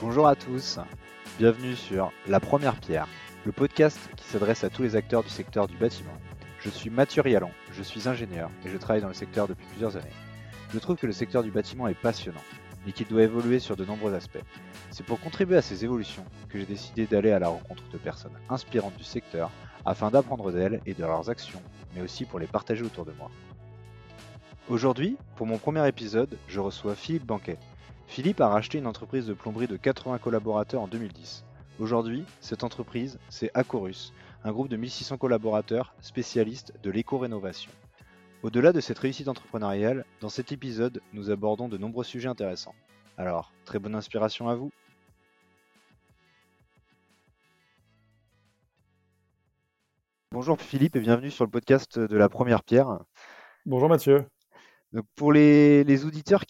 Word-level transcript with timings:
Bonjour 0.00 0.28
à 0.28 0.36
tous, 0.36 0.78
bienvenue 1.40 1.74
sur 1.74 2.12
La 2.28 2.38
Première 2.38 2.76
Pierre, 2.76 3.08
le 3.44 3.50
podcast 3.50 3.98
qui 4.16 4.24
s'adresse 4.24 4.62
à 4.62 4.70
tous 4.70 4.84
les 4.84 4.94
acteurs 4.94 5.24
du 5.24 5.28
secteur 5.28 5.66
du 5.66 5.76
bâtiment. 5.76 6.12
Je 6.60 6.70
suis 6.70 6.88
Mathieu 6.88 7.20
Rialon, 7.20 7.50
je 7.72 7.82
suis 7.82 8.08
ingénieur 8.08 8.48
et 8.64 8.68
je 8.68 8.76
travaille 8.76 9.02
dans 9.02 9.08
le 9.08 9.14
secteur 9.14 9.48
depuis 9.48 9.66
plusieurs 9.66 9.96
années. 9.96 10.06
Je 10.72 10.78
trouve 10.78 10.94
que 10.94 11.06
le 11.08 11.12
secteur 11.12 11.42
du 11.42 11.50
bâtiment 11.50 11.88
est 11.88 12.00
passionnant, 12.00 12.44
mais 12.86 12.92
qu'il 12.92 13.08
doit 13.08 13.24
évoluer 13.24 13.58
sur 13.58 13.74
de 13.74 13.84
nombreux 13.84 14.14
aspects. 14.14 14.38
C'est 14.92 15.04
pour 15.04 15.18
contribuer 15.18 15.56
à 15.56 15.62
ces 15.62 15.84
évolutions 15.84 16.24
que 16.48 16.60
j'ai 16.60 16.66
décidé 16.66 17.06
d'aller 17.06 17.32
à 17.32 17.40
la 17.40 17.48
rencontre 17.48 17.82
de 17.92 17.98
personnes 17.98 18.38
inspirantes 18.48 18.96
du 18.96 19.04
secteur 19.04 19.50
afin 19.84 20.12
d'apprendre 20.12 20.52
d'elles 20.52 20.80
et 20.86 20.94
de 20.94 21.02
leurs 21.02 21.28
actions, 21.28 21.62
mais 21.96 22.02
aussi 22.02 22.24
pour 22.24 22.38
les 22.38 22.46
partager 22.46 22.84
autour 22.84 23.04
de 23.04 23.12
moi. 23.18 23.32
Aujourd'hui, 24.68 25.16
pour 25.34 25.48
mon 25.48 25.58
premier 25.58 25.88
épisode, 25.88 26.38
je 26.46 26.60
reçois 26.60 26.94
Philippe 26.94 27.26
Banquet. 27.26 27.58
Philippe 28.08 28.40
a 28.40 28.48
racheté 28.48 28.78
une 28.78 28.86
entreprise 28.86 29.26
de 29.26 29.34
plomberie 29.34 29.66
de 29.66 29.76
80 29.76 30.18
collaborateurs 30.18 30.80
en 30.80 30.88
2010. 30.88 31.44
Aujourd'hui, 31.78 32.24
cette 32.40 32.64
entreprise, 32.64 33.18
c'est 33.28 33.50
Acorus, 33.52 34.14
un 34.44 34.50
groupe 34.50 34.68
de 34.68 34.78
1600 34.78 35.18
collaborateurs 35.18 35.94
spécialistes 36.00 36.72
de 36.82 36.90
l'éco-rénovation. 36.90 37.70
Au-delà 38.42 38.72
de 38.72 38.80
cette 38.80 38.98
réussite 38.98 39.28
entrepreneuriale, 39.28 40.06
dans 40.20 40.30
cet 40.30 40.52
épisode, 40.52 41.02
nous 41.12 41.30
abordons 41.30 41.68
de 41.68 41.76
nombreux 41.76 42.02
sujets 42.02 42.30
intéressants. 42.30 42.74
Alors, 43.18 43.52
très 43.66 43.78
bonne 43.78 43.94
inspiration 43.94 44.48
à 44.48 44.54
vous 44.54 44.72
Bonjour 50.32 50.60
Philippe 50.60 50.96
et 50.96 51.00
bienvenue 51.00 51.30
sur 51.30 51.44
le 51.44 51.50
podcast 51.50 51.98
de 51.98 52.16
la 52.16 52.28
Première 52.28 52.62
Pierre. 52.62 53.00
Bonjour 53.66 53.88
Mathieu. 53.88 54.24
Donc 54.92 55.04
pour 55.16 55.32
les, 55.32 56.04
auditeurs 56.06 56.44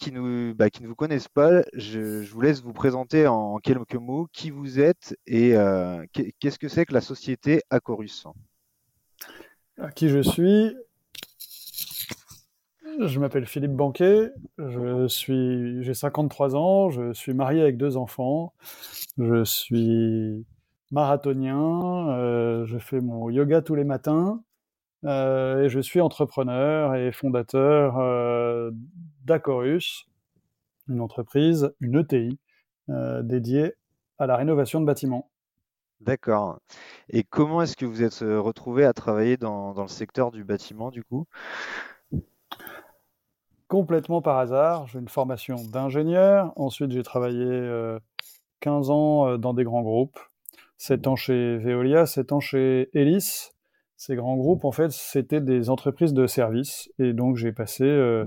bah, 0.55 0.69
qui 0.69 0.83
ne 0.83 0.87
vous 0.87 0.95
connaissent 0.95 1.27
pas, 1.27 1.61
je, 1.73 2.23
vous 2.31 2.41
laisse 2.41 2.61
vous 2.61 2.71
présenter 2.71 3.27
en 3.27 3.57
quelques 3.57 3.95
mots 3.95 4.27
qui 4.31 4.49
vous 4.49 4.79
êtes 4.79 5.17
et 5.27 5.55
euh, 5.55 6.05
qu'est- 6.13 6.33
qu'est-ce 6.39 6.57
que 6.57 6.69
c'est 6.69 6.85
que 6.85 6.93
la 6.93 7.01
société 7.01 7.61
Acorus? 7.69 8.27
À 9.77 9.91
qui 9.91 10.07
je 10.07 10.21
suis? 10.21 10.73
Je 13.01 13.19
m'appelle 13.19 13.45
Philippe 13.45 13.73
Banquet, 13.73 14.31
j'ai 14.57 15.93
53 15.93 16.55
ans, 16.55 16.89
je 16.89 17.13
suis 17.13 17.33
marié 17.33 17.61
avec 17.61 17.77
deux 17.77 17.97
enfants, 17.97 18.53
je 19.17 19.43
suis 19.43 20.45
marathonien, 20.91 22.09
euh, 22.09 22.65
je 22.65 22.77
fais 22.77 22.99
mon 22.99 23.29
yoga 23.29 23.61
tous 23.61 23.75
les 23.75 23.83
matins 23.83 24.41
euh, 25.05 25.63
et 25.63 25.69
je 25.69 25.79
suis 25.79 26.01
entrepreneur 26.01 26.95
et 26.95 27.11
fondateur 27.11 27.97
euh, 27.99 28.71
d'Acorus, 29.23 30.07
une 30.87 31.01
entreprise, 31.01 31.73
une 31.79 31.99
ETI 31.99 32.39
euh, 32.89 33.21
dédiée 33.21 33.75
à 34.17 34.27
la 34.27 34.35
rénovation 34.35 34.81
de 34.81 34.85
bâtiments. 34.85 35.29
D'accord. 36.01 36.59
Et 37.09 37.23
comment 37.23 37.61
est-ce 37.61 37.75
que 37.75 37.85
vous 37.85 38.03
êtes 38.03 38.19
retrouvé 38.19 38.85
à 38.85 38.93
travailler 38.93 39.37
dans, 39.37 39.73
dans 39.73 39.81
le 39.83 39.89
secteur 39.89 40.31
du 40.31 40.43
bâtiment 40.43 40.91
du 40.91 41.03
coup? 41.03 41.25
complètement 43.67 44.21
par 44.21 44.39
hasard. 44.39 44.87
J'ai 44.87 44.97
une 44.97 45.09
formation 45.09 45.55
d'ingénieur. 45.55 46.51
Ensuite, 46.55 46.91
j'ai 46.91 47.03
travaillé 47.03 47.45
euh, 47.45 47.99
15 48.61 48.89
ans 48.89 49.37
dans 49.37 49.53
des 49.53 49.63
grands 49.63 49.83
groupes. 49.83 50.19
7 50.77 51.07
ans 51.07 51.15
chez 51.15 51.57
Veolia, 51.57 52.05
7 52.05 52.31
ans 52.31 52.39
chez 52.39 52.89
Elis. 52.93 53.51
Ces 53.99 54.15
grands 54.15 54.37
groupes, 54.37 54.63
en 54.63 54.71
fait, 54.71 54.93
c'était 54.93 55.41
des 55.41 55.69
entreprises 55.69 56.13
de 56.13 56.25
services. 56.25 56.89
Et 56.99 57.11
donc, 57.11 57.35
j'ai 57.35 57.51
passé 57.51 57.83
euh, 57.83 58.23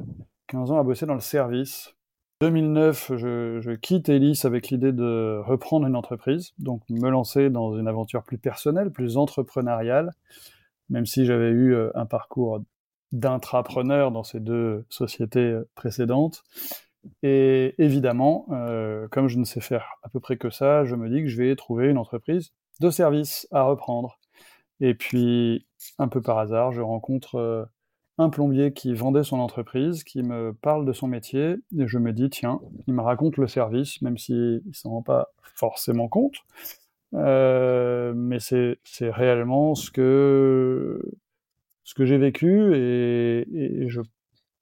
15 0.48 0.70
ans 0.70 0.78
à 0.78 0.82
bosser 0.82 1.06
dans 1.06 1.14
le 1.14 1.20
service. 1.20 1.94
2009, 2.42 3.12
je, 3.16 3.74
quitte 3.76 4.10
Elis 4.10 4.42
avec 4.44 4.68
l'idée 4.68 4.92
de 4.92 5.40
reprendre 5.42 5.86
une 5.86 5.96
entreprise, 5.96 6.52
donc 6.58 6.82
me 6.90 7.08
lancer 7.08 7.48
dans 7.48 7.74
une 7.74 7.88
aventure 7.88 8.22
plus 8.22 8.36
personnelle, 8.36 8.90
plus 8.90 9.16
entrepreneuriale, 9.16 10.10
même 10.90 11.06
si 11.06 11.24
j'avais 11.24 11.48
eu 11.48 11.72
euh, 11.72 11.90
un 11.94 12.04
parcours 12.04 12.60
d'intrapreneur 13.12 14.12
dans 14.12 14.24
ces 14.24 14.40
deux 14.40 14.84
sociétés 14.90 15.40
euh, 15.40 15.66
précédentes. 15.74 16.42
Et 17.22 17.74
évidemment, 17.78 18.46
euh, 18.50 19.08
comme 19.08 19.28
je 19.28 19.38
ne 19.38 19.44
sais 19.44 19.62
faire 19.62 19.86
à 20.02 20.10
peu 20.10 20.20
près 20.20 20.36
que 20.36 20.50
ça, 20.50 20.84
je 20.84 20.96
me 20.96 21.08
dis 21.08 21.22
que 21.22 21.28
je 21.28 21.42
vais 21.42 21.56
trouver 21.56 21.88
une 21.88 21.98
entreprise 21.98 22.52
de 22.82 22.90
service 22.90 23.48
à 23.52 23.62
reprendre. 23.62 24.18
Et 24.80 24.94
puis, 24.94 25.66
un 25.98 26.08
peu 26.08 26.20
par 26.20 26.38
hasard, 26.38 26.72
je 26.72 26.80
rencontre 26.80 27.36
euh, 27.36 27.64
un 28.18 28.30
plombier 28.30 28.72
qui 28.72 28.94
vendait 28.94 29.24
son 29.24 29.38
entreprise, 29.38 30.04
qui 30.04 30.22
me 30.22 30.52
parle 30.52 30.84
de 30.86 30.92
son 30.92 31.08
métier, 31.08 31.56
et 31.78 31.86
je 31.86 31.98
me 31.98 32.12
dis, 32.12 32.30
tiens, 32.30 32.60
il 32.86 32.94
me 32.94 33.02
raconte 33.02 33.36
le 33.36 33.46
service, 33.46 34.02
même 34.02 34.18
s'il 34.18 34.62
ne 34.64 34.72
s'en 34.72 34.90
rend 34.90 35.02
pas 35.02 35.28
forcément 35.54 36.08
compte. 36.08 36.36
Euh, 37.14 38.14
mais 38.16 38.38
c'est 38.40 38.78
réellement 39.00 39.74
ce 39.74 39.90
que 39.90 41.02
ce 41.84 41.92
que 41.92 42.06
j'ai 42.06 42.16
vécu 42.16 42.74
et, 42.74 43.46
et 43.52 43.88
je 43.90 44.00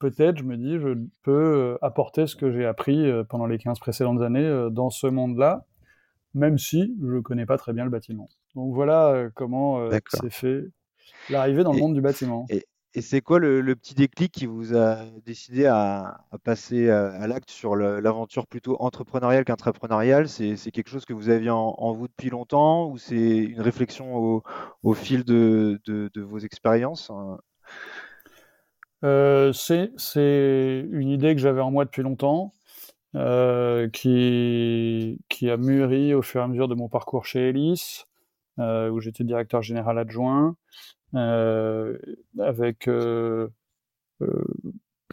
peut-être 0.00 0.38
je 0.38 0.42
me 0.42 0.56
dis 0.56 0.80
je 0.80 0.98
peux 1.22 1.30
euh, 1.30 1.78
apporter 1.80 2.26
ce 2.26 2.34
que 2.34 2.50
j'ai 2.50 2.66
appris 2.66 3.08
pendant 3.28 3.46
les 3.46 3.58
15 3.58 3.78
précédentes 3.78 4.20
années 4.20 4.68
dans 4.72 4.90
ce 4.90 5.06
monde-là 5.06 5.64
même 6.34 6.58
si 6.58 6.96
je 7.00 7.14
ne 7.14 7.20
connais 7.20 7.46
pas 7.46 7.56
très 7.56 7.72
bien 7.72 7.84
le 7.84 7.90
bâtiment. 7.90 8.28
Donc 8.54 8.74
voilà 8.74 9.08
euh, 9.08 9.30
comment 9.34 9.80
euh, 9.80 9.98
s'est 10.08 10.30
fait 10.30 10.64
l'arrivée 11.28 11.62
dans 11.62 11.72
le 11.72 11.78
Et, 11.78 11.80
monde 11.80 11.94
du 11.94 12.00
bâtiment. 12.00 12.46
et, 12.48 12.66
et 12.94 13.00
c'est 13.00 13.20
quoi 13.20 13.38
le, 13.38 13.60
le 13.60 13.76
petit 13.76 13.94
déclic 13.94 14.32
qui 14.32 14.46
vous 14.46 14.76
a 14.76 15.04
décidé 15.24 15.66
à, 15.66 16.24
à 16.32 16.38
passer 16.38 16.90
à, 16.90 17.12
à 17.12 17.26
l'acte 17.28 17.50
sur 17.50 17.76
l'aventure 17.76 18.46
plutôt 18.48 18.76
entrepreneuriale 18.80 19.44
qu'intrapreneuriale? 19.44 20.28
C'est, 20.28 20.56
quelque 20.72 20.90
chose 20.90 21.04
que 21.04 21.12
vous 21.12 21.28
aviez 21.28 21.50
en, 21.50 21.74
en 21.78 21.92
vous 21.92 22.08
depuis 22.08 22.30
longtemps 22.30 22.90
ou 22.90 22.98
c'est 22.98 23.14
une 23.38 23.60
réflexion 23.60 24.16
au, 24.16 24.42
au 24.82 24.94
fil 24.94 25.24
de, 25.24 25.80
de, 25.86 26.10
de 26.12 26.22
vos 26.22 26.38
expériences? 26.38 27.12
Euh, 29.04 29.52
c'est 29.52 29.92
c'est 29.96 30.86
une 30.90 31.08
idée 31.08 31.34
que 31.34 31.40
j'avais 31.40 31.62
en 31.62 31.70
moi 31.70 31.84
depuis 31.86 32.02
longtemps, 32.02 32.52
euh, 33.14 33.88
qui, 33.88 35.18
qui 35.28 35.50
a 35.50 35.56
mûri 35.56 36.12
au 36.14 36.22
fur 36.22 36.40
et 36.42 36.44
à 36.44 36.48
mesure 36.48 36.68
de 36.68 36.74
mon 36.74 36.88
parcours 36.88 37.24
chez 37.24 37.48
Elis, 37.48 38.04
euh, 38.60 38.90
où 38.90 39.00
j'étais 39.00 39.24
directeur 39.24 39.62
général 39.62 39.98
adjoint, 39.98 40.54
euh, 41.14 41.96
avec 42.38 42.88
euh, 42.88 43.48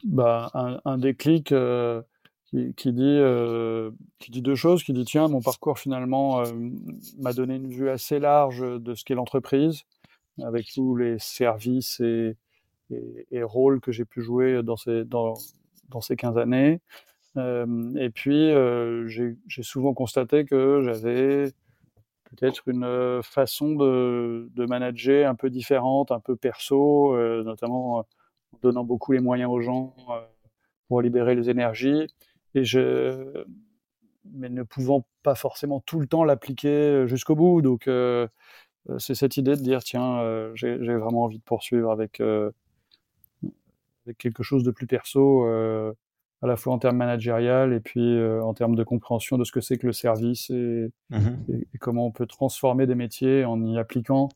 bah, 0.03 0.51
un, 0.53 0.97
déclic 0.97 1.53
qui, 2.51 2.91
dit, 2.91 4.41
deux 4.41 4.55
choses, 4.55 4.83
qui 4.83 4.91
dit 4.91 5.05
tiens, 5.05 5.29
mon 5.29 5.41
parcours 5.41 5.79
finalement 5.79 6.43
m'a 7.19 7.31
donné 7.31 7.55
une 7.55 7.69
vue 7.69 7.89
assez 7.89 8.19
large 8.19 8.59
de 8.59 8.95
ce 8.95 9.05
qu'est 9.05 9.15
l'entreprise, 9.15 9.83
avec 10.43 10.67
tous 10.73 10.97
les 10.97 11.17
services 11.19 12.01
et, 12.01 12.35
rôles 13.43 13.79
que 13.79 13.93
j'ai 13.93 14.05
pu 14.05 14.21
jouer 14.21 14.61
dans 14.61 14.75
ces, 14.77 15.05
dans, 15.05 15.35
dans 15.89 16.01
ces 16.01 16.17
15 16.17 16.37
années. 16.37 16.81
Et 17.37 18.09
puis, 18.13 18.51
j'ai 19.07 19.63
souvent 19.63 19.93
constaté 19.93 20.43
que 20.43 20.81
j'avais 20.83 21.53
peut-être 22.29 22.67
une 22.67 22.83
euh, 22.83 23.21
façon 23.21 23.75
de, 23.75 24.65
manager 24.67 25.29
un 25.29 25.35
peu 25.35 25.49
différente, 25.49 26.11
un 26.11 26.19
peu 26.19 26.35
perso, 26.35 27.15
euh, 27.15 27.43
notamment 27.43 27.99
euh, 27.99 28.01
en 28.53 28.59
donnant 28.61 28.83
beaucoup 28.83 29.11
les 29.11 29.19
moyens 29.19 29.49
aux 29.51 29.61
gens 29.61 29.95
pour 30.87 31.01
libérer 31.01 31.35
les 31.35 31.49
énergies, 31.49 32.07
et 32.55 32.63
je, 32.63 33.43
mais 34.31 34.49
ne 34.49 34.63
pouvant 34.63 35.05
pas 35.21 35.35
forcément 35.35 35.81
tout 35.81 35.99
le 35.99 36.07
temps 36.07 36.23
l'appliquer 36.23 37.05
jusqu'au 37.07 37.35
bout. 37.35 37.61
Donc, 37.61 37.89
c'est 38.97 39.15
cette 39.15 39.35
idée 39.35 39.57
de 39.57 39.61
dire, 39.61 39.83
tiens, 39.83 40.53
j'ai 40.55 40.77
vraiment 40.77 41.25
envie 41.25 41.39
de 41.39 41.43
poursuivre 41.43 41.91
avec, 41.91 42.21
quelque 44.17 44.43
chose 44.43 44.63
de 44.63 44.71
plus 44.71 44.87
perso, 44.87 45.45
à 46.41 46.47
la 46.47 46.55
fois 46.55 46.73
en 46.73 46.79
termes 46.79 46.97
managérial 46.97 47.73
et 47.73 47.79
puis 47.79 48.17
euh, 48.17 48.43
en 48.43 48.53
termes 48.53 48.75
de 48.75 48.83
compréhension 48.83 49.37
de 49.37 49.43
ce 49.43 49.51
que 49.51 49.61
c'est 49.61 49.77
que 49.77 49.87
le 49.87 49.93
service 49.93 50.49
et, 50.49 50.91
Mhm. 51.09 51.45
et- 51.49 51.67
et 51.73 51.77
comment 51.79 52.05
on 52.07 52.11
peut 52.11 52.27
transformer 52.27 52.87
des 52.87 52.95
métiers 52.95 53.45
en 53.45 53.63
y 53.63 53.77
appliquant 53.77 54.29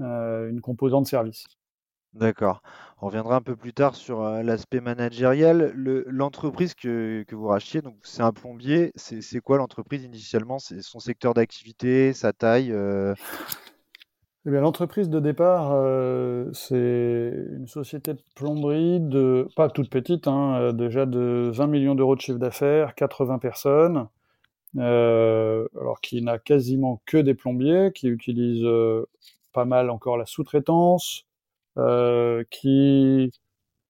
euh, 0.00 0.50
une 0.50 0.60
composante 0.60 1.06
service. 1.06 1.44
D'accord. 2.14 2.62
On 3.00 3.06
reviendra 3.06 3.36
un 3.36 3.40
peu 3.40 3.56
plus 3.56 3.72
tard 3.72 3.94
sur 3.94 4.20
euh, 4.20 4.42
l'aspect 4.42 4.80
managérial. 4.80 5.72
Le- 5.74 6.04
l'entreprise 6.08 6.74
que, 6.74 7.24
que 7.26 7.34
vous 7.34 7.46
rachetiez, 7.46 7.80
donc 7.80 7.96
c'est 8.02 8.22
un 8.22 8.32
plombier. 8.32 8.92
C'est 8.96 9.40
quoi 9.40 9.56
l'entreprise 9.56 10.04
initialement? 10.04 10.58
C'est 10.58 10.82
son 10.82 10.98
secteur 10.98 11.32
d'activité, 11.32 12.12
sa 12.12 12.32
taille? 12.34 12.72
Eh 14.44 14.50
l'entreprise 14.50 15.08
de 15.08 15.20
départ, 15.20 15.70
euh, 15.72 16.50
c'est 16.52 17.32
une 17.52 17.68
société 17.68 18.14
de 18.14 18.22
plomberie 18.34 18.98
de, 18.98 19.48
pas 19.54 19.70
toute 19.70 19.88
petite, 19.88 20.26
hein, 20.26 20.56
euh, 20.60 20.72
déjà 20.72 21.06
de 21.06 21.50
20 21.54 21.68
millions 21.68 21.94
d'euros 21.94 22.16
de 22.16 22.20
chiffre 22.20 22.40
d'affaires, 22.40 22.96
80 22.96 23.38
personnes, 23.38 24.08
euh, 24.78 25.68
alors 25.80 26.00
qui 26.00 26.22
n'a 26.22 26.40
quasiment 26.40 27.00
que 27.06 27.18
des 27.18 27.34
plombiers, 27.34 27.92
qui 27.94 28.08
utilise 28.08 28.66
pas 29.52 29.64
mal 29.64 29.90
encore 29.90 30.16
la 30.16 30.26
sous-traitance, 30.26 31.24
qui 32.50 33.30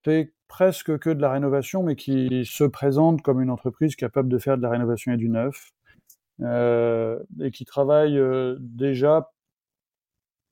fait 0.05 0.35
presque 0.49 0.99
que 0.99 1.11
de 1.11 1.23
la 1.23 1.33
rénovation, 1.33 1.83
mais 1.83 1.97
qui 1.97 2.45
se 2.45 2.65
présente 2.65 3.23
comme 3.23 3.41
une 3.41 3.51
entreprise 3.51 3.97
capable 3.97 4.29
de 4.29 4.37
faire 4.39 4.59
de 4.59 4.63
la 4.63 4.71
rénovation 4.71 5.13
et 5.13 5.17
du 5.17 5.31
neuf. 5.31 5.73
et 6.41 7.51
qui 7.53 7.65
travaillent 7.65 8.21
déjà 8.61 9.31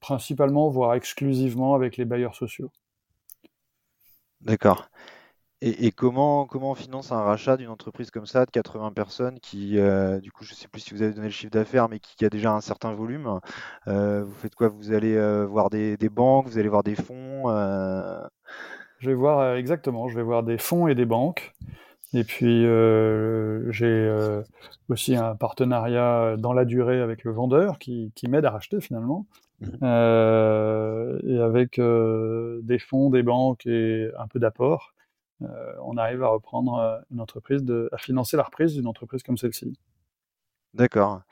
principalement, 0.01 0.69
voire 0.69 0.95
exclusivement 0.95 1.75
avec 1.75 1.97
les 1.97 2.05
bailleurs 2.05 2.35
sociaux. 2.35 2.71
D'accord. 4.41 4.91
Et, 5.63 5.93
comment, 5.93 6.47
comment 6.47 6.71
on 6.71 6.75
finance 6.75 7.13
un 7.13 7.21
rachat 7.21 7.59
d'une 7.59 7.69
entreprise 7.69 8.11
comme 8.11 8.25
ça 8.25 8.47
de 8.47 8.51
80 8.51 8.93
personnes 8.93 9.39
qui, 9.41 9.79
euh, 9.79 10.19
du 10.19 10.33
coup, 10.33 10.43
je 10.43 10.53
ne 10.53 10.57
sais 10.57 10.69
plus 10.69 10.81
si 10.81 10.95
vous 10.95 11.03
avez 11.03 11.13
donné 11.13 11.27
le 11.27 11.33
chiffre 11.33 11.53
d'affaires, 11.53 11.91
mais 11.91 11.99
qui, 11.99 12.25
a 12.25 12.31
déjà 12.31 12.55
un 12.55 12.63
certain 12.63 12.95
volume 12.95 13.41
euh, 13.87 14.25
Vous 14.25 14.33
faites 14.33 14.55
quoi? 14.55 14.69
Vous 14.69 14.93
allez 14.93 15.15
euh, 15.17 15.45
voir 15.45 15.69
des, 15.69 15.97
banques, 16.11 16.47
vous 16.47 16.57
allez 16.59 16.71
voir 16.71 16.83
des 16.83 16.95
fonds 16.95 17.45
Je 19.01 19.11
vais 19.11 19.15
voir, 19.15 19.57
exactement, 19.57 20.09
je 20.09 20.17
vais 20.17 20.23
voir 20.23 20.45
des 20.45 20.57
fonds 20.57 20.89
et 20.89 20.95
des 20.95 21.05
banques. 21.05 21.53
Et 22.15 22.25
puis, 22.25 22.63
j'ai 23.71 24.43
aussi 24.89 25.15
un 25.15 25.35
partenariat 25.37 26.37
dans 26.39 26.55
la 26.55 26.65
durée 26.65 27.03
avec 27.03 27.23
le 27.25 27.33
vendeur 27.33 27.79
qui, 27.79 28.13
qui 28.15 28.29
m'aide 28.29 28.47
à 28.47 28.51
racheter 28.51 28.81
finalement. 28.81 29.27
Mmh. 29.61 29.85
et 31.23 31.39
avec 31.39 31.79
des 31.79 32.79
fonds, 32.79 33.11
des 33.11 33.23
banques 33.23 33.67
et 33.67 34.11
un 34.19 34.27
peu 34.27 34.39
d'apport. 34.39 34.95
Euh, 35.43 35.73
on 35.83 35.97
arrive 35.97 36.23
à 36.23 36.29
reprendre 36.29 36.79
euh, 36.79 36.99
une 37.11 37.21
entreprise, 37.21 37.65
à 37.93 37.99
financer 37.99 38.37
la 38.37 38.43
reprise 38.43 38.75
d'une 38.75 38.87
entreprise 38.87 39.23
comme 39.23 39.39
celle-ci. 39.39 39.79
D'accord. 40.75 41.23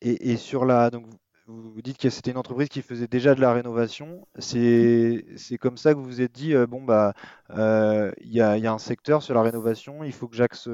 Et, 0.00 0.36
sur 0.36 0.66
la, 0.66 0.90
donc 0.90 1.06
vous 1.46 1.82
dites 1.82 1.98
que 1.98 2.10
c'était 2.10 2.30
une 2.30 2.38
entreprise 2.38 2.68
qui 2.68 2.80
faisait 2.80 3.06
déjà 3.06 3.34
de 3.34 3.40
la 3.40 3.52
rénovation. 3.52 4.26
C'est 4.38 5.24
comme 5.60 5.76
ça 5.76 5.92
que 5.92 5.98
vous 5.98 6.04
vous 6.04 6.22
êtes 6.22 6.32
dit, 6.32 6.54
euh, 6.54 6.66
bon, 6.66 6.82
bah, 6.82 7.12
il 7.50 8.32
y, 8.32 8.40
a, 8.40 8.52
un 8.52 8.78
secteur 8.78 9.22
sur 9.22 9.34
la 9.34 9.42
rénovation, 9.42 10.04
il 10.04 10.12
faut 10.12 10.28
que 10.28 10.36
j'axe 10.36 10.68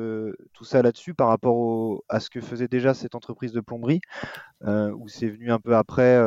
tout 0.52 0.64
ça 0.64 0.82
là-dessus 0.82 1.14
par 1.14 1.28
rapport 1.28 2.02
à 2.08 2.20
ce 2.20 2.30
que 2.30 2.40
faisait 2.40 2.68
déjà 2.68 2.94
cette 2.94 3.14
entreprise 3.14 3.52
de 3.52 3.60
plomberie, 3.60 4.00
ou 4.64 5.08
c'est 5.08 5.28
venu 5.28 5.50
un 5.50 5.58
peu 5.58 5.74
après 5.76 6.20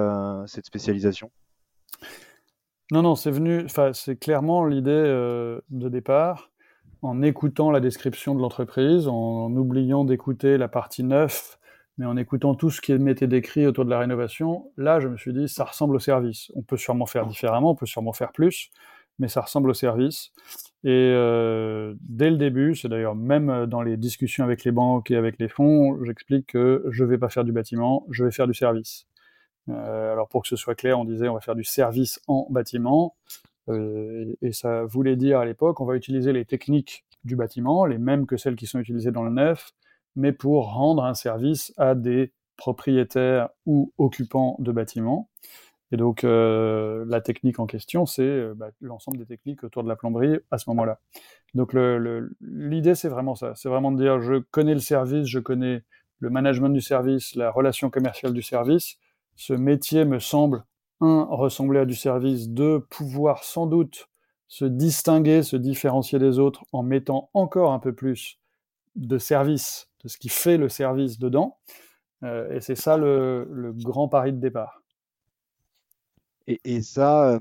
cette 0.47 0.65
spécialisation? 0.65 1.31
Non, 2.91 3.01
non, 3.01 3.15
c'est 3.15 3.31
venu, 3.31 3.65
c'est 3.93 4.17
clairement 4.17 4.65
l'idée 4.65 4.91
euh, 4.91 5.61
de 5.69 5.89
départ, 5.89 6.51
en 7.01 7.21
écoutant 7.21 7.71
la 7.71 7.79
description 7.79 8.35
de 8.35 8.41
l'entreprise, 8.41 9.07
en, 9.07 9.51
oubliant 9.55 10.03
d'écouter 10.05 10.57
la 10.57 10.67
partie 10.67 11.03
neuf, 11.03 11.57
mais 11.97 12.05
en 12.05 12.17
écoutant 12.17 12.55
tout 12.55 12.69
ce 12.69 12.81
qui 12.81 12.93
m'était 12.93 13.27
décrit 13.27 13.67
autour 13.67 13.85
de 13.85 13.89
la 13.89 13.99
rénovation. 13.99 14.71
Là, 14.77 14.99
je 14.99 15.07
me 15.07 15.17
suis 15.17 15.33
dit, 15.33 15.47
ça 15.47 15.63
ressemble 15.63 15.95
au 15.95 15.99
service. 15.99 16.51
On 16.55 16.61
peut 16.61 16.77
sûrement 16.77 17.05
faire 17.05 17.27
différemment, 17.27 17.71
on 17.71 17.75
peut 17.75 17.85
sûrement 17.85 18.13
faire 18.13 18.31
plus, 18.31 18.71
mais 19.19 19.27
ça 19.27 19.41
ressemble 19.41 19.69
au 19.69 19.73
service. 19.73 20.31
Et 20.83 20.89
euh, 20.91 21.93
dès 22.01 22.29
le 22.29 22.37
début, 22.37 22.75
c'est 22.75 22.89
d'ailleurs 22.89 23.15
même 23.15 23.67
dans 23.67 23.81
les 23.81 23.95
discussions 23.95 24.43
avec 24.43 24.63
les 24.63 24.71
banques 24.71 25.11
et 25.11 25.15
avec 25.15 25.39
les 25.39 25.47
fonds, 25.47 26.03
j'explique 26.03 26.47
que 26.47 26.83
je 26.89 27.03
ne 27.03 27.09
vais 27.09 27.17
pas 27.17 27.29
faire 27.29 27.43
du 27.43 27.51
bâtiment, 27.51 28.05
je 28.09 28.25
vais 28.25 28.31
faire 28.31 28.47
du 28.47 28.53
service. 28.53 29.07
Euh, 29.69 30.11
alors 30.11 30.27
pour 30.27 30.41
que 30.41 30.47
ce 30.47 30.55
soit 30.55 30.75
clair, 30.75 30.99
on 30.99 31.05
disait 31.05 31.29
on 31.29 31.35
va 31.35 31.39
faire 31.39 31.55
du 31.55 31.63
service 31.63 32.19
en 32.27 32.47
bâtiment. 32.49 33.15
Euh, 33.69 34.33
et, 34.41 34.51
ça 34.51 34.83
voulait 34.83 35.15
dire 35.15 35.39
à 35.39 35.45
l'époque 35.45 35.79
on 35.79 35.85
va 35.85 35.95
utiliser 35.95 36.33
les 36.33 36.43
techniques 36.43 37.05
du 37.23 37.37
bâtiment, 37.37 37.85
les 37.85 37.97
mêmes 37.97 38.25
que 38.25 38.35
celles 38.35 38.57
qui 38.57 38.67
sont 38.67 38.79
utilisées 38.79 39.11
dans 39.11 39.23
le 39.23 39.31
neuf, 39.31 39.71
mais 40.15 40.31
pour 40.31 40.73
rendre 40.73 41.03
un 41.03 41.13
service 41.13 41.73
à 41.77 41.95
des 41.95 42.31
propriétaires 42.57 43.49
ou 43.65 43.91
occupants 43.97 44.55
de 44.59 44.71
bâtiments. 44.71 45.29
Et 45.91 45.97
donc 45.97 46.23
euh, 46.23 47.05
la 47.07 47.21
technique 47.21 47.59
en 47.59 47.65
question, 47.65 48.05
c'est 48.05 48.47
bah, 48.55 48.69
l'ensemble 48.81 49.17
des 49.17 49.25
techniques 49.25 49.63
autour 49.63 49.83
de 49.83 49.89
la 49.89 49.95
plomberie 49.95 50.39
à 50.49 50.57
ce 50.57 50.69
moment-là. 50.69 50.99
Donc 51.53 51.75
l'idée, 52.41 52.95
c'est 52.95 53.09
vraiment 53.09 53.35
ça. 53.35 53.53
C'est 53.55 53.69
vraiment 53.69 53.91
de 53.91 54.01
dire, 54.01 54.21
je 54.21 54.39
connais 54.39 54.73
le 54.73 54.79
service, 54.79 55.27
je 55.27 55.39
connais 55.39 55.83
le 56.19 56.29
management 56.29 56.69
du 56.69 56.81
service, 56.81 57.35
la 57.35 57.51
relation 57.51 57.89
commerciale 57.89 58.33
du 58.33 58.41
service, 58.41 58.97
ce 59.35 59.53
métier 59.53 60.05
me 60.05 60.19
semble, 60.19 60.63
un, 61.01 61.27
ressembler 61.29 61.81
à 61.81 61.85
du 61.85 61.95
service, 61.95 62.49
deux, 62.49 62.79
pouvoir 62.79 63.43
sans 63.43 63.67
doute 63.67 64.07
se 64.47 64.65
distinguer, 64.65 65.43
se 65.43 65.55
différencier 65.57 66.19
des 66.19 66.39
autres 66.39 66.63
en 66.71 66.83
mettant 66.83 67.29
encore 67.33 67.73
un 67.73 67.79
peu 67.79 67.93
plus 67.93 68.39
de 68.95 69.17
service, 69.17 69.89
de 70.03 70.09
ce 70.09 70.17
qui 70.17 70.29
fait 70.29 70.57
le 70.57 70.69
service 70.69 71.19
dedans. 71.19 71.57
Euh, 72.23 72.51
et 72.53 72.61
c'est 72.61 72.75
ça 72.75 72.97
le, 72.97 73.73
grand 73.75 74.07
pari 74.07 74.33
de 74.33 74.39
départ. 74.39 74.81
Et, 76.47 76.81
ça, 76.81 77.29
euh, 77.29 77.39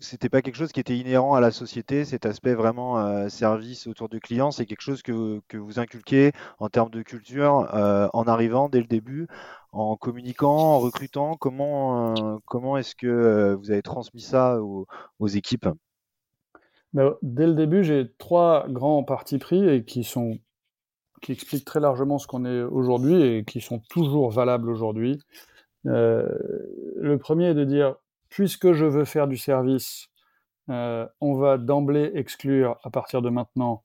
c'était 0.00 0.28
pas 0.28 0.42
quelque 0.42 0.56
chose 0.56 0.72
qui 0.72 0.80
était 0.80 0.96
inhérent 0.96 1.34
à 1.34 1.40
la 1.40 1.50
société, 1.50 2.04
cet 2.04 2.26
aspect 2.26 2.54
vraiment 2.54 2.98
euh, 2.98 3.28
service 3.28 3.86
autour 3.86 4.08
du 4.08 4.20
client, 4.20 4.50
c'est 4.50 4.66
quelque 4.66 4.82
chose 4.82 5.02
que, 5.02 5.40
vous 5.54 5.78
inculquez 5.78 6.32
en 6.58 6.68
termes 6.68 6.90
de 6.90 7.02
culture 7.02 7.74
euh, 7.74 8.08
en 8.12 8.24
arrivant 8.24 8.68
dès 8.68 8.80
le 8.80 8.86
début, 8.86 9.28
en 9.72 9.96
communiquant, 9.96 10.54
en 10.56 10.78
recrutant? 10.78 11.36
Comment, 11.36 12.14
euh, 12.14 12.38
comment 12.46 12.76
est-ce 12.76 12.94
que 12.94 13.54
vous 13.54 13.70
avez 13.70 13.82
transmis 13.82 14.20
ça 14.20 14.60
aux, 14.60 14.86
équipes? 15.28 15.68
Ben, 16.92 17.14
Dès 17.22 17.46
le 17.46 17.54
début, 17.54 17.82
j'ai 17.82 18.12
trois 18.18 18.66
grands 18.68 19.02
partis 19.04 19.38
pris 19.38 19.66
et 19.66 19.84
qui 19.84 20.04
sont 20.04 20.38
qui 21.22 21.32
expliquent 21.32 21.64
très 21.64 21.80
largement 21.80 22.18
ce 22.18 22.26
qu'on 22.26 22.44
est 22.44 22.62
aujourd'hui 22.62 23.22
et 23.22 23.44
qui 23.44 23.62
sont 23.62 23.78
toujours 23.88 24.30
valables 24.30 24.68
aujourd'hui. 24.68 25.18
le 25.84 27.16
premier 27.16 27.46
est 27.46 27.54
de 27.54 27.64
dire 27.64 27.96
puisque 28.32 28.72
je 28.72 28.86
veux 28.86 29.04
faire 29.04 29.28
du 29.28 29.36
service, 29.36 30.08
euh, 30.70 31.06
on 31.20 31.34
va 31.34 31.58
d'emblée 31.58 32.10
exclure 32.14 32.78
à 32.82 32.90
partir 32.90 33.20
de 33.20 33.28
maintenant 33.28 33.84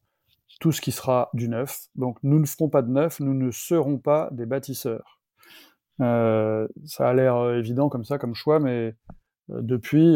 tout 0.62 0.72
ce 0.72 0.80
qui 0.80 0.94
sera 0.94 1.30
du 1.34 1.50
neuf. 1.50 1.88
Donc 1.96 2.18
nous 2.24 2.40
ne 2.40 2.46
ferons 2.46 2.70
pas 2.70 2.82
de 2.82 2.90
neuf, 2.90 3.20
nous 3.20 3.34
ne 3.34 3.52
serons 3.52 3.98
pas 3.98 4.30
des 4.32 4.46
bâtisseurs. 4.46 5.20
Euh, 6.00 6.68
ça 6.86 7.10
a 7.10 7.14
l'air 7.14 7.36
euh, 7.36 7.58
évident 7.58 7.90
comme 7.90 8.06
ça, 8.06 8.18
comme 8.18 8.36
choix, 8.36 8.60
mais 8.60 8.96
depuis, 9.50 10.16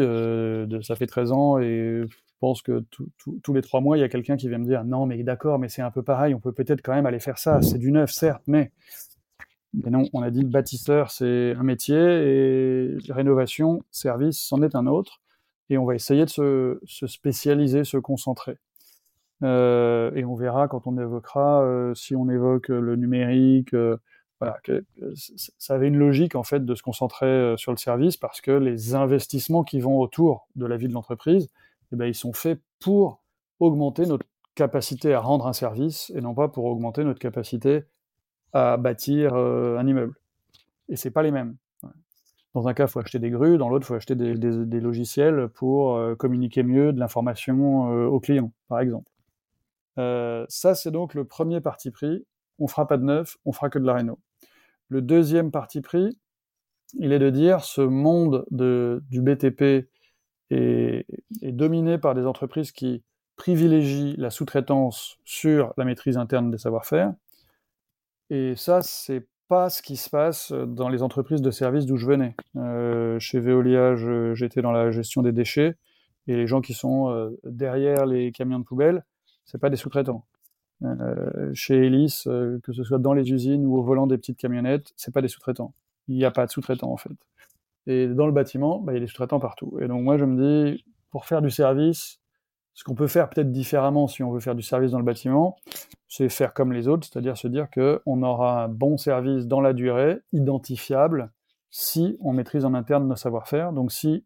ça 0.82 0.94
fait 0.96 1.06
13 1.06 1.32
ans 1.32 1.58
et 1.58 2.02
pense 2.42 2.60
que 2.60 2.84
tous 3.44 3.52
les 3.54 3.62
trois 3.62 3.80
mois, 3.80 3.96
il 3.96 4.00
y 4.00 4.02
a 4.02 4.08
quelqu'un 4.08 4.36
qui 4.36 4.48
vient 4.48 4.58
me 4.58 4.66
dire 4.66 4.82
non, 4.84 5.06
mais 5.06 5.22
d'accord, 5.22 5.60
mais 5.60 5.68
c'est 5.68 5.80
un 5.80 5.92
peu 5.92 6.02
pareil, 6.02 6.34
on 6.34 6.40
peut 6.40 6.50
peut-être 6.50 6.82
quand 6.82 6.92
même 6.92 7.06
aller 7.06 7.20
faire 7.20 7.38
ça, 7.38 7.62
c'est 7.62 7.78
du 7.78 7.92
neuf, 7.92 8.10
certes, 8.10 8.42
mais 8.48 8.72
non, 9.74 10.08
on 10.12 10.22
a 10.22 10.30
dit 10.30 10.44
bâtisseur, 10.44 11.12
c'est 11.12 11.54
un 11.56 11.62
métier, 11.62 11.96
et 11.96 12.96
rénovation, 13.08 13.84
service, 13.90 14.40
c'en 14.40 14.60
est 14.62 14.74
un 14.74 14.86
autre. 14.86 15.20
Et 15.70 15.78
on 15.78 15.84
va 15.84 15.94
essayer 15.94 16.24
de 16.24 16.30
se, 16.30 17.06
spécialiser, 17.06 17.84
se 17.84 17.96
concentrer. 17.96 18.58
Euh, 19.42 20.12
et 20.14 20.24
on 20.24 20.34
verra 20.34 20.68
quand 20.68 20.86
on 20.86 20.98
évoquera, 20.98 21.62
euh, 21.62 21.94
si 21.94 22.14
on 22.14 22.28
évoque 22.28 22.68
le 22.68 22.96
numérique, 22.96 23.72
euh, 23.74 23.96
voilà, 24.40 24.58
ça 25.58 25.74
avait 25.74 25.88
une 25.88 25.98
logique 25.98 26.34
en 26.34 26.42
fait 26.42 26.64
de 26.64 26.74
se 26.74 26.82
concentrer 26.82 27.54
sur 27.56 27.70
le 27.70 27.78
service 27.78 28.16
parce 28.16 28.40
que 28.40 28.50
les 28.50 28.96
investissements 28.96 29.62
qui 29.62 29.80
vont 29.80 30.00
autour 30.00 30.48
de 30.56 30.66
la 30.66 30.76
vie 30.76 30.88
de 30.88 30.92
l'entreprise, 30.92 31.48
eh 31.92 31.96
ben, 31.96 32.06
ils 32.06 32.14
sont 32.14 32.32
faits 32.32 32.60
pour 32.80 33.22
augmenter 33.60 34.06
notre 34.06 34.26
capacité 34.54 35.14
à 35.14 35.20
rendre 35.20 35.46
un 35.46 35.52
service 35.52 36.12
et 36.14 36.20
non 36.20 36.34
pas 36.34 36.48
pour 36.48 36.64
augmenter 36.64 37.04
notre 37.04 37.18
capacité 37.18 37.84
à 38.52 38.76
bâtir 38.76 39.34
euh, 39.34 39.78
un 39.78 39.86
immeuble. 39.86 40.14
Et 40.88 40.96
c'est 40.96 41.10
pas 41.10 41.22
les 41.22 41.30
mêmes. 41.30 41.56
Dans 42.54 42.68
un 42.68 42.74
cas, 42.74 42.84
il 42.84 42.90
faut 42.90 43.00
acheter 43.00 43.18
des 43.18 43.30
grues, 43.30 43.56
dans 43.56 43.70
l'autre, 43.70 43.86
il 43.86 43.88
faut 43.88 43.94
acheter 43.94 44.14
des, 44.14 44.80
logiciels 44.80 45.48
pour 45.48 45.96
euh, 45.96 46.14
communiquer 46.14 46.62
mieux 46.62 46.92
de 46.92 47.00
l'information 47.00 47.90
euh, 47.90 48.06
aux 48.06 48.20
clients, 48.20 48.52
par 48.68 48.80
exemple. 48.80 49.10
ça, 49.96 50.74
c'est 50.74 50.90
donc 50.90 51.14
le 51.14 51.24
premier 51.24 51.62
parti 51.62 51.90
pris. 51.90 52.26
On 52.58 52.68
fera 52.68 52.86
pas 52.86 52.98
de 52.98 53.04
neuf, 53.04 53.38
on 53.46 53.52
fera 53.52 53.70
que 53.70 53.78
de 53.78 53.86
la 53.86 53.94
réno. 53.94 54.18
Le 54.88 55.00
deuxième 55.00 55.50
parti 55.50 55.80
pris, 55.80 56.18
il 56.98 57.12
est 57.12 57.18
de 57.18 57.30
dire 57.30 57.64
ce 57.64 57.80
monde 57.80 58.44
de, 58.50 59.02
du 59.08 59.22
BTP 59.22 59.88
est, 60.50 61.06
est, 61.42 61.52
dominé 61.52 61.98
par 61.98 62.14
des 62.14 62.26
entreprises 62.26 62.72
qui 62.72 63.02
privilégient 63.36 64.14
la 64.18 64.30
sous-traitance 64.30 65.18
sur 65.24 65.72
la 65.76 65.84
maîtrise 65.84 66.16
interne 66.16 66.50
des 66.50 66.58
savoir-faire 66.58 67.14
et 68.32 68.56
ça, 68.56 68.80
c'est 68.80 69.26
pas 69.48 69.68
ce 69.68 69.82
qui 69.82 69.98
se 69.98 70.08
passe 70.08 70.52
dans 70.52 70.88
les 70.88 71.02
entreprises 71.02 71.42
de 71.42 71.50
services 71.50 71.84
d'où 71.84 71.98
je 71.98 72.06
venais. 72.06 72.34
Euh, 72.56 73.18
chez 73.18 73.40
Veolia, 73.40 73.94
j'étais 74.32 74.62
dans 74.62 74.72
la 74.72 74.90
gestion 74.90 75.20
des 75.20 75.32
déchets, 75.32 75.76
et 76.26 76.34
les 76.34 76.46
gens 76.46 76.62
qui 76.62 76.72
sont 76.72 77.10
euh, 77.10 77.38
derrière 77.44 78.06
les 78.06 78.32
camions 78.32 78.58
de 78.58 78.64
poubelle, 78.64 79.04
c'est 79.44 79.60
pas 79.60 79.68
des 79.68 79.76
sous-traitants. 79.76 80.24
Euh, 80.82 81.50
chez 81.52 81.86
Elis, 81.86 82.22
que 82.24 82.72
ce 82.72 82.84
soit 82.84 82.98
dans 82.98 83.12
les 83.12 83.30
usines 83.30 83.66
ou 83.66 83.76
au 83.76 83.82
volant 83.82 84.06
des 84.06 84.16
petites 84.16 84.38
camionnettes, 84.38 84.94
c'est 84.96 85.12
pas 85.12 85.20
des 85.20 85.28
sous-traitants. 85.28 85.74
Il 86.08 86.16
n'y 86.16 86.24
a 86.24 86.30
pas 86.30 86.46
de 86.46 86.50
sous-traitants 86.50 86.90
en 86.90 86.96
fait. 86.96 87.12
Et 87.86 88.06
dans 88.06 88.26
le 88.26 88.32
bâtiment, 88.32 88.78
bah, 88.78 88.92
il 88.92 88.96
y 88.96 88.98
a 88.98 89.00
des 89.00 89.06
sous-traitants 89.06 89.40
partout. 89.40 89.78
Et 89.80 89.88
donc 89.88 90.02
moi, 90.02 90.16
je 90.16 90.24
me 90.24 90.72
dis, 90.72 90.84
pour 91.10 91.26
faire 91.26 91.42
du 91.42 91.50
service, 91.50 92.20
ce 92.74 92.84
qu'on 92.84 92.94
peut 92.94 93.06
faire 93.06 93.28
peut-être 93.28 93.52
différemment 93.52 94.06
si 94.06 94.22
on 94.22 94.30
veut 94.30 94.40
faire 94.40 94.54
du 94.54 94.62
service 94.62 94.92
dans 94.92 94.98
le 94.98 95.04
bâtiment, 95.04 95.56
c'est 96.08 96.28
faire 96.28 96.54
comme 96.54 96.72
les 96.72 96.88
autres, 96.88 97.06
c'est-à-dire 97.10 97.36
se 97.36 97.48
dire 97.48 97.68
qu'on 97.70 98.22
aura 98.22 98.64
un 98.64 98.68
bon 98.68 98.96
service 98.96 99.46
dans 99.46 99.60
la 99.60 99.72
durée, 99.72 100.18
identifiable, 100.32 101.30
si 101.70 102.16
on 102.20 102.32
maîtrise 102.32 102.64
en 102.64 102.74
interne 102.74 103.08
nos 103.08 103.16
savoir-faire, 103.16 103.72
donc 103.72 103.92
si 103.92 104.24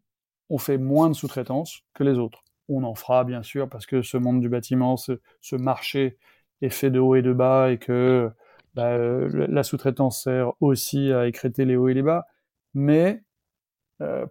on 0.50 0.58
fait 0.58 0.78
moins 0.78 1.08
de 1.08 1.14
sous-traitance 1.14 1.82
que 1.94 2.04
les 2.04 2.18
autres. 2.18 2.44
On 2.68 2.82
en 2.82 2.94
fera 2.94 3.24
bien 3.24 3.42
sûr 3.42 3.68
parce 3.68 3.86
que 3.86 4.02
ce 4.02 4.16
monde 4.16 4.40
du 4.40 4.48
bâtiment, 4.48 4.96
ce, 4.96 5.18
marché 5.56 6.18
est 6.62 6.70
fait 6.70 6.90
de 6.90 6.98
haut 6.98 7.14
et 7.14 7.22
de 7.22 7.32
bas 7.32 7.70
et 7.70 7.78
que 7.78 8.30
bah, 8.74 8.96
la 8.98 9.62
sous-traitance 9.62 10.24
sert 10.24 10.52
aussi 10.60 11.12
à 11.12 11.26
écréter 11.26 11.64
les 11.64 11.76
hauts 11.76 11.88
et 11.88 11.94
les 11.94 12.02
bas, 12.02 12.26
mais 12.74 13.22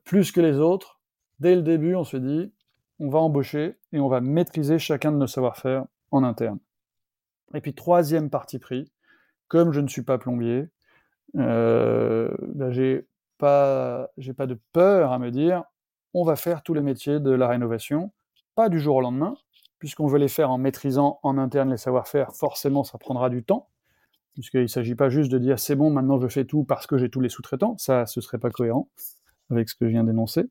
plus 0.04 0.32
que 0.32 0.42
les 0.42 0.60
autres, 0.60 1.00
dès 1.40 1.56
le 1.56 1.62
début, 1.62 1.96
on 1.96 2.04
se 2.04 2.18
dit, 2.18 2.54
on 3.00 3.10
va 3.10 3.20
embaucher 3.20 3.78
et 3.92 4.00
on 4.00 4.08
va 4.08 4.22
maîtriser 4.22 4.80
chacun 4.80 5.12
de 5.12 5.18
nos 5.18 5.28
savoir-faire 5.28 5.86
en 6.12 6.24
interne. 6.24 6.60
Et 7.54 7.62
puis 7.62 7.74
troisième 7.74 8.30
parti 8.30 8.60
pris, 8.60 8.92
comme 9.48 9.72
je 9.72 9.82
ne 9.82 9.88
suis 9.88 10.02
pas 10.02 10.18
plombier, 10.18 10.70
euh, 11.36 12.34
ben, 12.42 12.72
j'ai 12.72 13.08
pas 13.38 14.10
j'ai 14.18 14.34
pas 14.34 14.48
de 14.48 14.58
peur 14.72 15.12
à 15.12 15.20
me 15.20 15.32
dire 15.32 15.64
on 16.14 16.24
va 16.24 16.38
faire 16.38 16.64
tous 16.64 16.74
les 16.74 16.82
métiers 16.82 17.20
de 17.20 17.32
la 17.32 17.48
rénovation, 17.48 18.14
pas 18.56 18.70
du 18.70 18.80
jour 18.80 18.96
au 18.96 19.02
lendemain, 19.02 19.36
puisqu'on 19.80 20.08
veut 20.08 20.18
les 20.18 20.30
faire 20.30 20.50
en 20.50 20.58
maîtrisant 20.58 21.20
en 21.24 21.38
interne 21.38 21.72
les 21.72 21.78
savoir-faire, 21.78 22.34
forcément 22.34 22.86
ça 22.86 22.98
prendra 22.98 23.30
du 23.30 23.44
temps, 23.44 23.68
puisqu'il 24.34 24.62
ne 24.62 24.68
s'agit 24.68 24.96
pas 24.96 25.10
juste 25.10 25.30
de 25.32 25.38
dire 25.38 25.60
c'est 25.60 25.76
bon, 25.76 25.90
maintenant 25.90 26.20
je 26.20 26.28
fais 26.28 26.46
tout 26.46 26.64
parce 26.64 26.88
que 26.88 26.98
j'ai 26.98 27.10
tous 27.10 27.20
les 27.20 27.30
sous-traitants, 27.30 27.78
ça 27.78 28.06
ce 28.06 28.22
serait 28.22 28.38
pas 28.38 28.50
cohérent 28.50 28.90
avec 29.50 29.70
ce 29.70 29.76
que 29.76 29.86
je 29.86 29.92
viens 29.92 30.04
d'énoncer. 30.04 30.46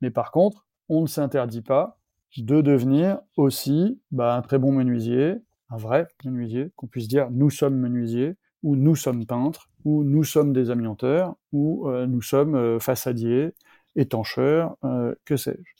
Mais 0.00 0.10
par 0.10 0.30
contre, 0.30 0.66
on 0.88 1.02
ne 1.02 1.06
s'interdit 1.06 1.62
pas 1.62 1.98
de 2.36 2.60
devenir 2.60 3.18
aussi 3.36 4.00
bah, 4.10 4.34
un 4.34 4.42
très 4.42 4.58
bon 4.58 4.72
menuisier, 4.72 5.36
un 5.70 5.76
vrai 5.76 6.06
menuisier, 6.24 6.70
qu'on 6.76 6.86
puisse 6.86 7.08
dire 7.08 7.30
nous 7.30 7.50
sommes 7.50 7.76
menuisiers, 7.76 8.36
ou 8.62 8.76
nous 8.76 8.96
sommes 8.96 9.26
peintres, 9.26 9.68
ou 9.84 10.04
nous 10.04 10.24
sommes 10.24 10.52
des 10.52 10.70
amianteurs, 10.70 11.36
ou 11.52 11.88
euh, 11.88 12.06
nous 12.06 12.22
sommes 12.22 12.54
euh, 12.54 12.78
façadiers, 12.78 13.54
étancheurs, 13.94 14.76
euh, 14.84 15.14
que 15.24 15.36
sais-je. 15.36 15.70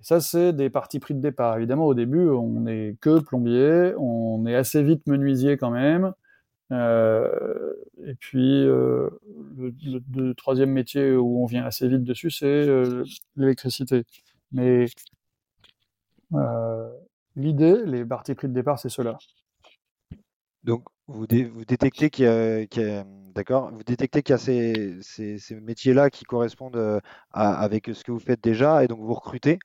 Ça, 0.00 0.20
c'est 0.20 0.52
des 0.52 0.70
parties 0.70 0.98
pris 0.98 1.14
de 1.14 1.20
départ. 1.20 1.56
Évidemment, 1.58 1.86
au 1.86 1.94
début, 1.94 2.28
on 2.28 2.60
n'est 2.60 2.96
que 3.00 3.20
plombier, 3.20 3.94
on 3.98 4.46
est 4.46 4.54
assez 4.54 4.82
vite 4.82 5.06
menuisier 5.06 5.56
quand 5.58 5.70
même. 5.70 6.12
Et 6.70 8.14
puis, 8.18 8.64
le, 8.64 9.18
le, 9.58 10.34
troisième 10.34 10.70
métier 10.70 11.12
où 11.12 11.42
on 11.42 11.46
vient 11.46 11.64
assez 11.64 11.88
vite 11.88 12.04
dessus, 12.04 12.30
c'est 12.30 12.66
l'électricité. 13.36 14.04
Mais 14.52 14.86
l'idée, 17.36 17.76
les 17.84 18.04
parties 18.04 18.34
pris 18.34 18.48
de 18.48 18.52
départ, 18.52 18.78
c'est 18.78 18.88
cela. 18.88 19.18
Donc, 20.64 20.84
vous, 21.06 21.26
détectez 21.26 22.10
qu'il 22.10 22.26
y 22.26 23.04
vous 23.72 23.82
détectez 23.84 24.22
qu'il 24.22 24.32
y 24.32 24.34
a 24.34 24.38
ces, 24.38 24.98
ces, 25.02 25.54
métiers-là 25.60 26.10
qui 26.10 26.24
correspondent 26.24 27.00
avec 27.32 27.90
ce 27.92 28.04
que 28.04 28.12
vous 28.12 28.20
faites 28.20 28.42
déjà, 28.42 28.84
et 28.84 28.88
donc 28.88 29.00
vous 29.00 29.14
recrutez. 29.14 29.58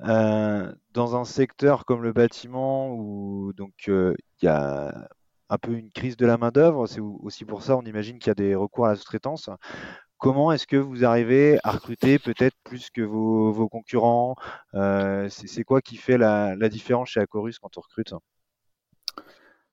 dans 0.00 1.16
un 1.16 1.24
secteur 1.24 1.84
comme 1.84 2.02
le 2.02 2.12
bâtiment 2.12 2.92
où 2.92 3.52
donc 3.54 3.86
il 3.88 4.14
y 4.42 4.48
a 4.48 5.08
un 5.48 5.58
peu 5.58 5.72
une 5.72 5.90
crise 5.90 6.16
de 6.16 6.26
la 6.26 6.38
main 6.38 6.50
d'œuvre, 6.50 6.86
c'est 6.86 7.00
aussi 7.00 7.44
pour 7.44 7.62
ça 7.62 7.76
on 7.76 7.82
imagine 7.82 8.18
qu'il 8.18 8.28
y 8.28 8.32
a 8.32 8.34
des 8.34 8.54
recours 8.54 8.86
à 8.86 8.90
la 8.90 8.96
sous-traitance. 8.96 9.50
Comment 10.18 10.50
est-ce 10.50 10.66
que 10.66 10.76
vous 10.76 11.04
arrivez 11.04 11.58
à 11.62 11.72
recruter 11.72 12.18
peut-être 12.18 12.56
plus 12.64 12.90
que 12.90 13.02
vos, 13.02 13.68
concurrents? 13.68 14.34
C'est 15.28 15.64
quoi 15.64 15.80
qui 15.82 15.96
fait 15.96 16.18
la, 16.18 16.56
différence 16.68 17.10
chez 17.10 17.20
Acorus 17.20 17.58
quand 17.58 17.76
on 17.76 17.80
recrute? 17.82 18.14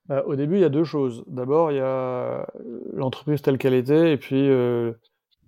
Bah, 0.07 0.23
au 0.25 0.35
début, 0.35 0.55
il 0.55 0.61
y 0.61 0.65
a 0.65 0.69
deux 0.69 0.83
choses. 0.83 1.23
D'abord, 1.27 1.71
il 1.71 1.77
y 1.77 1.79
a 1.79 2.45
l'entreprise 2.93 3.41
telle 3.41 3.57
qu'elle 3.57 3.73
était, 3.73 4.11
et 4.11 4.17
puis 4.17 4.49
euh, 4.49 4.91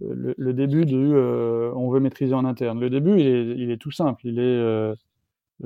le, 0.02 0.54
début 0.54 0.86
de 0.86 0.98
euh, 0.98 1.74
on 1.76 1.90
veut 1.90 2.00
maîtriser 2.00 2.34
en 2.34 2.46
interne. 2.46 2.80
Le 2.80 2.90
début, 2.90 3.20
il 3.20 3.70
est, 3.72 3.78
tout 3.78 3.92
simple. 3.92 4.22
Il 4.26 4.40
est, 4.40 4.42
euh, 4.42 4.96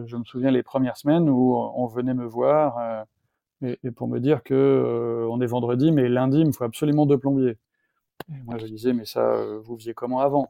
je 0.06 0.18
me 0.18 0.24
souviens 0.24 0.50
les 0.50 0.64
premières 0.64 0.98
semaines 0.98 1.30
où 1.30 1.56
on 1.56 1.86
venait 1.86 2.16
me 2.16 2.26
voir 2.26 3.06
et, 3.62 3.92
pour 3.92 4.08
me 4.08 4.20
dire 4.20 4.44
que 4.44 5.28
on 5.30 5.42
est 5.42 5.46
vendredi, 5.48 5.92
mais 5.92 6.10
lundi, 6.10 6.40
il 6.40 6.48
me 6.48 6.52
faut 6.52 6.64
absolument 6.64 7.06
deux 7.06 7.18
plombiers. 7.18 7.58
Et 8.30 8.42
moi, 8.46 8.58
je 8.58 8.66
disais, 8.66 8.94
mais 8.94 9.06
ça, 9.06 9.36
vous 9.64 9.78
faisiez 9.78 9.94
comment 9.94 10.20
avant? 10.22 10.50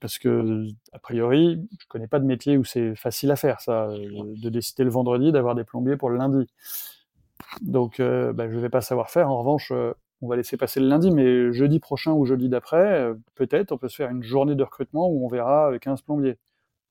Parce 0.00 0.18
que 0.18 0.66
a 0.92 0.98
priori, 0.98 1.68
je 1.80 1.86
connais 1.88 2.08
pas 2.08 2.18
de 2.18 2.24
métier 2.26 2.56
où 2.58 2.64
c'est 2.64 2.94
facile 2.96 3.30
à 3.30 3.36
faire 3.36 3.60
ça, 3.60 3.88
de 3.88 4.48
décider 4.48 4.84
le 4.84 4.90
vendredi 4.90 5.32
d'avoir 5.32 5.54
des 5.54 5.64
plombiers 5.64 5.96
pour 5.96 6.10
le 6.10 6.18
lundi. 6.18 6.46
Donc, 7.62 8.00
euh, 8.00 8.32
bah, 8.32 8.48
je 8.48 8.56
ne 8.56 8.60
vais 8.60 8.68
pas 8.68 8.80
savoir 8.80 9.10
faire. 9.10 9.30
En 9.30 9.38
revanche, 9.38 9.70
euh, 9.72 9.92
on 10.22 10.28
va 10.28 10.36
laisser 10.36 10.56
passer 10.56 10.80
le 10.80 10.88
lundi, 10.88 11.10
mais 11.10 11.52
jeudi 11.52 11.80
prochain 11.80 12.12
ou 12.12 12.24
jeudi 12.26 12.48
d'après, 12.48 13.00
euh, 13.00 13.14
peut-être, 13.34 13.72
on 13.72 13.78
peut 13.78 13.88
se 13.88 13.96
faire 13.96 14.10
une 14.10 14.22
journée 14.22 14.54
de 14.54 14.62
recrutement 14.62 15.08
où 15.08 15.24
on 15.24 15.28
verra 15.28 15.72
15 15.80 16.02
plombiers. 16.02 16.38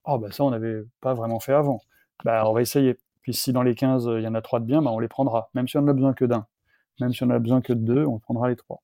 Oh, 0.05 0.17
bah 0.17 0.31
ça, 0.31 0.43
on 0.43 0.51
n'avait 0.51 0.83
pas 1.01 1.13
vraiment 1.13 1.39
fait 1.39 1.53
avant. 1.53 1.81
Bah, 2.25 2.43
on 2.49 2.53
va 2.53 2.61
essayer. 2.61 2.97
Puis 3.27 3.33
si 3.33 3.51
dans 3.51 3.61
les 3.61 3.75
15, 3.75 4.09
il 4.19 4.23
y 4.23 4.27
en 4.29 4.35
a 4.35 4.41
3 4.41 4.61
de 4.61 4.65
bien, 4.65 4.81
bah, 4.81 4.89
on 4.89 4.99
les 4.99 5.09
prendra. 5.09 5.49
Même 5.53 5.67
si 5.67 5.75
on 5.75 5.81
n'a 5.81 5.91
besoin 5.91 6.13
que 6.13 6.23
d'un. 6.23 6.47
Même 7.01 7.11
si 7.11 7.23
on 7.23 7.29
a 7.29 7.37
besoin 7.39 7.59
que 7.59 7.73
de 7.73 7.81
deux, 7.81 8.05
on 8.05 8.19
prendra 8.19 8.47
les 8.47 8.55
trois. 8.55 8.81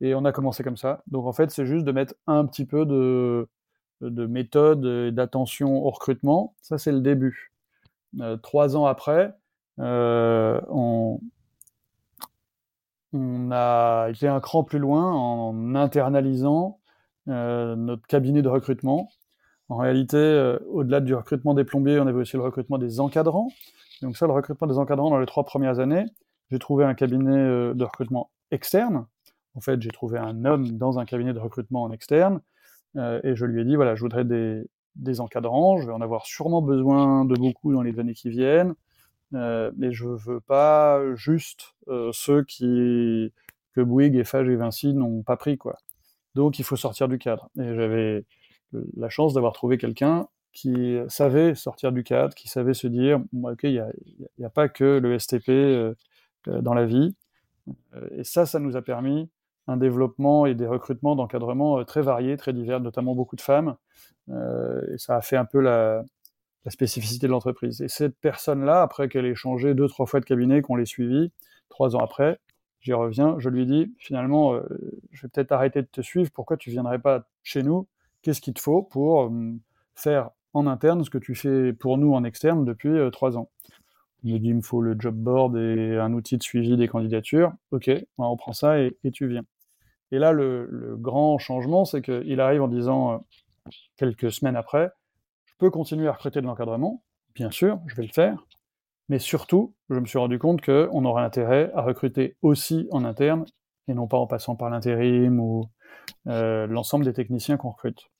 Et 0.00 0.16
on 0.16 0.24
a 0.24 0.32
commencé 0.32 0.64
comme 0.64 0.76
ça. 0.76 1.04
Donc 1.06 1.26
en 1.26 1.32
fait, 1.32 1.52
c'est 1.52 1.64
juste 1.64 1.84
de 1.84 1.92
mettre 1.92 2.14
un 2.26 2.44
petit 2.44 2.64
peu 2.64 2.84
de, 2.84 3.48
de 4.00 4.26
méthode 4.26 4.84
et 4.84 5.12
d'attention 5.12 5.76
au 5.76 5.90
recrutement. 5.90 6.56
Ça, 6.60 6.76
c'est 6.76 6.90
le 6.90 7.00
début. 7.00 7.52
trois 8.42 8.76
ans 8.76 8.86
après, 8.86 9.32
euh, 9.78 10.60
on, 10.68 11.20
a 13.52 14.08
été 14.10 14.26
un 14.26 14.40
cran 14.40 14.64
plus 14.64 14.80
loin 14.80 15.12
en 15.12 15.76
internalisant 15.76 16.80
euh, 17.28 17.76
notre 17.76 18.08
cabinet 18.08 18.42
de 18.42 18.48
recrutement. 18.48 19.08
En 19.68 19.76
réalité, 19.76 20.16
euh, 20.16 20.58
au-delà 20.70 21.00
du 21.00 21.14
recrutement 21.14 21.54
des 21.54 21.64
plombiers, 21.64 22.00
on 22.00 22.06
avait 22.06 22.20
aussi 22.20 22.36
le 22.36 22.42
recrutement 22.42 22.78
des 22.78 23.00
encadrants. 23.00 23.48
Donc 24.02 24.16
ça, 24.16 24.26
le 24.26 24.32
recrutement 24.32 24.66
des 24.66 24.78
encadrants 24.78 25.10
dans 25.10 25.18
les 25.18 25.26
trois 25.26 25.44
premières 25.44 25.80
années, 25.80 26.06
j'ai 26.50 26.58
trouvé 26.58 26.84
un 26.84 26.94
cabinet 26.94 27.74
de 27.74 27.84
recrutement 27.84 28.30
externe. 28.50 29.06
En 29.54 29.60
fait, 29.60 29.82
j'ai 29.82 29.90
trouvé 29.90 30.18
un 30.18 30.44
homme 30.44 30.78
dans 30.78 30.98
un 30.98 31.04
cabinet 31.04 31.34
de 31.34 31.38
recrutement 31.38 31.82
en 31.82 31.90
externe 31.90 32.40
et 32.96 33.34
je 33.34 33.44
lui 33.44 33.60
ai 33.60 33.64
dit 33.64 33.76
voilà, 33.76 33.96
je 33.96 34.00
voudrais 34.00 34.24
des, 34.24 34.64
des 34.98 35.20
encadrants, 35.20 35.78
je 35.78 35.86
vais 35.86 35.92
en 35.92 36.00
avoir 36.00 36.26
sûrement 36.26 36.62
besoin 36.62 37.24
de 37.24 37.34
beaucoup 37.34 37.72
dans 37.72 37.82
les 37.82 37.98
années 37.98 38.14
qui 38.14 38.30
viennent. 38.30 38.74
Euh, 39.34 39.70
mais 39.76 39.92
je 39.92 40.06
veux 40.06 40.40
pas 40.40 41.14
juste 41.14 41.74
euh, 41.88 42.10
ceux 42.12 42.44
qui 42.44 43.32
que 43.74 43.80
Bouygues, 43.80 44.16
Eiffage 44.16 44.48
et 44.48 44.56
Vinci 44.56 44.94
n'ont 44.94 45.22
pas 45.22 45.36
pris 45.36 45.58
quoi. 45.58 45.76
Donc 46.34 46.58
il 46.58 46.64
faut 46.64 46.76
sortir 46.76 47.08
du 47.08 47.18
cadre. 47.18 47.50
Et 47.58 47.74
j'avais 47.74 48.24
la 48.72 49.08
chance 49.08 49.34
d'avoir 49.34 49.52
trouvé 49.52 49.78
quelqu'un 49.78 50.28
qui 50.52 50.96
savait 51.08 51.54
sortir 51.54 51.92
du 51.92 52.02
cadre, 52.02 52.34
qui 52.34 52.48
savait 52.48 52.74
se 52.74 52.86
dire 52.86 53.20
ok, 53.42 53.64
il 53.64 53.84
n'y 54.38 54.44
a, 54.44 54.50
pas 54.50 54.68
que 54.68 54.98
le 54.98 55.18
STP 55.18 55.50
euh, 55.50 55.94
dans 56.46 56.74
la 56.74 56.86
vie. 56.86 57.14
Et 58.12 58.24
ça, 58.24 58.46
ça 58.46 58.58
nous 58.58 58.76
a 58.76 58.82
permis 58.82 59.28
un 59.66 59.76
développement 59.76 60.46
et 60.46 60.54
des 60.54 60.66
recrutements 60.66 61.14
d'encadrement 61.14 61.84
très 61.84 62.00
variés, 62.00 62.36
très 62.36 62.52
divers, 62.54 62.80
notamment 62.80 63.14
beaucoup 63.14 63.36
de 63.36 63.42
femmes. 63.42 63.76
et 64.28 64.98
ça 64.98 65.16
a 65.16 65.20
fait 65.20 65.36
un 65.36 65.44
peu 65.44 65.60
la, 65.60 66.04
spécificité 66.70 67.26
de 67.26 67.32
l'entreprise. 67.32 67.80
Et 67.80 67.88
cette 67.88 68.16
personne-là, 68.18 68.82
après 68.82 69.08
qu'elle 69.08 69.26
ait 69.26 69.34
changé 69.34 69.74
deux, 69.74 69.88
trois 69.88 70.06
fois 70.06 70.20
de 70.20 70.24
cabinet, 70.24 70.62
qu'on 70.62 70.76
l'ait 70.76 70.84
suivi, 70.84 71.30
trois 71.68 71.96
ans 71.96 72.00
après, 72.00 72.38
j'y 72.80 72.92
reviens, 72.92 73.36
je 73.38 73.48
lui 73.48 73.66
dis, 73.66 73.94
finalement, 73.98 74.54
euh, 74.54 74.62
je 75.12 75.22
vais 75.22 75.28
peut-être 75.28 75.52
arrêter 75.52 75.82
de 75.82 75.86
te 75.86 76.00
suivre, 76.00 76.30
pourquoi 76.32 76.56
tu 76.56 76.70
viendrais 76.70 76.98
pas 76.98 77.26
chez 77.42 77.62
nous? 77.62 77.86
Qu'est-ce 78.22 78.40
qu'il 78.40 78.54
te 78.54 78.60
faut 78.60 78.82
pour 78.82 79.22
euh, 79.22 79.52
faire 79.94 80.30
en 80.54 80.66
interne 80.66 81.04
ce 81.04 81.10
que 81.10 81.18
tu 81.18 81.34
fais 81.34 81.72
pour 81.72 81.98
nous 81.98 82.14
en 82.14 82.24
externe 82.24 82.64
depuis 82.64 82.88
euh, 82.88 83.10
trois 83.10 83.36
ans 83.36 83.50
Il 84.24 84.34
me 84.34 84.38
dit, 84.38 84.48
il 84.48 84.56
me 84.56 84.62
faut 84.62 84.80
le 84.80 84.96
job 84.98 85.14
board 85.14 85.56
et 85.56 85.96
un 85.96 86.12
outil 86.12 86.38
de 86.38 86.42
suivi 86.42 86.76
des 86.76 86.88
candidatures. 86.88 87.52
Ok, 87.70 87.90
on 88.18 88.36
prend 88.36 88.52
ça 88.52 88.80
et, 88.80 88.96
tu 89.12 89.28
viens. 89.28 89.44
Et 90.10 90.18
là, 90.18 90.32
le, 90.32 90.96
grand 90.98 91.38
changement, 91.38 91.84
c'est 91.84 92.02
qu'il 92.02 92.40
arrive 92.40 92.62
en 92.62 92.68
disant, 92.68 93.24
quelques 93.96 94.32
semaines 94.32 94.56
après, 94.56 94.90
peux 95.58 95.70
continuer 95.70 96.08
à 96.08 96.12
recruter 96.12 96.40
de 96.40 96.46
l'encadrement, 96.46 97.02
bien 97.34 97.50
sûr, 97.50 97.80
je 97.86 97.96
vais 97.96 98.04
le 98.04 98.12
faire, 98.12 98.46
mais 99.08 99.18
surtout, 99.18 99.74
je 99.90 99.98
me 99.98 100.06
suis 100.06 100.18
rendu 100.18 100.38
compte 100.38 100.64
qu'on 100.64 101.04
aurait 101.04 101.24
intérêt 101.24 101.70
à 101.74 101.82
recruter 101.82 102.36
aussi 102.42 102.88
en 102.90 103.04
interne, 103.04 103.44
et 103.88 103.94
non 103.94 104.06
pas 104.06 104.18
en 104.18 104.26
passant 104.26 104.54
par 104.54 104.70
l'intérim 104.70 105.40
ou 105.40 105.62
euh, 105.62 105.66
l'ensemble 106.26 107.04
des 107.04 107.12
techniciens 107.12 107.56
qu'on 107.56 107.70
recrute. 107.70 108.10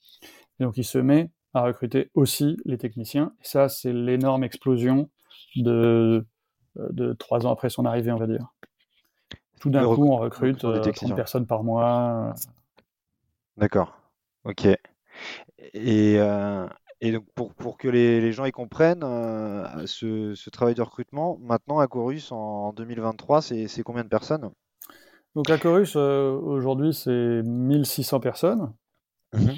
Et 0.60 0.64
donc 0.64 0.76
il 0.76 0.84
se 0.84 0.98
met 0.98 1.30
à 1.54 1.62
recruter 1.62 2.10
aussi 2.14 2.56
les 2.64 2.78
techniciens, 2.78 3.32
et 3.40 3.46
ça 3.46 3.68
c'est 3.68 3.92
l'énorme 3.92 4.44
explosion 4.44 5.08
de, 5.56 6.26
de 6.76 7.12
trois 7.14 7.46
ans 7.46 7.52
après 7.52 7.70
son 7.70 7.84
arrivée, 7.84 8.12
on 8.12 8.18
va 8.18 8.26
dire. 8.26 8.52
Tout 9.60 9.70
d'un 9.70 9.84
coup, 9.84 10.06
on 10.06 10.16
recrute 10.16 10.58
30 10.58 10.76
euh, 10.76 11.14
personnes 11.14 11.46
par 11.46 11.64
mois. 11.64 12.34
D'accord. 13.56 13.98
Ok. 14.44 14.66
Et, 15.74 16.14
euh, 16.18 16.66
et 17.00 17.12
donc, 17.12 17.26
pour, 17.34 17.54
pour 17.54 17.76
que 17.76 17.88
les, 17.88 18.20
les, 18.20 18.32
gens 18.32 18.44
y 18.44 18.52
comprennent, 18.52 19.02
euh, 19.02 19.86
ce, 19.86 20.34
ce, 20.34 20.50
travail 20.50 20.74
de 20.74 20.82
recrutement, 20.82 21.38
maintenant, 21.40 21.80
à 21.80 21.88
Chorus, 21.88 22.30
en 22.30 22.72
2023, 22.72 23.42
c'est 23.42 23.82
combien 23.82 24.04
de 24.04 24.08
personnes? 24.08 24.50
Donc, 25.38 25.50
à 25.50 25.56
Chorus, 25.56 25.94
euh, 25.94 26.32
aujourd'hui, 26.32 26.92
c'est 26.92 27.42
1600 27.44 28.18
personnes. 28.18 28.72
Mmh 29.32 29.50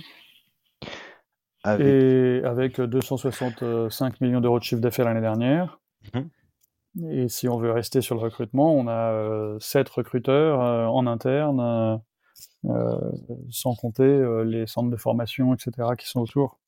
avec... 1.64 1.87
Et 1.87 2.42
avec 2.44 2.78
265 2.78 4.20
millions 4.20 4.42
d'euros 4.42 4.58
de 4.58 4.64
chiffre 4.64 4.82
d'affaires 4.82 5.06
l'année 5.06 5.22
dernière. 5.22 5.80
Mmh 6.12 7.08
Et 7.10 7.28
si 7.28 7.49
on 7.49 7.56
veut 7.56 7.72
rester 7.72 8.02
sur 8.02 8.14
le 8.14 8.20
recrutement, 8.20 8.75
on 8.75 8.88
a 8.88 9.56
sept 9.58 9.88
recruteurs 9.88 10.60
en 10.60 11.06
interne, 11.06 12.02
sans 13.49 13.75
compter 13.75 14.44
les 14.44 14.66
centres 14.66 14.90
de 14.90 14.96
formation, 14.99 15.54
etc., 15.54 15.88
qui 15.99 16.06
sont 16.06 16.20
autour. 16.20 16.58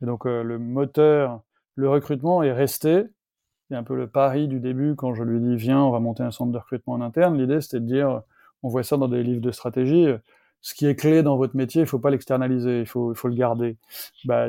Et 0.00 0.06
donc 0.06 0.26
le 0.26 0.58
moteur, 0.60 1.40
le 1.74 1.88
recrutement 1.88 2.44
est 2.44 2.52
resté. 2.52 3.02
C'est 3.68 3.74
un 3.74 3.82
peu 3.82 3.96
le 3.96 4.06
pari 4.06 4.46
du 4.46 4.60
début 4.60 4.94
quand 4.94 5.12
je 5.12 5.24
lui 5.24 5.40
dis 5.40 5.56
viens, 5.56 5.80
on 5.80 5.90
va 5.90 5.98
monter 5.98 6.22
un 6.22 6.30
centre 6.30 6.52
de 6.52 6.58
recrutement 6.58 6.94
en 6.94 7.00
interne. 7.00 7.36
L'idée 7.36 7.60
c'était 7.60 7.80
de 7.80 7.86
dire, 7.86 8.22
on 8.64 8.68
voit 8.68 8.82
ça 8.82 8.96
dans 8.96 9.08
des 9.08 9.22
livres 9.22 9.40
de 9.40 9.52
stratégie 9.52 10.08
ce 10.64 10.72
qui 10.72 10.86
est 10.86 10.96
clé 10.96 11.22
dans 11.22 11.36
votre 11.36 11.54
métier, 11.56 11.82
il 11.82 11.86
faut 11.86 11.98
pas 11.98 12.08
l'externaliser, 12.08 12.80
il 12.80 12.86
faut, 12.86 13.12
il 13.12 13.16
faut 13.16 13.28
le 13.28 13.34
garder. 13.34 13.76
Bah, 14.24 14.48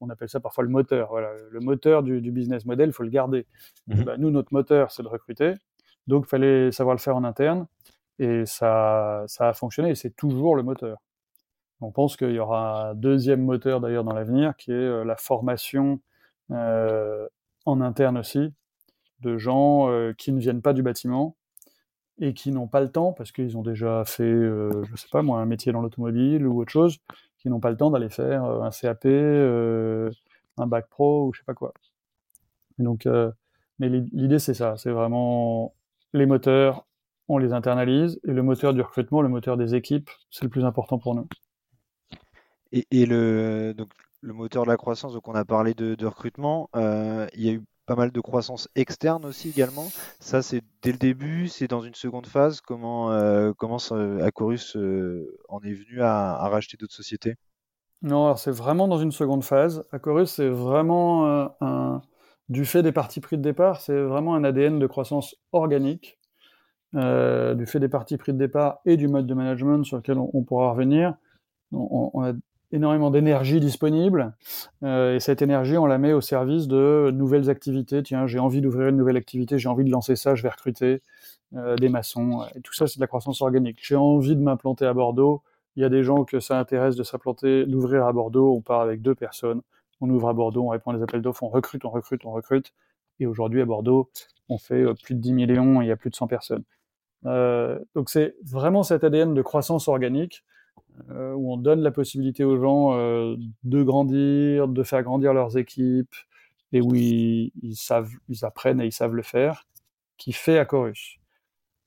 on 0.00 0.08
appelle 0.08 0.28
ça 0.28 0.38
parfois 0.38 0.62
le 0.62 0.70
moteur. 0.70 1.08
Voilà. 1.08 1.32
Le 1.50 1.58
moteur 1.58 2.04
du, 2.04 2.20
business 2.30 2.64
model, 2.64 2.90
il 2.90 2.92
faut 2.92 3.02
le 3.02 3.10
garder. 3.10 3.44
Mhm. 3.88 4.04
Bah, 4.04 4.16
nous, 4.18 4.30
notre 4.30 4.54
moteur, 4.54 4.92
c'est 4.92 5.02
de 5.02 5.08
recruter. 5.08 5.54
Donc, 6.06 6.26
il 6.26 6.28
fallait 6.28 6.70
savoir 6.70 6.94
le 6.94 7.00
faire 7.00 7.16
en 7.16 7.24
interne. 7.24 7.66
Et 8.20 8.46
ça, 8.46 9.24
ça 9.26 9.48
a 9.48 9.52
fonctionné 9.52 9.90
et 9.90 9.94
c'est 9.96 10.14
toujours 10.14 10.54
le 10.54 10.62
moteur. 10.62 10.98
On 11.80 11.90
pense 11.90 12.16
qu'il 12.16 12.30
y 12.30 12.38
aura 12.38 12.90
un 12.90 12.94
deuxième 12.94 13.42
moteur 13.42 13.80
d'ailleurs 13.80 14.04
dans 14.04 14.14
l'avenir 14.14 14.54
qui 14.56 14.70
est 14.70 14.74
euh, 14.74 15.02
la 15.02 15.16
formation 15.16 16.00
euh, 16.52 17.26
en 17.66 17.80
interne 17.80 18.16
aussi 18.16 18.52
de 19.18 19.38
gens 19.38 19.90
euh, 19.90 20.12
qui 20.16 20.30
ne 20.30 20.38
viennent 20.38 20.62
pas 20.62 20.72
du 20.72 20.84
bâtiment, 20.84 21.34
et 22.18 22.34
qui 22.34 22.52
n'ont 22.52 22.68
pas 22.68 22.80
le 22.80 22.90
temps 22.90 23.12
parce 23.12 23.32
qu'ils 23.32 23.56
ont 23.56 23.62
déjà 23.62 24.04
fait, 24.04 24.22
euh, 24.22 24.84
je 24.84 24.96
sais 24.96 25.08
pas 25.10 25.22
moi, 25.22 25.40
un 25.40 25.46
métier 25.46 25.72
dans 25.72 25.80
l'automobile 25.80 26.46
ou 26.46 26.60
autre 26.60 26.72
chose, 26.72 26.98
qui 27.38 27.48
n'ont 27.48 27.60
pas 27.60 27.70
le 27.70 27.76
temps 27.76 27.90
d'aller 27.90 28.08
faire 28.08 28.44
euh, 28.44 28.62
un 28.62 28.70
CAP, 28.70 29.06
euh, 29.06 30.10
un 30.56 30.66
bac 30.66 30.88
pro 30.88 31.26
ou 31.26 31.32
je 31.32 31.40
sais 31.40 31.44
pas 31.44 31.54
quoi. 31.54 31.72
donc, 32.78 33.08
mais 33.78 33.88
l'idée 33.88 34.38
c'est 34.38 34.54
ça, 34.54 34.76
c'est 34.76 34.90
vraiment 34.90 35.74
les 36.12 36.26
moteurs, 36.26 36.86
on 37.28 37.38
les 37.38 37.52
internalise 37.52 38.20
et 38.24 38.32
le 38.32 38.42
moteur 38.42 38.74
du 38.74 38.80
recrutement, 38.82 39.22
le 39.22 39.28
moteur 39.28 39.56
des 39.56 39.74
équipes, 39.74 40.10
c'est 40.30 40.44
le 40.44 40.50
plus 40.50 40.64
important 40.64 40.98
pour 40.98 41.14
nous. 41.14 41.28
Et, 42.72 43.06
le 43.06 43.72
donc 43.76 43.90
le 44.20 44.32
moteur 44.32 44.64
de 44.64 44.68
la 44.68 44.76
croissance, 44.76 45.12
donc 45.12 45.28
on 45.28 45.34
a 45.34 45.44
parlé 45.44 45.74
de 45.74 46.06
recrutement, 46.06 46.70
il 46.74 47.42
y 47.42 47.48
a 47.48 47.52
eu 47.52 47.62
pas 47.86 47.96
mal 47.96 48.10
de 48.10 48.20
croissance 48.20 48.68
externe 48.74 49.24
aussi 49.24 49.50
également. 49.50 49.88
Ça, 50.20 50.42
c'est 50.42 50.62
dès 50.82 50.92
le 50.92 50.98
début, 50.98 51.48
c'est 51.48 51.68
dans 51.68 51.82
une 51.82 51.94
seconde 51.94 52.26
phase. 52.26 52.60
Comment, 52.60 53.12
euh, 53.12 53.52
comment 53.56 53.78
Acorus 54.22 54.76
euh, 54.76 55.38
en 55.48 55.60
est 55.60 55.74
venu 55.74 56.02
à, 56.02 56.36
racheter 56.48 56.76
d'autres 56.76 56.94
sociétés? 56.94 57.36
Non, 58.02 58.24
alors 58.26 58.38
c'est 58.38 58.50
vraiment 58.50 58.88
dans 58.88 58.98
une 58.98 59.12
seconde 59.12 59.44
phase. 59.44 59.84
Acorus, 59.92 60.30
c'est 60.30 60.48
vraiment 60.48 61.48
euh, 61.62 61.98
du 62.48 62.64
fait 62.64 62.82
des 62.82 62.92
parties 62.92 63.20
pris 63.20 63.36
de 63.36 63.42
départ, 63.42 63.80
c'est 63.80 63.98
vraiment 63.98 64.34
un 64.34 64.44
ADN 64.44 64.78
de 64.78 64.86
croissance 64.86 65.36
organique. 65.52 66.18
du 66.92 67.66
fait 67.66 67.80
des 67.80 67.88
parties 67.88 68.16
pris 68.16 68.32
de 68.32 68.38
départ 68.38 68.80
et 68.84 68.96
du 68.96 69.08
mode 69.08 69.26
de 69.26 69.34
management 69.34 69.84
sur 69.84 69.96
lequel 69.96 70.18
on, 70.18 70.42
pourra 70.42 70.70
revenir, 70.70 71.14
on, 71.72 72.22
a 72.22 72.32
énormément 72.72 73.10
d'énergie 73.10 73.60
disponible 73.60 74.34
euh, 74.82 75.14
et 75.14 75.20
cette 75.20 75.42
énergie 75.42 75.76
on 75.76 75.86
la 75.86 75.98
met 75.98 76.12
au 76.12 76.20
service 76.20 76.66
de 76.66 77.10
nouvelles 77.12 77.50
activités. 77.50 78.02
Tiens, 78.02 78.26
j'ai 78.26 78.38
envie 78.38 78.60
d'ouvrir 78.60 78.88
une 78.88 78.96
nouvelle 78.96 79.16
activité, 79.16 79.58
j'ai 79.58 79.68
envie 79.68 79.84
de 79.84 79.90
lancer 79.90 80.16
ça, 80.16 80.34
je 80.34 80.42
vais 80.42 80.48
recruter 80.48 81.02
euh, 81.56 81.76
des 81.76 81.88
maçons. 81.88 82.44
Et 82.56 82.60
tout 82.60 82.74
ça, 82.74 82.86
c'est 82.86 82.98
de 82.98 83.00
la 83.00 83.06
croissance 83.06 83.40
organique. 83.40 83.78
J'ai 83.80 83.96
envie 83.96 84.34
de 84.34 84.40
m'implanter 84.40 84.86
à 84.86 84.92
Bordeaux. 84.92 85.42
Il 85.76 85.82
y 85.82 85.84
a 85.84 85.88
des 85.88 86.02
gens 86.02 86.24
que 86.24 86.40
ça 86.40 86.58
intéresse 86.58 86.96
de 86.96 87.02
s'implanter, 87.02 87.64
d'ouvrir 87.66 88.06
à 88.06 88.12
Bordeaux. 88.12 88.54
On 88.54 88.60
part 88.60 88.80
avec 88.80 89.02
deux 89.02 89.14
personnes, 89.14 89.60
on 90.00 90.10
ouvre 90.10 90.28
à 90.28 90.32
Bordeaux, 90.32 90.64
on 90.64 90.68
répond 90.68 90.90
à 90.90 90.96
des 90.96 91.02
appels 91.02 91.22
d'offres, 91.22 91.42
on 91.44 91.48
recrute, 91.48 91.84
on 91.84 91.90
recrute, 91.90 92.24
on 92.24 92.32
recrute. 92.32 92.72
Et 93.20 93.26
aujourd'hui 93.26 93.60
à 93.60 93.66
Bordeaux, 93.66 94.10
on 94.48 94.58
fait 94.58 94.82
euh, 94.82 94.94
plus 94.94 95.14
de 95.14 95.20
10 95.20 95.32
millions 95.32 95.80
et 95.80 95.84
il 95.84 95.88
y 95.88 95.92
a 95.92 95.96
plus 95.96 96.10
de 96.10 96.16
100 96.16 96.26
personnes. 96.26 96.64
Donc 97.94 98.10
c'est 98.10 98.34
vraiment 98.44 98.82
cet 98.82 99.02
ADN 99.02 99.32
de 99.32 99.40
croissance 99.40 99.88
organique 99.88 100.44
où 101.10 101.52
on 101.52 101.56
donne 101.56 101.80
la 101.80 101.90
possibilité 101.90 102.44
aux 102.44 102.58
gens 102.60 102.94
euh, 102.94 103.36
de 103.64 103.82
grandir, 103.82 104.68
de 104.68 104.82
faire 104.82 105.02
grandir 105.02 105.34
leurs 105.34 105.56
équipes, 105.56 106.14
et 106.72 106.80
où 106.80 106.94
ils, 106.94 107.52
savent, 107.74 108.10
ils 108.28 108.44
apprennent 108.44 108.80
et 108.80 108.86
ils 108.86 108.92
savent 108.92 109.14
le 109.14 109.22
faire, 109.22 109.66
qui 110.16 110.32
fait 110.32 110.58
Acorus. 110.58 111.18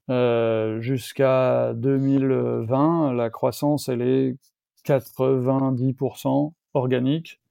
Euh, 0.09 0.79
Jusqu'à 0.79 1.73
2020, 1.73 3.13
la 3.13 3.29
croissance, 3.29 3.89
elle 3.89 4.01
est 4.01 4.37
90% 4.85 6.53
organique, 6.73 7.41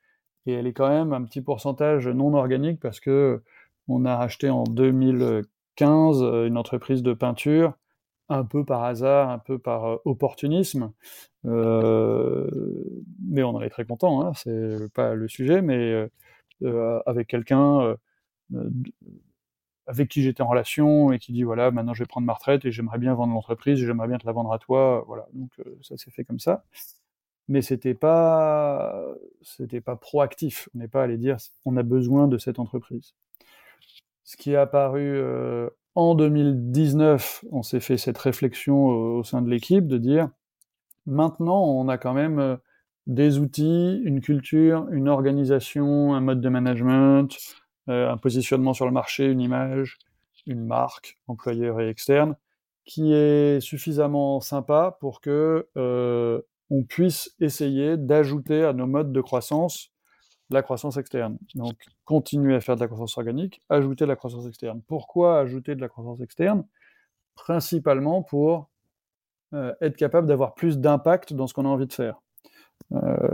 et 0.47 0.53
elle 0.53 0.67
est 0.67 0.73
quand 0.73 0.89
même 0.89 1.13
un 1.13 1.25
petit 1.25 1.43
pourcentage 1.43 2.09
non 2.09 2.35
organique 2.35 2.81
parce 2.81 3.01
que 3.01 3.43
on 3.89 4.05
a 4.05 4.17
acheté 4.17 4.49
en 4.49 4.65
2015 4.65 6.23
une 6.23 6.57
entreprise 6.57 7.03
de 7.03 7.13
peinture 7.13 7.75
un 8.29 8.45
peu 8.45 8.65
par 8.65 8.85
hasard, 8.85 9.31
un 9.31 9.39
peu 9.39 9.59
par 9.59 9.85
euh, 9.87 9.97
opportunisme. 10.05 10.93
Euh, 11.47 12.49
mais 13.23 13.43
on 13.43 13.51
en 13.51 13.63
est 13.63 13.71
très 13.71 13.85
content, 13.85 14.23
hein, 14.23 14.33
c'est 14.35 14.93
pas 14.93 15.15
le 15.15 15.29
sujet, 15.29 15.63
mais 15.63 16.09
euh, 16.63 17.01
avec 17.07 17.29
quelqu'un 17.29 17.97
avec 19.89 20.09
qui 20.09 20.23
j'étais 20.23 20.43
en 20.43 20.49
relation 20.49 21.13
et 21.13 21.19
qui 21.19 21.33
dit 21.33 21.45
voilà, 21.45 21.71
maintenant 21.71 21.95
je 21.95 22.03
vais 22.03 22.09
prendre 22.09 22.27
ma 22.27 22.33
retraite 22.33 22.65
et 22.65 22.73
j'aimerais 22.73 22.99
bien 22.99 23.15
vendre 23.15 23.33
l'entreprise, 23.33 23.79
j'aimerais 23.79 24.09
bien 24.09 24.19
te 24.19 24.27
la 24.27 24.33
vendre 24.33 24.53
à 24.53 24.59
toi, 24.59 25.05
voilà. 25.07 25.27
Donc 25.33 25.51
ça 25.83 25.97
s'est 25.97 26.11
fait 26.11 26.25
comme 26.25 26.41
ça. 26.41 26.65
Mais 27.49 27.63
c'était 27.63 27.95
pas 27.95 29.05
c'était 29.43 29.81
pas 29.81 29.97
proactif. 29.97 30.69
On 30.75 30.79
n'est 30.79 30.89
pas 30.89 31.03
allé 31.05 31.17
dire 31.19 31.37
on 31.65 31.77
a 31.77 31.83
besoin 31.85 32.29
de 32.29 32.39
cette 32.39 32.59
entreprise. 32.59 33.15
Ce 34.25 34.37
qui 34.37 34.53
est 34.53 34.57
apparu 34.57 35.21
en 35.97 36.15
2019, 36.15 37.45
on 37.51 37.63
s'est 37.63 37.81
fait 37.81 37.97
cette 37.97 38.19
réflexion 38.19 38.87
au, 38.87 39.25
sein 39.25 39.43
de 39.43 39.49
l'équipe 39.51 39.89
de 39.89 39.99
dire 39.99 40.29
maintenant, 41.07 41.65
on 41.65 41.89
a 41.89 41.99
quand 41.99 42.13
même 42.13 42.39
euh, 42.39 42.57
des 43.07 43.39
outils, 43.39 44.01
une 44.05 44.21
culture, 44.21 44.87
une 44.91 45.09
organisation, 45.09 46.15
un 46.15 46.21
mode 46.21 46.41
de 46.41 46.49
management, 46.49 47.37
euh, 47.89 48.11
un 48.11 48.19
positionnement 48.19 48.75
sur 48.75 48.85
le 48.85 48.93
marché, 48.93 49.27
une 49.27 49.41
image, 49.41 49.99
une 50.47 50.65
marque, 50.65 51.19
employeur 51.29 51.81
et 51.81 51.89
externe, 51.89 52.37
qui 52.85 53.13
est 53.13 53.61
suffisamment 53.61 54.41
sympa 54.41 54.97
pour 55.01 55.21
que 55.21 55.69
euh, 55.77 56.41
on 56.71 56.83
puisse 56.83 57.35
essayer 57.41 57.97
d'ajouter 57.97 58.65
à 58.65 58.73
nos 58.73 58.87
modes 58.87 59.13
de 59.13 59.21
croissance 59.21 59.93
la 60.51 60.63
croissance 60.63 60.97
externe. 60.97 61.39
Continuer 62.07 62.55
à 62.55 62.61
faire 62.61 62.77
de 62.77 62.81
la 62.81 62.87
croissance 62.87 63.19
organique, 63.19 63.61
ajouter 63.69 64.05
de 64.05 64.09
la 64.09 64.17
croissance 64.17 64.47
externe. 64.47 64.81
Pourquoi 64.87 65.39
ajouter 65.41 65.75
de 65.75 65.81
la 65.81 65.89
croissance 65.89 66.21
externe? 66.21 66.65
Principalement 67.35 68.23
pour 68.23 68.71
euh, 69.53 69.75
être 69.83 69.97
capable 69.97 70.27
d'avoir 70.27 70.55
plus 70.55 70.79
d'impact 70.79 71.35
dans 71.35 71.47
ce 71.47 71.53
qu'on 71.53 71.67
a 71.67 71.69
envie 71.69 71.87
de 71.87 71.93
faire. 71.93 72.23
Euh, 72.93 73.29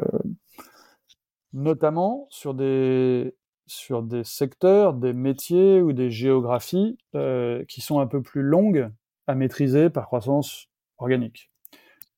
notamment 1.53 2.27
sur 2.31 2.55
des, 2.55 3.37
sur 3.67 4.03
des 4.03 4.25
secteurs, 4.25 4.95
des 4.95 5.13
métiers 5.13 5.83
ou 5.83 5.93
des 5.93 6.11
géographies 6.11 6.97
euh, 7.15 7.65
qui 7.67 7.83
sont 7.83 8.01
un 8.01 8.07
peu 8.07 8.23
plus 8.23 8.43
longues 8.43 8.91
à 9.27 9.35
maîtriser 9.35 9.91
par 9.91 10.07
croissance 10.07 10.69
organique. 10.99 11.51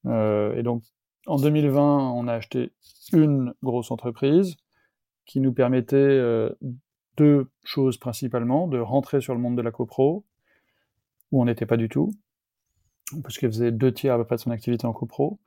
et 0.07 0.63
donc, 0.63 0.85
en 1.27 1.37
2020, 1.37 2.13
on 2.13 2.29
a 2.29 2.35
acheté 2.35 2.73
une 3.13 3.55
grosse 3.63 3.91
entreprise 3.91 4.57
qui 5.27 5.41
nous 5.41 5.53
permettait 5.53 5.97
euh, 5.97 6.51
deux 7.17 7.49
choses 7.65 7.99
principalement, 7.99 8.69
de 8.69 8.79
rentrer 8.79 9.21
sur 9.21 9.35
le 9.35 9.41
monde 9.41 9.57
de 9.57 9.63
la 9.63 9.71
copro, 9.71 10.25
où 11.33 11.43
on 11.43 11.45
n'était 11.45 11.67
pas 11.67 11.77
du 11.77 11.89
tout, 11.89 12.11
parce 13.23 13.39
qu'elle 13.39 13.53
faisait 13.53 13.73
deux 13.73 13.93
tiers 13.93 14.15
à 14.15 14.19
peu 14.19 14.25
près 14.25 14.37
de 14.37 14.41
son 14.41 14.51
activité 14.51 14.87
en 14.87 14.93
copro, 14.93 15.39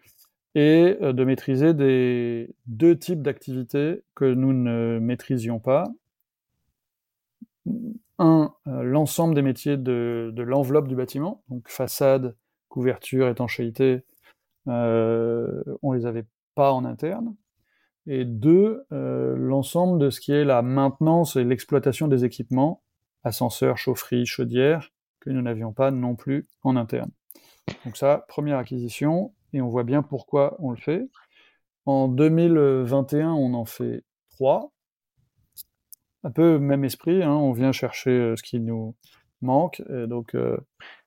et 0.56 0.98
euh, 1.02 1.14
de 1.14 1.24
maîtriser 1.24 1.74
des 1.74 2.50
deux 2.66 2.98
types 2.98 3.22
d'activités 3.22 4.04
que 4.16 4.26
nous 4.26 4.54
ne 4.54 5.00
maîtrisions 5.00 5.60
pas. 5.60 5.88
Un, 8.20 8.54
euh, 8.68 8.84
l'ensemble 8.84 9.36
des 9.36 9.42
métiers 9.42 9.78
de, 9.78 10.32
de 10.34 10.44
l'enveloppe 10.44 10.88
du 10.88 10.96
bâtiment, 10.96 11.44
donc 11.50 11.70
façade, 11.70 12.36
couverture, 12.70 13.28
étanchéité, 13.28 14.04
euh, 14.68 15.64
on 15.82 15.94
les 15.94 16.06
avait 16.06 16.26
pas 16.56 16.72
en 16.74 16.86
interne 16.86 17.36
et 18.08 18.24
deux, 18.26 18.86
euh, 18.94 19.36
l'ensemble 19.36 20.00
de 20.00 20.10
ce 20.10 20.22
qui 20.22 20.32
est 20.32 20.46
la 20.46 20.62
maintenance 20.62 21.36
et 21.36 21.44
l'exploitation 21.44 22.08
des 22.08 22.24
équipements, 22.24 22.82
ascenseurs, 23.24 23.78
chaufferies, 23.78 24.26
chaudières, 24.26 24.90
que 25.20 25.30
nous 25.30 25.42
n'avions 25.42 25.74
pas 25.74 25.92
non 25.92 26.16
plus 26.16 26.48
en 26.64 26.78
interne. 26.78 27.12
Donc 27.86 27.98
ça, 27.98 28.26
première 28.30 28.58
acquisition, 28.58 29.34
et 29.52 29.62
on 29.62 29.68
voit 29.68 29.84
bien 29.84 30.04
pourquoi 30.04 30.56
on 30.60 30.72
le 30.72 30.78
fait. 30.78 31.10
En 31.86 32.08
2021, 32.08 33.32
on 33.32 33.54
en 33.54 33.66
fait 33.66 34.04
trois. 34.30 34.72
Un 36.24 36.32
peu 36.32 36.60
même 36.60 36.86
esprit, 36.86 37.24
hein, 37.24 37.34
on 37.34 37.52
vient 37.52 37.74
chercher 37.74 38.12
euh, 38.12 38.36
ce 38.38 38.44
qui 38.44 38.60
nous 38.60 38.96
manque, 39.42 39.84
donc 39.88 40.34
euh, 40.34 40.58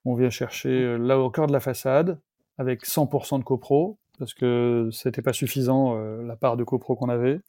on 0.04 0.14
vient 0.14 0.30
chercher 0.30 0.96
là 0.98 1.18
encore 1.18 1.48
de 1.48 1.52
la 1.52 1.58
façade, 1.58 2.20
avec 2.58 2.86
100% 2.86 3.40
de 3.40 3.44
copro, 3.44 3.98
parce 4.20 4.34
que 4.34 4.90
c'était 4.92 5.22
pas 5.22 5.32
suffisant 5.32 5.96
euh, 5.96 6.22
la 6.22 6.36
part 6.36 6.58
de 6.58 6.62
copro 6.62 6.94
qu'on 6.94 7.08
avait. 7.08 7.40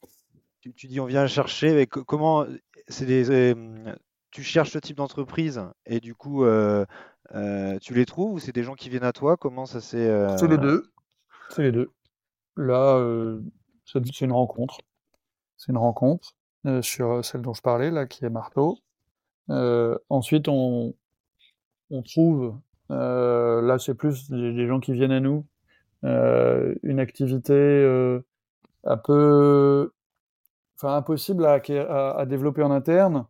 Tu, 0.60 0.86
dis 0.86 1.00
on 1.00 1.06
vient 1.06 1.26
chercher, 1.26 1.74
mais 1.74 1.86
comment 1.86 2.46
c'est 2.88 3.04
des, 3.04 3.30
euh, 3.30 3.94
tu 4.30 4.42
cherches 4.42 4.70
ce 4.70 4.78
type 4.78 4.96
d'entreprise 4.96 5.60
et 5.86 6.00
du 6.00 6.14
coup, 6.14 6.44
tu 6.44 7.94
les 7.94 8.06
trouves 8.06 8.32
ou 8.32 8.38
c'est 8.38 8.52
des 8.52 8.62
gens 8.62 8.74
qui 8.74 8.88
viennent 8.88 9.04
à 9.04 9.12
toi? 9.12 9.36
Comment 9.36 9.66
ça 9.66 9.80
s'est. 9.80 10.36
C'est 10.38 10.48
les 10.48 10.56
deux. 10.56 10.90
C'est 11.50 11.62
les 11.62 11.72
deux. 11.72 11.90
Là, 12.56 13.04
c'est 13.84 14.20
une 14.22 14.32
rencontre. 14.32 14.78
C'est 15.58 15.72
une 15.72 15.78
rencontre 15.78 16.36
sur 16.80 17.24
celle 17.24 17.42
dont 17.42 17.52
je 17.52 17.60
parlais, 17.60 17.90
là, 17.90 18.06
qui 18.06 18.24
est 18.24 18.30
Marteau. 18.30 18.78
ensuite, 19.48 20.48
on, 20.48 20.94
on 21.90 22.02
trouve, 22.02 22.56
là, 22.88 23.76
c'est 23.78 23.94
plus 23.94 24.30
des, 24.30 24.66
gens 24.68 24.80
qui 24.80 24.92
viennent 24.92 25.12
à 25.12 25.20
nous, 25.20 25.44
une 26.02 26.98
activité 27.00 28.20
un 28.84 28.96
peu 28.96 29.92
enfin 30.82 30.96
impossible 30.96 31.46
à, 31.46 32.26
développer 32.26 32.62
en 32.62 32.70
interne, 32.70 33.26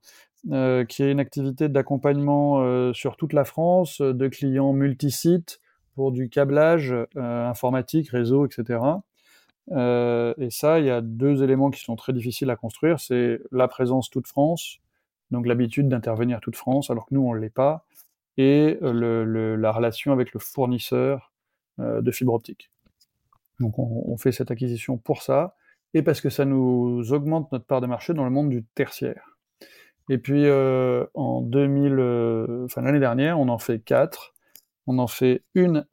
euh, 0.50 0.84
qui 0.84 1.02
est 1.02 1.12
une 1.12 1.20
activité 1.20 1.68
d'accompagnement 1.68 2.62
euh, 2.62 2.92
sur 2.92 3.16
toute 3.16 3.32
la 3.32 3.44
France 3.44 4.00
de 4.00 4.28
clients 4.28 4.72
multisites 4.72 5.60
pour 5.94 6.12
du 6.12 6.30
câblage 6.30 6.92
euh, 6.92 7.06
informatique, 7.48 8.08
réseau, 8.10 8.46
etc. 8.46 8.80
et 9.70 10.50
ça, 10.50 10.80
il 10.80 10.86
y 10.86 10.90
a 10.90 11.00
deux 11.00 11.42
éléments 11.42 11.70
qui 11.70 11.80
sont 11.80 11.94
très 11.94 12.12
difficiles 12.12 12.50
à 12.50 12.56
construire. 12.56 12.98
C'est 12.98 13.40
la 13.52 13.68
présence 13.68 14.10
toute 14.10 14.26
France, 14.26 14.78
donc 15.30 15.46
l'habitude 15.46 15.88
d'intervenir 15.88 16.40
toute 16.40 16.56
France, 16.56 16.90
alors 16.90 17.06
que 17.06 17.14
nous, 17.14 17.22
on 17.22 17.34
ne 17.34 17.38
l'est 17.38 17.50
pas, 17.50 17.84
et 18.38 18.78
la 18.80 19.72
relation 19.72 20.12
avec 20.12 20.32
le 20.32 20.40
fournisseur 20.40 21.31
de 21.78 22.10
fibre 22.10 22.34
optique. 22.34 22.70
Donc 23.62 23.78
on, 23.78 24.16
fait 24.16 24.32
cette 24.32 24.50
acquisition 24.50 24.98
pour 24.98 25.22
ça 25.22 25.54
et 25.94 26.02
parce 26.02 26.20
que 26.20 26.30
ça 26.30 26.44
nous 26.44 27.12
augmente 27.12 27.50
notre 27.52 27.64
part 27.64 27.80
de 27.80 27.86
marché 27.86 28.12
dans 28.12 28.24
le 28.24 28.30
monde 28.30 28.50
du 28.50 28.64
tertiaire. 28.74 29.38
Et 30.08 30.18
puis 30.18 30.46
euh, 30.46 31.06
en 31.14 31.40
2000, 31.40 31.92
euh, 31.98 32.64
enfin 32.64 32.82
l'année 32.82 32.98
dernière, 32.98 33.38
on 33.38 33.48
en 33.48 33.58
fait 33.58 33.78
quatre. 33.78 34.34
On 34.86 34.98
en 34.98 35.06
fait 35.06 35.44
une, 35.54 35.86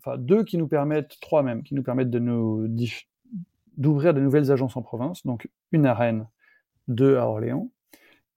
enfin 0.00 0.18
deux 0.18 0.42
qui 0.42 0.58
nous 0.58 0.66
permettent, 0.66 1.16
trois 1.20 1.44
même, 1.44 1.62
qui 1.62 1.74
nous 1.74 1.84
permettent 1.84 2.10
de 2.10 2.18
nous 2.18 2.66
d'ouvrir 3.76 4.14
de 4.14 4.20
nouvelles 4.20 4.50
agences 4.50 4.76
en 4.76 4.82
province. 4.82 5.24
Donc 5.24 5.48
une 5.70 5.86
à 5.86 5.94
Rennes, 5.94 6.26
deux 6.88 7.18
à 7.18 7.28
Orléans, 7.28 7.70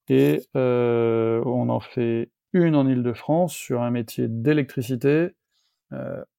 et 0.10 0.44
euh, 0.56 1.42
on 1.46 1.70
en 1.70 1.80
fait 1.80 2.30
une 2.54 2.76
en 2.76 2.88
Île-de-France 2.88 3.54
sur 3.54 3.82
un 3.82 3.90
métier 3.90 4.28
d'électricité 4.28 5.10
euh, 5.10 5.30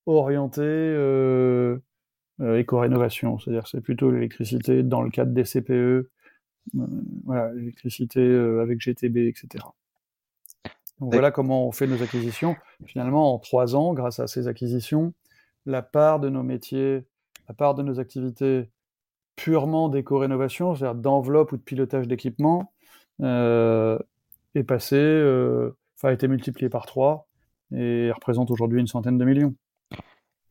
orienté 0.07 0.63
euh, 0.63 1.79
euh, 2.41 2.59
éco-rénovation, 2.59 3.39
c'est-à-dire 3.39 3.67
c'est 3.67 3.81
plutôt 3.81 4.11
l'électricité 4.11 4.83
dans 4.83 5.03
le 5.03 5.11
cadre 5.11 5.33
des 5.33 5.45
CPE, 5.45 5.71
euh, 5.71 6.09
voilà, 7.25 7.53
l'électricité 7.53 8.21
euh, 8.21 8.63
avec 8.63 8.81
GTB, 8.81 9.19
etc. 9.29 9.65
Donc 11.01 11.13
voilà 11.13 11.31
comment 11.31 11.67
on 11.67 11.73
fait 11.73 11.87
nos 11.87 12.03
acquisitions. 12.03 12.57
Finalement, 12.87 13.35
en 13.35 13.39
trois 13.39 13.75
ans, 13.75 13.95
grâce 13.95 14.21
à 14.21 14.27
ces 14.27 14.49
acquisitions, 14.49 15.15
la 15.67 15.83
part 15.83 16.21
de 16.21 16.29
nos 16.29 16.43
métiers, 16.43 17.05
la 17.49 17.55
part 17.55 17.75
de 17.75 17.83
nos 17.83 18.01
activités 18.01 18.71
purement 19.37 19.89
d'éco-rénovation, 19.89 20.75
c'est-à-dire 20.75 21.01
d'enveloppe 21.01 21.53
ou 21.53 21.57
de 21.57 21.63
pilotage 21.63 22.07
d'équipement, 22.07 22.73
euh, 23.23 23.99
est 24.55 24.65
passée, 24.65 24.97
euh, 24.97 25.77
enfin 25.97 26.09
a 26.09 26.13
été 26.13 26.29
multipliée 26.29 26.69
par 26.69 26.87
trois 26.87 27.30
et 27.73 28.11
représente 28.13 28.51
aujourd'hui 28.51 28.81
une 28.81 28.87
centaine 28.87 29.19
de 29.19 29.25
millions. 29.25 29.55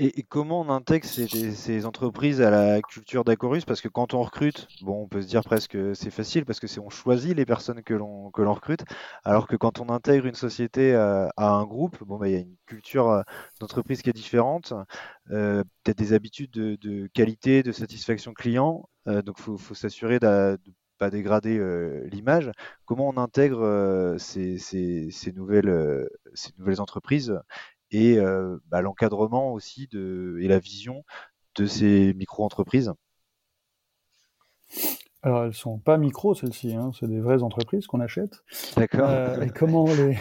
Et, 0.02 0.24
comment 0.24 0.62
on 0.62 0.70
intègre 0.70 1.06
ces, 1.06 1.86
entreprises 1.86 2.42
à 2.42 2.50
la 2.50 2.82
culture 2.82 3.26
d'Acorus? 3.26 3.66
Parce 3.66 3.82
que 3.82 3.90
quand 3.90 4.14
on 4.14 4.22
recrute, 4.22 4.66
bon, 4.82 5.04
on 5.04 5.08
peut 5.10 5.22
se 5.22 5.28
dire 5.28 5.44
presque 5.44 5.78
c'est 5.94 6.10
facile 6.10 6.46
parce 6.46 6.62
que 6.62 6.68
c'est 6.68 6.80
on 6.80 6.90
choisit 6.90 7.36
les 7.36 7.46
personnes 7.46 7.84
que 7.84 7.94
l'on 7.94 8.32
que 8.32 8.42
l'on 8.42 8.54
recrute, 8.54 8.86
alors 9.26 9.46
que 9.46 9.58
quand 9.58 9.82
on 9.82 9.90
intègre 9.90 10.26
une 10.26 10.36
société 10.36 10.94
euh, 10.96 11.28
à, 11.36 11.50
un 11.50 11.66
groupe, 11.66 12.02
bon, 12.06 12.18
bah, 12.18 12.30
il 12.30 12.32
y 12.34 12.38
a 12.38 12.40
une 12.40 12.56
culture 12.66 13.10
euh, 13.10 13.24
d'entreprise 13.60 14.02
qui 14.02 14.10
est 14.10 14.14
différente, 14.14 14.74
euh, 15.32 15.66
peut-être 15.84 15.98
des 15.98 16.14
habitudes 16.14 16.52
de, 16.52 17.08
qualité, 17.14 17.62
de 17.62 17.74
satisfaction 17.74 18.34
client, 18.34 18.88
donc 19.06 19.36
il 19.40 19.58
faut, 19.58 19.74
s'assurer 19.74 20.20
de 20.20 20.58
pas 21.00 21.10
dégrader 21.10 21.60
l'image. 22.12 22.52
Comment 22.86 23.10
on 23.10 23.18
intègre 23.18 24.16
ces, 24.20 24.58
ces, 24.60 25.34
nouvelles, 25.34 26.08
ces 26.34 26.52
nouvelles 26.60 26.82
entreprises 26.82 27.40
et 27.92 28.20
bah, 28.68 28.82
l'encadrement 28.82 29.54
aussi 29.54 29.88
de, 29.88 30.38
et 30.42 30.48
la 30.48 30.60
vision 30.60 31.04
de 31.56 31.66
ces 31.66 32.14
micro-entreprises? 32.14 32.94
Alors, 35.22 35.44
elles 35.44 35.54
sont 35.54 35.80
pas 35.80 35.98
micro, 35.98 36.34
celles-ci, 36.34 36.76
hein, 36.76 36.92
c'est 36.98 37.08
des 37.08 37.20
vraies 37.20 37.44
entreprises 37.44 37.88
qu'on 37.88 38.00
achète. 38.00 38.44
D'accord. 38.78 39.10
et 39.42 39.50
comment 39.56 39.84
on 39.86 39.94
les. 39.94 40.18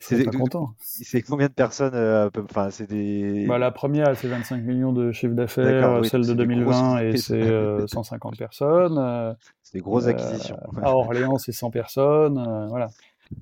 C'est 0.00 0.24
content. 0.26 0.74
C'est 0.80 1.22
combien 1.22 1.48
de 1.48 1.52
personnes 1.52 2.30
Enfin, 2.36 2.70
c'est 2.70 2.88
des. 2.88 3.46
Bah, 3.48 3.58
la 3.58 3.72
première, 3.72 4.16
c'est 4.16 4.28
25 4.28 4.62
millions 4.62 4.92
de 4.92 5.10
chiffre 5.10 5.34
d'affaires, 5.34 6.04
celle 6.04 6.26
de 6.26 6.34
2020, 6.34 6.98
et 7.00 7.16
c'est 7.16 7.86
150 7.86 8.36
personnes. 8.38 9.36
C'est 9.68 9.76
des 9.76 9.82
grosses 9.82 10.06
acquisitions. 10.06 10.56
à 10.82 10.94
Orléans, 10.94 11.36
c'est 11.36 11.52
100 11.52 11.70
personnes. 11.70 12.42
voilà. 12.70 12.88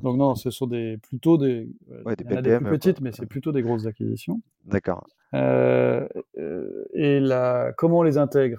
Donc 0.03 0.17
non, 0.17 0.35
ce 0.35 0.51
sont 0.51 0.67
des, 0.67 0.99
plutôt 0.99 1.39
des, 1.39 1.69
ouais, 2.05 2.17
des, 2.17 2.25
plus 2.25 2.65
petites, 2.71 3.01
mais 3.01 3.13
c'est 3.13 3.27
plutôt 3.27 3.53
des 3.53 3.63
grosses 3.63 3.87
acquisitions. 3.87 4.43
D'accord. 4.65 5.07
Euh, 5.35 6.09
euh, 6.39 6.85
et 6.93 7.21
la, 7.21 7.73
comment 7.77 7.99
on 7.99 8.03
les 8.03 8.19
intègre? 8.19 8.59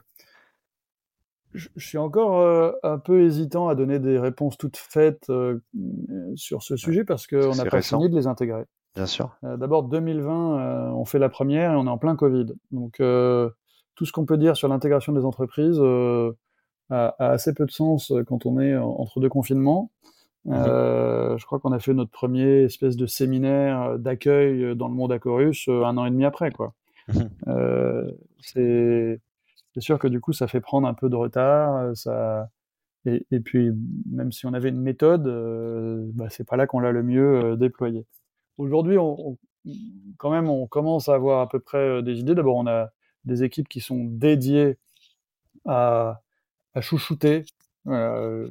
Je, 1.54 1.68
suis 1.76 1.98
encore 1.98 2.40
euh, 2.40 2.72
un 2.84 2.98
peu 2.98 3.24
hésitant 3.24 3.68
à 3.68 3.76
donner 3.76 4.00
des 4.00 4.18
réponses 4.18 4.58
toutes 4.58 4.78
faites 4.78 5.30
sur 6.36 6.64
ce 6.64 6.78
sujet 6.78 7.04
parce 7.04 7.28
qu'on 7.28 7.56
n'a 7.56 7.66
pas 7.66 7.82
fini 7.82 8.10
de 8.10 8.16
les 8.16 8.28
intégrer. 8.28 8.64
Bien 8.96 9.06
sûr. 9.06 9.36
D'abord, 9.44 9.84
2020, 9.84 10.94
on 10.94 11.04
fait 11.04 11.20
la 11.20 11.28
première 11.28 11.74
et 11.74 11.76
on 11.76 11.88
est 11.88 11.90
en 11.90 11.98
plein 11.98 12.16
Covid. 12.16 12.54
Donc, 12.72 12.98
tout 12.98 14.06
ce 14.06 14.12
qu'on 14.14 14.26
peut 14.26 14.38
dire 14.38 14.56
sur 14.56 14.70
l'intégration 14.70 15.12
des 15.12 15.26
entreprises 15.26 15.82
a, 16.90 17.16
a, 17.20 17.30
assez 17.32 17.54
peu 17.54 17.66
de 17.66 17.72
sens 17.72 18.14
quand 18.28 18.46
on 18.46 18.60
est 18.60 18.76
entre 18.76 19.20
deux 19.20 19.30
confinements. 19.30 19.92
Mhm. 20.48 20.56
Euh, 20.56 21.38
je 21.38 21.46
crois 21.46 21.60
qu'on 21.60 21.74
a 21.74 21.80
fait 21.80 21.94
notre 21.94 22.12
premier 22.12 22.64
espèce 22.64 22.96
de 22.96 23.06
séminaire 23.06 23.82
euh, 23.82 23.98
d'accueil 23.98 24.64
euh, 24.64 24.76
dans 24.76 24.88
le 24.88 24.94
monde 24.94 25.12
Acorus 25.12 25.68
un 25.68 25.98
an 25.98 26.06
et 26.06 26.10
demi 26.10 26.24
après, 26.26 26.52
quoi. 26.52 26.74
Mhm. 27.10 27.30
c'est 28.42 29.20
sûr 29.80 30.00
que 30.00 30.08
du 30.08 30.20
coup, 30.20 30.34
ça 30.34 30.48
fait 30.48 30.62
prendre 30.62 30.88
un 30.88 30.94
peu 30.94 31.10
de 31.10 31.16
retard. 31.16 31.96
Ça... 31.96 32.50
Et, 33.06 33.26
et 33.32 33.40
puis, 33.40 33.72
même 34.10 34.32
si 34.32 34.46
on 34.46 34.54
avait 34.54 34.70
une 34.70 34.82
méthode, 34.82 35.24
bah, 36.16 36.28
c'est 36.30 36.46
pas 36.48 36.58
là 36.58 36.68
qu'on 36.68 36.80
l'a 36.80 36.92
le 36.92 37.04
mieux 37.04 37.56
déployé. 37.56 38.06
Aujourd'hui, 38.58 38.98
on, 38.98 39.38
quand 40.18 40.32
même, 40.32 40.50
on 40.50 40.68
commence 40.68 41.08
à 41.08 41.14
avoir 41.14 41.42
à 41.42 41.48
peu 41.48 41.60
près 41.60 42.02
des 42.04 42.20
idées. 42.20 42.36
D'abord, 42.36 42.58
on 42.58 42.68
a 42.68 42.90
des 43.24 43.44
équipes 43.44 43.70
qui 43.70 43.80
sont 43.80 44.04
dédiées 44.04 44.78
à, 45.66 46.22
à 46.78 46.82
chouchouter 46.82 47.44
euh, 47.88 48.50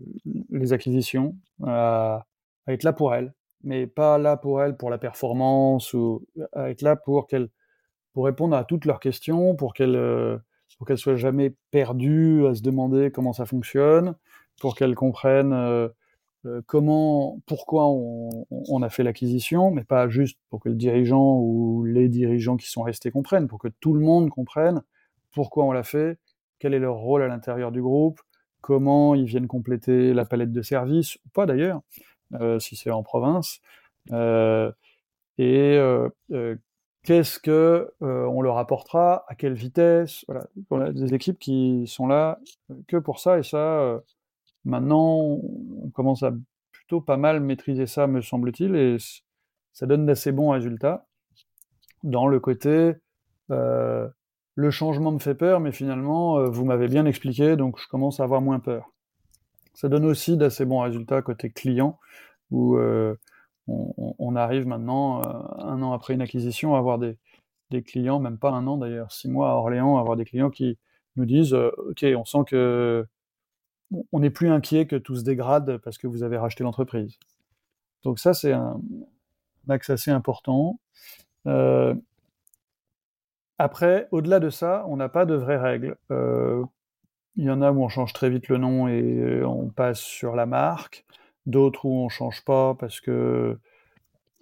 les 0.51 0.73
acquisitions, 0.73 1.37
à, 1.65 2.27
être 2.67 2.83
là 2.83 2.93
pour 2.93 3.15
elles, 3.15 3.33
mais 3.63 3.87
pas 3.87 4.19
là 4.19 4.37
pour 4.37 4.61
elles 4.63 4.77
pour 4.77 4.91
la 4.91 4.99
performance 4.99 5.95
ou 5.95 6.27
à 6.53 6.71
être 6.71 6.83
là 6.83 6.97
pour 6.97 7.29
qu'elles 7.29 7.49
pour 8.13 8.25
répondre 8.25 8.57
à 8.57 8.65
toutes 8.65 8.85
leurs 8.85 8.99
questions, 8.99 9.55
pour 9.55 9.75
qu'elles 9.75 9.95
euh, 9.95 10.39
pour 10.79 10.87
qu'elles 10.87 10.99
soient 10.99 11.17
jamais 11.17 11.55
perdues 11.71 12.47
à 12.47 12.55
se 12.55 12.63
demander 12.63 13.13
comment 13.13 13.33
ça 13.33 13.47
fonctionne, 13.47 14.17
pour 14.61 14.75
qu'elles 14.75 14.97
comprennent 14.97 15.53
euh, 15.53 15.89
comment, 16.67 17.41
pourquoi 17.47 17.87
on, 17.87 18.47
on 18.51 18.83
a 18.83 18.89
fait 18.89 19.05
l'acquisition, 19.05 19.71
mais 19.71 19.85
pas 19.85 20.09
juste 20.09 20.39
pour 20.51 20.61
que 20.61 20.69
le 20.69 20.75
dirigeant 20.75 21.39
ou 21.39 21.85
les 21.85 22.09
dirigeants 22.09 22.57
qui 22.57 22.69
sont 22.69 22.83
restés 22.83 23.11
comprennent, 23.11 23.49
pour 23.49 23.59
que 23.61 23.69
tout 23.81 23.95
le 23.95 24.01
monde 24.01 24.31
comprenne 24.31 24.83
pourquoi 25.33 25.65
on 25.65 25.73
l'a 25.73 25.83
fait, 25.83 26.19
quel 26.59 26.75
est 26.75 26.79
leur 26.79 26.97
rôle 26.97 27.23
à 27.23 27.29
l'intérieur 27.29 27.73
du 27.73 27.83
groupe, 27.83 28.21
comment 28.61 29.15
ils 29.15 29.27
viennent 29.27 29.47
compléter 29.47 30.13
la 30.13 30.25
palette 30.25 30.53
de 30.53 30.63
services, 30.63 31.17
ou 31.17 31.29
pas 31.33 31.47
d'ailleurs, 31.47 31.83
euh, 32.35 32.59
si 32.59 32.75
c'est 32.77 32.91
en 32.91 33.03
province, 33.03 33.61
euh, 34.13 34.73
et 35.39 35.77
euh, 35.77 36.09
qu'est-ce 37.05 37.39
que 37.39 37.93
on 38.01 38.43
leur 38.43 38.59
apportera, 38.59 39.25
à 39.29 39.35
quelle 39.35 39.55
vitesse. 39.55 40.25
Voilà, 40.29 40.47
on 40.71 40.81
a 40.81 40.93
des 40.93 41.15
équipes 41.15 41.39
qui 41.39 41.87
sont 41.87 42.07
là 42.07 42.41
que 42.89 42.97
pour 42.97 43.21
ça, 43.21 43.39
et 43.39 43.43
ça, 43.43 44.01
maintenant, 44.65 45.39
on 45.85 45.91
commence 45.91 46.23
à 46.23 46.33
plutôt 46.73 47.01
pas 47.01 47.17
mal 47.17 47.41
maîtriser 47.41 47.87
ça, 47.87 48.07
me 48.07 48.21
semble-t-il, 48.21 48.75
et 48.75 48.97
ça 49.73 49.87
donne 49.87 50.07
d'assez 50.07 50.33
bons 50.33 50.51
résultats 50.51 51.07
dans 52.03 52.27
le 52.27 52.41
côté 52.41 52.95
le 54.57 54.71
changement 54.71 55.13
me 55.13 55.19
fait 55.19 55.35
peur, 55.35 55.61
mais 55.61 55.71
finalement, 55.71 56.39
euh, 56.39 56.49
vous 56.49 56.65
m'avez 56.65 56.89
bien 56.89 57.05
expliqué, 57.05 57.57
donc 57.57 57.79
je 57.79 57.87
commence 57.87 58.21
à 58.21 58.25
avoir 58.25 58.41
moins 58.41 58.59
peur. 58.59 58.91
Ça 59.75 59.89
donne 59.91 60.07
aussi 60.07 60.39
d'assez 60.39 60.65
bons 60.65 60.81
résultats 60.81 61.21
côté 61.21 61.51
client, 61.51 61.99
où 62.51 62.77
euh, 62.77 63.15
on, 63.67 64.35
arrive 64.35 64.67
maintenant, 64.67 65.21
euh, 65.21 65.63
un 65.63 65.83
an 65.83 65.93
après 65.93 66.15
une 66.15 66.23
acquisition, 66.23 66.75
à 66.75 66.79
avoir 66.79 66.99
des, 66.99 67.19
clients, 67.83 68.19
même 68.19 68.39
pas 68.39 68.51
un 68.51 68.67
an 68.67 68.79
d'ailleurs, 68.79 69.13
six 69.13 69.29
mois 69.29 69.51
à 69.51 69.55
Orléans, 69.55 69.99
à 69.99 70.01
avoir 70.01 70.17
des 70.17 70.25
clients 70.25 70.49
qui 70.49 70.79
nous 71.17 71.27
disent, 71.27 71.53
OK, 71.53 72.05
on 72.17 72.25
sent 72.25 72.45
que 72.47 73.07
on 74.13 74.21
n'est 74.21 74.31
plus 74.31 74.49
inquiet 74.49 74.87
que 74.87 74.97
tout 74.97 75.17
se 75.17 75.23
dégrade 75.23 75.79
parce 75.79 75.99
que 75.99 76.07
vous 76.07 76.23
avez 76.23 76.39
racheté 76.39 76.65
l'entreprise. 76.65 77.19
Donc 78.05 78.19
ça, 78.19 78.35
c'est 78.35 78.53
un, 78.53 78.81
axe 79.69 79.91
assez 79.91 80.11
important. 80.11 80.81
Euh, 83.61 83.65
après, 83.65 84.09
au-delà 84.11 84.41
de 84.41 84.51
ça, 84.51 84.85
on 84.89 84.97
n'a 84.97 85.09
pas 85.09 85.27
de 85.27 85.35
vraies 85.35 85.57
règles. 85.57 85.97
Euh, 86.11 86.65
il 87.37 87.45
y 87.45 87.51
en 87.51 87.63
a 87.63 87.71
où 87.71 87.83
on 87.83 87.89
change 87.89 88.13
très 88.13 88.31
vite 88.31 88.49
le 88.49 88.59
nom 88.59 88.89
et 88.89 89.43
on 89.45 89.69
passe 89.69 90.01
sur 90.01 90.35
la 90.37 90.47
marque. 90.47 91.05
D'autres 91.45 91.85
où 91.85 91.97
on 91.99 92.09
change 92.09 92.45
pas 92.45 92.75
parce 92.75 93.01
que, 93.01 93.59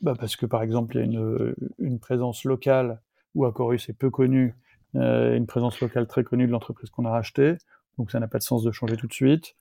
bah 0.01 0.15
parce 0.19 0.37
que 0.37 0.47
par 0.47 0.63
exemple, 0.63 0.97
il 0.97 0.99
y 0.99 1.03
a 1.03 1.05
une, 1.05 1.55
une 1.79 1.99
présence 1.99 2.45
locale 2.45 3.01
où 3.35 3.45
Acorus 3.45 3.89
est 3.89 3.95
peu 3.95 4.11
connu, 4.11 4.55
euh, 4.97 5.37
une 5.37 5.47
présence 5.47 5.81
locale 5.81 6.07
très 6.07 6.25
connue 6.25 6.47
de 6.47 6.53
l'entreprise 6.53 6.91
qu'on 6.91 7.05
a 7.05 7.11
rachetée. 7.11 7.57
Donc 7.99 8.11
ça 8.11 8.21
n'a 8.21 8.29
pas 8.29 8.39
de 8.39 8.45
sens 8.45 8.63
de 8.63 8.71
changer 8.71 8.97
tout 8.97 9.07
de 9.07 9.13
suite. 9.13 9.57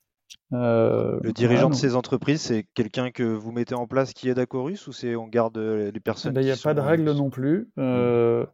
Euh, 0.52 1.18
le 1.22 1.32
dirigeant 1.32 1.70
de 1.70 1.74
ces 1.74 1.96
entreprises, 1.96 2.40
c'est 2.40 2.66
quelqu'un 2.74 3.10
que 3.10 3.22
vous 3.22 3.52
mettez 3.52 3.74
en 3.74 3.86
place 3.86 4.12
qui 4.12 4.28
est 4.28 4.34
d'Acorus 4.34 4.86
ou 4.86 4.92
c'est 4.92 5.16
on 5.16 5.26
garde 5.26 5.58
les 5.58 6.00
personnes 6.00 6.32
eh 6.32 6.34
ben, 6.34 6.40
Il 6.40 6.46
n'y 6.46 6.50
a 6.50 6.56
pas 6.56 6.74
de 6.74 6.80
règle 6.80 7.12
non 7.12 7.30
plus. 7.30 7.68
Euh, 7.78 8.46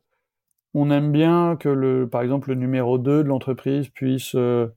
on 0.75 0.91
aime 0.91 1.13
bien 1.13 1.57
que, 1.57 1.69
le, 1.69 2.09
par 2.09 2.23
exemple, 2.23 2.51
le 2.51 2.55
numéro 2.55 2.99
2 2.99 3.23
de 3.25 3.29
l'entreprise 3.29 3.89
puisse 3.89 4.35
euh, 4.35 4.69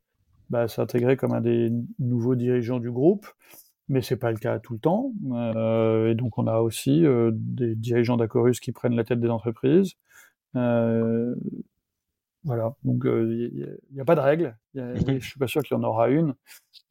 bah, 0.50 0.68
s'intégrer 0.68 1.18
comme 1.18 1.34
un 1.34 1.42
des 1.42 1.72
nouveaux 2.00 2.36
dirigeants 2.36 2.80
du 2.80 2.92
groupe, 2.92 3.28
mais 3.90 4.02
c'est 4.02 4.18
pas 4.18 4.32
le 4.32 4.38
cas 4.38 4.60
tout 4.60 4.74
le 4.74 4.80
temps. 4.80 5.12
Euh, 5.32 6.12
et 6.12 6.16
donc, 6.16 6.38
on 6.38 6.48
a 6.48 6.60
aussi 6.60 7.06
euh, 7.06 7.32
des 7.34 7.76
dirigeants 7.76 8.18
d'Acorus 8.18 8.60
qui 8.60 8.72
prennent 8.72 8.96
la 8.96 9.04
tête 9.04 9.20
des 9.20 9.30
entreprises. 9.30 9.94
voilà, 10.54 11.36
donc 12.84 13.04
il 13.06 13.78
n'y 13.94 14.02
a, 14.02 14.06
pas 14.06 14.16
de 14.16 14.20
règle. 14.20 14.58
je 14.76 15.20
suis 15.20 15.40
pas 15.40 15.48
sûr 15.48 15.62
qu'il 15.62 15.78
y 15.78 15.80
en 15.80 15.84
aura 15.84 16.10
une. 16.10 16.34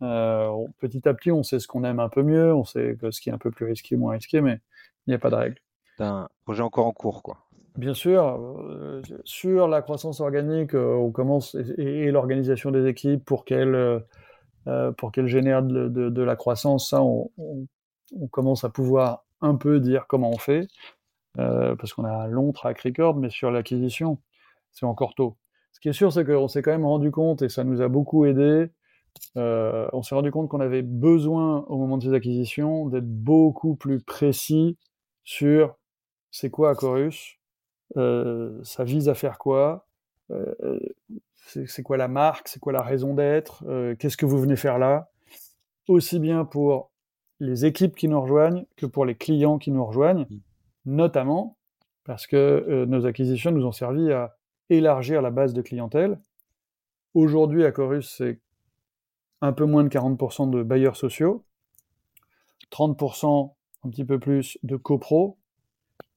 petit 0.00 1.08
à 1.08 1.14
petit, 1.14 1.32
on 1.32 1.42
sait 1.42 1.58
ce 1.58 1.66
qu'on 1.66 1.84
aime 1.84 2.00
un 2.00 2.08
peu 2.08 2.22
mieux, 2.22 2.54
on 2.54 2.64
sait 2.64 2.96
ce 3.10 3.20
qui 3.20 3.30
est 3.30 3.32
un 3.32 3.38
peu 3.38 3.50
plus 3.50 3.66
risqué, 3.66 3.96
moins 3.96 4.12
risqué, 4.12 4.40
mais 4.40 4.60
il 5.06 5.10
n'y 5.10 5.14
a 5.14 5.18
pas 5.18 5.30
de 5.30 5.34
règle. 5.34 5.56
C'est 5.98 6.04
un 6.04 6.28
projet 6.44 6.62
encore 6.62 6.86
en 6.86 6.92
cours, 6.92 7.22
quoi. 7.22 7.41
Bien 7.76 7.94
sûr, 7.94 8.22
euh, 8.24 9.00
sur 9.24 9.66
la 9.66 9.80
croissance 9.80 10.20
organique, 10.20 10.74
euh, 10.74 10.94
on 10.94 11.10
commence 11.10 11.54
et, 11.78 12.10
l'organisation 12.10 12.70
des 12.70 12.86
équipes 12.86 13.24
pour 13.24 13.46
qu'elles 13.46 13.74
euh, 14.68 14.92
pour 14.92 15.10
qu'elles 15.10 15.26
génèrent 15.26 15.62
de, 15.62 16.22
la 16.22 16.36
croissance, 16.36 16.90
ça, 16.90 17.02
on, 17.02 17.30
commence 18.30 18.64
à 18.64 18.68
pouvoir 18.68 19.24
un 19.40 19.56
peu 19.56 19.80
dire 19.80 20.06
comment 20.06 20.30
on 20.30 20.38
fait, 20.38 20.68
parce 21.34 21.92
qu'on 21.94 22.04
a 22.04 22.12
un 22.12 22.26
long 22.28 22.52
track 22.52 22.80
record, 22.82 23.16
mais 23.16 23.30
sur 23.30 23.50
l'acquisition, 23.50 24.18
c'est 24.70 24.86
encore 24.86 25.14
tôt. 25.14 25.36
Ce 25.72 25.80
qui 25.80 25.88
est 25.88 25.92
sûr, 25.92 26.12
c'est 26.12 26.24
qu'on 26.24 26.46
s'est 26.46 26.62
quand 26.62 26.70
même 26.70 26.84
rendu 26.86 27.10
compte, 27.10 27.42
et 27.42 27.48
ça 27.48 27.64
nous 27.64 27.80
a 27.80 27.88
beaucoup 27.88 28.24
aidé, 28.24 28.70
on 29.34 30.02
s'est 30.02 30.14
rendu 30.14 30.30
compte 30.30 30.48
qu'on 30.48 30.60
avait 30.60 30.82
besoin, 30.82 31.64
au 31.68 31.76
moment 31.78 31.98
de 31.98 32.04
ces 32.04 32.14
acquisitions, 32.14 32.88
d'être 32.88 33.08
beaucoup 33.08 33.74
plus 33.74 34.00
précis 34.00 34.78
sur 35.24 35.76
c'est 36.32 36.50
quoi 36.50 36.74
euh, 36.82 37.10
ça 37.94 38.84
vise 38.84 39.08
à 39.08 39.14
faire 39.14 39.38
quoi? 39.38 39.86
Euh, 40.30 40.78
C'est 41.46 41.82
quoi 41.82 41.96
la 41.96 42.08
marque? 42.08 42.48
C'est 42.48 42.60
quoi 42.60 42.72
la 42.72 42.82
raison 42.82 43.14
d'être? 43.14 43.64
Euh, 43.66 43.94
Qu'est-ce 43.96 44.16
que 44.16 44.26
vous 44.26 44.38
venez 44.38 44.56
faire 44.56 44.78
là? 44.78 45.10
Aussi 45.88 46.18
bien 46.18 46.44
pour 46.44 46.90
les 47.40 47.66
équipes 47.66 47.96
qui 47.96 48.08
nous 48.08 48.20
rejoignent 48.20 48.64
que 48.76 48.86
pour 48.86 49.04
les 49.04 49.16
clients 49.16 49.58
qui 49.58 49.72
nous 49.72 49.84
rejoignent, 49.84 50.26
mmh. 50.30 50.38
notamment 50.86 51.56
parce 52.04 52.26
que 52.26 52.84
nos 52.86 53.06
acquisitions 53.06 53.52
nous 53.52 53.64
ont 53.64 53.72
servi 53.72 54.10
à 54.12 54.36
élargir 54.70 55.22
la 55.22 55.30
base 55.30 55.52
de 55.52 55.62
clientèle. 55.62 56.18
Aujourd'hui, 57.14 57.64
à 57.64 57.72
Chorus, 57.72 58.12
c'est 58.16 58.40
un 59.40 59.52
peu 59.52 59.66
moins 59.66 59.84
de 59.84 59.88
40% 59.88 60.50
de 60.50 60.62
bailleurs 60.62 60.96
sociaux, 60.96 61.44
30%, 62.70 63.54
un 63.84 63.90
petit 63.90 64.04
peu 64.04 64.18
plus, 64.18 64.58
de 64.62 64.76
copro, 64.76 65.38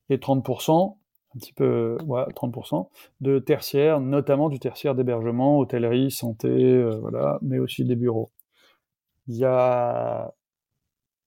et 0.09 0.17
30% 0.17 0.97
un 1.35 1.39
petit 1.39 1.53
peu, 1.53 1.97
ouais, 2.05 2.23
30%, 2.33 2.89
de 3.21 3.39
tertiaire, 3.39 3.99
notamment 3.99 4.49
du 4.49 4.59
tertiaire 4.59 4.95
d'hébergement, 4.95 5.59
hôtellerie, 5.59 6.11
santé, 6.11 6.47
euh, 6.47 6.97
voilà, 6.99 7.39
mais 7.41 7.59
aussi 7.59 7.83
des 7.83 7.95
bureaux. 7.95 8.31
Il 9.27 9.35
y 9.35 9.45
a 9.45 10.33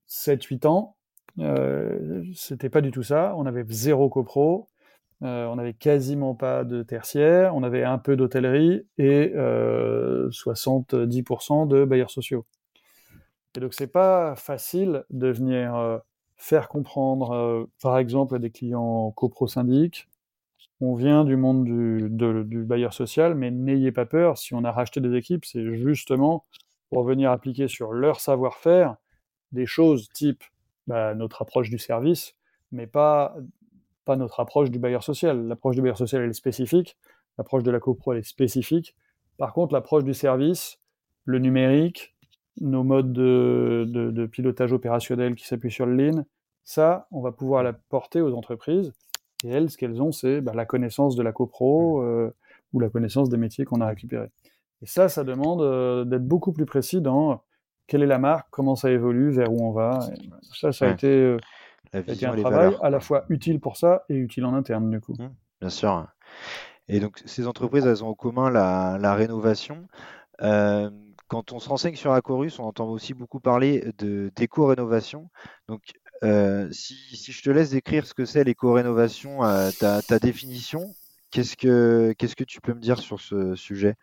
7-8 0.07 0.67
ans, 0.67 0.97
euh, 1.41 2.25
c'était 2.35 2.71
pas 2.71 2.81
du 2.81 2.91
tout 2.91 3.03
ça. 3.03 3.35
On 3.37 3.47
avait 3.47 3.65
zéro 3.69 4.09
copro, 4.09 4.69
euh, 5.23 5.47
on 5.47 5.59
avait 5.59 5.75
quasiment 5.75 6.35
pas 6.35 6.65
de 6.65 6.83
tertiaire, 6.83 7.55
on 7.55 7.63
avait 7.63 7.85
un 7.85 7.99
peu 7.99 8.17
d'hôtellerie 8.17 8.87
et 8.99 9.33
70% 10.31 11.67
de 11.67 11.85
bailleurs 11.85 12.11
sociaux. 12.11 12.47
Et 13.57 13.61
donc 13.61 13.75
c'est 13.75 13.89
pas 13.89 14.37
facile 14.37 15.05
de 15.11 15.29
venir 15.29 16.01
faire 16.39 16.69
comprendre, 16.69 17.33
euh, 17.33 17.65
par 17.83 17.99
exemple, 17.99 18.35
à 18.35 18.39
des 18.39 18.51
clients 18.51 19.11
copro-syndics, 19.11 20.09
on 20.81 20.95
vient 20.95 21.25
du 21.25 21.37
monde 21.37 21.65
du, 21.65 22.65
bailleur 22.65 22.95
social, 22.95 23.35
mais 23.35 23.51
n'ayez 23.51 23.91
pas 23.91 24.07
peur, 24.07 24.39
si 24.39 24.55
on 24.55 24.65
a 24.65 24.71
racheté 24.71 25.01
des 25.01 25.15
équipes, 25.17 25.45
c'est 25.45 25.77
justement 25.77 26.47
pour 26.91 27.03
venir 27.03 27.33
appliquer 27.33 27.67
sur 27.69 27.93
leur 27.93 28.21
savoir-faire 28.21 28.97
des 29.51 29.67
choses 29.67 30.09
type 30.11 30.45
bah, 30.87 31.15
notre 31.15 31.43
approche 31.43 31.69
du 31.69 31.79
service, 31.79 32.37
mais 32.71 32.87
pas, 32.87 33.37
notre 34.07 34.41
approche 34.41 34.71
du 34.71 34.79
bailleur 34.79 35.03
social. 35.03 35.47
L'approche 35.47 35.75
du 35.75 35.83
bailleur 35.83 35.99
social, 35.99 36.23
est 36.23 36.33
spécifique, 36.33 36.97
l'approche 37.37 37.63
de 37.63 37.71
la 37.71 37.81
copro, 37.81 38.13
elle 38.13 38.21
est 38.21 38.23
spécifique. 38.23 38.95
Par 39.37 39.53
contre, 39.53 39.75
l'approche 39.75 40.05
du 40.05 40.15
service, 40.15 40.81
le 41.25 41.39
numérique, 41.41 42.15
nos 42.61 42.85
modes 42.85 43.13
de, 43.13 44.27
pilotage 44.31 44.73
opérationnel 44.73 45.35
qui 45.35 45.47
s'appuient 45.47 45.71
sur 45.71 45.87
le 45.87 45.95
lean, 45.95 46.25
ça, 46.65 47.07
on 47.11 47.21
va 47.21 47.33
pouvoir 47.33 47.63
la 47.63 47.73
porter 47.73 48.21
aux 48.21 48.35
entreprises. 48.35 48.93
Et 49.45 49.49
elles, 49.49 49.71
ce 49.71 49.79
qu'elles 49.79 50.03
ont, 50.03 50.13
c'est 50.13 50.41
bah, 50.41 50.53
la 50.55 50.67
connaissance 50.67 51.17
de 51.17 51.23
la 51.23 51.33
copro 51.33 52.03
euh, 52.03 52.35
ou 52.73 52.81
la 52.81 52.91
connaissance 52.91 53.29
des 53.29 53.37
métiers 53.37 53.65
qu'on 53.65 53.81
a 53.81 53.87
récupérés. 53.87 54.31
Et 54.83 54.87
ça, 54.87 55.09
ça 55.09 55.25
demande 55.25 55.63
euh, 55.63 56.05
d'être 56.05 56.27
beaucoup 56.27 56.53
plus 56.53 56.67
précis 56.67 57.01
dans 57.01 57.43
quelle 57.87 58.03
est 58.03 58.07
la 58.07 58.19
marque, 58.19 58.49
comment 58.51 58.77
ça 58.77 58.91
évolue, 58.91 59.31
vers 59.31 59.53
où 59.53 59.65
on 59.65 59.73
va. 59.73 60.01
ça, 60.53 60.73
ça 60.73 60.87
a 60.87 60.91
été, 60.91 61.09
euh, 61.09 61.39
un 61.95 62.03
travail 62.03 62.77
à 62.83 62.91
la 62.91 63.01
fois 63.01 63.25
utile 63.29 63.61
pour 63.61 63.77
ça 63.77 64.05
et 64.09 64.15
utile 64.15 64.45
en 64.45 64.53
interne, 64.53 64.91
du 64.91 65.01
coup. 65.01 65.15
Mmh, 65.15 65.31
bien 65.61 65.71
sûr. 65.71 66.07
Et 66.89 67.01
donc, 67.01 67.23
ces 67.25 67.47
entreprises, 67.47 67.87
elles 67.87 68.05
ont 68.05 68.09
en 68.09 68.15
commun 68.15 68.51
la, 68.51 68.99
la 69.01 69.15
rénovation. 69.15 69.87
Quand 71.29 71.53
on 71.53 71.61
se 71.61 71.69
renseigne 71.69 71.95
sur 71.95 72.13
Acorus, 72.13 72.59
on 72.59 72.65
entend 72.65 72.89
aussi 72.89 73.13
beaucoup 73.13 73.39
parler 73.39 73.93
de 73.99 74.33
d'éco-rénovation. 74.35 75.29
Donc, 75.69 75.83
euh, 76.25 76.69
si, 76.73 76.97
je 77.33 77.43
te 77.43 77.51
laisse 77.51 77.71
décrire 77.71 78.07
ce 78.07 78.15
que 78.15 78.25
c'est 78.25 78.45
l'éco-rénovation, 78.45 79.45
euh, 79.45 79.71
ta, 79.79 80.19
définition, 80.19 80.95
qu'est-ce 81.31 81.57
que 81.57 82.15
qu'est-ce 82.19 82.35
que 82.35 82.45
tu 82.45 82.61
peux 82.63 82.73
me 82.75 82.81
dire 82.81 82.99
sur 82.99 83.21
ce 83.21 83.55
sujet? 83.55 83.95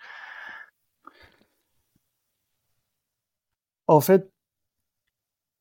En 3.87 4.01
fait, 4.01 4.31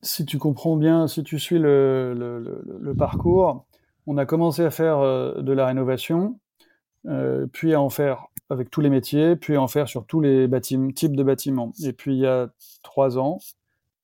si 0.02 0.26
tu 0.26 0.38
comprends 0.38 0.76
bien, 0.76 1.08
si 1.08 1.22
tu 1.24 1.38
suis 1.38 1.58
le, 1.58 2.94
parcours, 2.98 3.66
on 4.06 4.18
a 4.18 4.26
commencé 4.26 4.62
à 4.64 4.70
faire 4.70 4.98
euh, 4.98 5.40
de 5.40 5.52
la 5.52 5.66
rénovation, 5.66 6.38
puis 7.52 7.74
à 7.74 7.80
en 7.80 7.90
faire 7.90 8.28
avec 8.54 8.70
tous 8.70 8.80
les 8.80 8.90
métiers, 8.90 9.36
puis 9.36 9.56
en 9.56 9.68
faire 9.68 9.88
sur 9.88 10.06
tous 10.06 10.20
les 10.20 10.48
types 10.94 11.16
de 11.16 11.22
bâtiments. 11.22 11.72
Et 11.84 11.92
puis 11.92 12.14
il 12.14 12.20
y 12.20 12.26
a 12.26 12.48
trois 12.82 13.18
ans, 13.18 13.38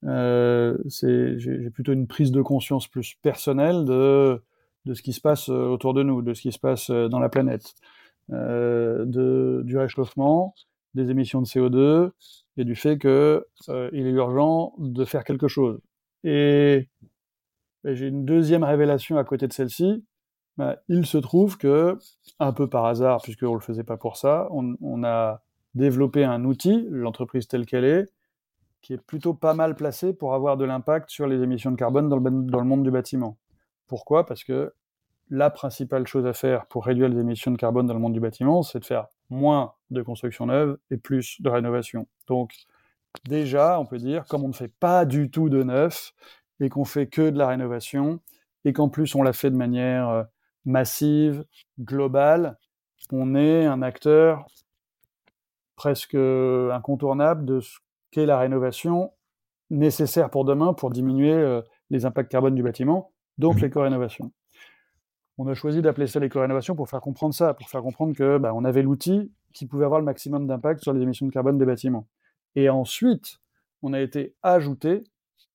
euh, 0.05 0.77
j'ai 0.87 1.71
plutôt 1.71 1.93
une 1.93 2.07
prise 2.07 2.33
de 2.33 2.43
conscience 2.43 2.89
plus 2.89 3.17
personnelle 3.23 3.85
de, 3.85 4.43
de 4.87 4.95
ce 4.95 5.03
qui 5.03 5.13
se 5.13 5.21
passe 5.21 5.49
euh, 5.49 5.67
autour 5.67 5.95
de 5.95 6.03
nous, 6.03 6.23
de 6.23 6.35
ce 6.35 6.43
qui 6.43 6.53
se 6.53 6.59
passe 6.59 6.91
euh, 6.91 7.09
dans 7.09 7.19
la 7.19 7.29
planète, 7.29 7.75
de, 8.29 9.63
du 9.65 9.77
réchauffement, 9.77 10.55
des 10.95 11.11
émissions 11.11 11.43
de 11.43 11.47
CO2 11.47 12.11
et 12.57 12.65
du 12.65 12.77
fait 12.77 12.99
que 12.99 13.47
euh, 13.69 13.91
est 13.93 14.01
urgent 14.11 14.75
de 14.79 15.05
faire 15.05 15.25
quelque 15.25 15.49
chose. 15.49 15.81
Et 16.25 16.89
j'ai 17.85 18.09
une 18.09 18.25
deuxième 18.25 18.65
révélation 18.65 19.17
à 19.17 19.25
côté 19.25 19.49
de 19.49 19.53
celle-ci, 19.53 20.05
bah, 20.61 20.77
il 20.91 21.07
se 21.07 21.17
trouve 21.17 21.57
que, 21.57 21.97
un 22.39 22.53
peu 22.53 22.69
par 22.69 22.85
hasard, 22.85 23.23
puisqu'on 23.23 23.49
ne 23.49 23.55
le 23.55 23.61
faisait 23.61 23.83
pas 23.83 23.97
pour 23.97 24.19
ça, 24.19 24.47
on, 24.51 25.05
a 25.05 25.41
développé 25.75 26.23
un 26.23 26.45
outil, 26.45 26.87
l'entreprise 26.91 27.49
telle 27.49 27.65
qu'elle 27.65 27.87
est, 27.87 28.13
qui 28.83 28.93
est 28.93 28.99
plutôt 28.99 29.33
pas 29.33 29.55
mal 29.55 29.75
placé 29.75 30.13
pour 30.13 30.35
avoir 30.35 30.59
de 30.59 30.67
l'impact 30.67 31.09
sur 31.09 31.27
les 31.27 31.43
émissions 31.43 31.71
de 31.71 31.77
carbone 31.77 32.11
dans 32.11 32.19
le, 32.19 32.31
dans 32.31 32.61
le 32.61 32.67
monde 32.67 32.83
du 32.83 32.91
bâtiment. 32.91 33.39
Pourquoi? 33.87 34.27
Parce 34.27 34.45
que 34.45 34.75
la 35.31 35.49
principale 35.49 36.07
chose 36.07 36.27
à 36.27 36.35
faire 36.35 36.67
pour 36.67 36.85
réduire 36.85 37.09
les 37.09 37.19
émissions 37.19 37.53
de 37.53 37.57
carbone 37.57 37.87
dans 37.87 37.95
le 37.95 38.01
monde 38.01 38.13
du 38.13 38.21
bâtiment, 38.21 38.63
c'est 38.63 38.81
de 38.81 38.85
faire 38.85 39.07
moins 39.31 39.73
de 39.91 40.03
construction 40.03 40.45
neuve 40.45 40.77
et 40.91 40.99
plus 40.99 41.41
de 41.41 41.49
rénovation. 41.49 42.07
Donc, 42.27 42.53
déjà, 43.27 43.81
on 43.81 43.87
peut 43.87 43.99
dire, 43.99 44.27
comme 44.27 44.45
on 44.45 44.49
ne 44.49 44.53
fait 44.53 44.75
pas 44.79 45.07
du 45.07 45.31
tout 45.31 45.49
de 45.49 45.63
neuf 45.63 46.13
et 46.61 46.69
qu'on 46.69 46.85
fait 46.85 47.07
que 47.07 47.31
de 47.31 47.39
la 47.39 47.49
rénovation, 47.49 48.21
et 48.65 48.73
qu'en 48.73 48.89
plus 48.89 49.15
on 49.15 49.23
l'a 49.23 49.33
fait 49.33 49.51
de 49.51 49.57
manière 49.57 50.09
euh, 50.09 50.23
massive, 50.65 51.45
globale, 51.79 52.59
on 53.13 53.35
est 53.35 53.67
un 53.67 53.83
acteur 53.83 54.47
presque 55.77 56.15
incontournable 56.15 57.45
de 57.45 57.61
ce 57.61 57.79
qu'est 58.11 58.27
la 58.27 58.39
rénovation 58.39 59.13
nécessaire 59.71 60.31
pour 60.31 60.45
demain 60.45 60.75
pour 60.75 60.91
diminuer 60.91 61.33
euh, 61.33 61.63
les 61.91 62.05
impacts 62.05 62.31
carbone 62.31 62.55
du 62.55 62.63
bâtiment, 62.63 63.13
donc 63.39 63.57
Mhm. 63.57 63.63
l'éco-rénovation. 63.63 64.33
On 65.39 65.47
a 65.47 65.55
choisi 65.55 65.81
d'appeler 65.81 66.07
ça 66.07 66.21
l'éco-rénovation 66.21 66.75
pour 66.75 66.89
faire 66.89 67.01
comprendre 67.01 67.35
ça, 67.35 67.55
pour 67.55 67.69
faire 67.69 67.83
comprendre 67.83 68.15
que 68.15 68.37
bah, 68.39 68.53
on 68.55 68.65
avait 68.65 68.83
l'outil 68.83 69.33
qui 69.55 69.67
pouvait 69.67 69.85
avoir 69.85 70.01
le 70.01 70.05
maximum 70.05 70.47
d'impact 70.47 70.83
sur 70.83 70.93
les 70.93 71.03
émissions 71.03 71.27
de 71.27 71.33
carbone 71.33 71.57
des 71.57 71.65
bâtiments. 71.65 72.07
Et 72.57 72.69
ensuite, 72.69 73.39
on 73.83 73.93
a 73.93 74.01
été 74.01 74.35
ajouter 74.43 75.05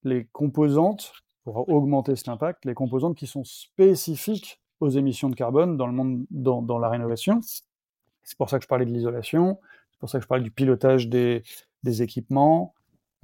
les 0.04 0.26
composantes 0.32 1.12
pour 1.44 1.70
augmenter 1.70 2.16
cet 2.16 2.30
impact, 2.30 2.66
les 2.66 2.74
composantes 2.74 3.16
qui 3.16 3.28
sont 3.28 3.44
spécifiques 3.44 4.60
aux 4.80 4.90
émissions 4.90 5.30
de 5.30 5.36
carbone 5.36 5.78
dans 5.78 5.88
le 5.88 5.94
monde, 5.94 6.26
dans, 6.30 6.80
la 6.80 6.90
rénovation. 6.90 7.40
C'est 8.24 8.38
pour 8.38 8.50
ça 8.50 8.58
que 8.58 8.64
je 8.64 8.68
parlais 8.68 8.86
de 8.86 8.92
l'isolation, 8.92 9.60
c'est 9.92 10.00
pour 10.00 10.10
ça 10.10 10.20
que 10.20 10.24
je 10.24 10.28
parlais 10.28 10.44
du 10.44 10.52
pilotage 10.52 11.08
des, 11.08 11.44
des 11.84 12.02
équipements, 12.02 12.74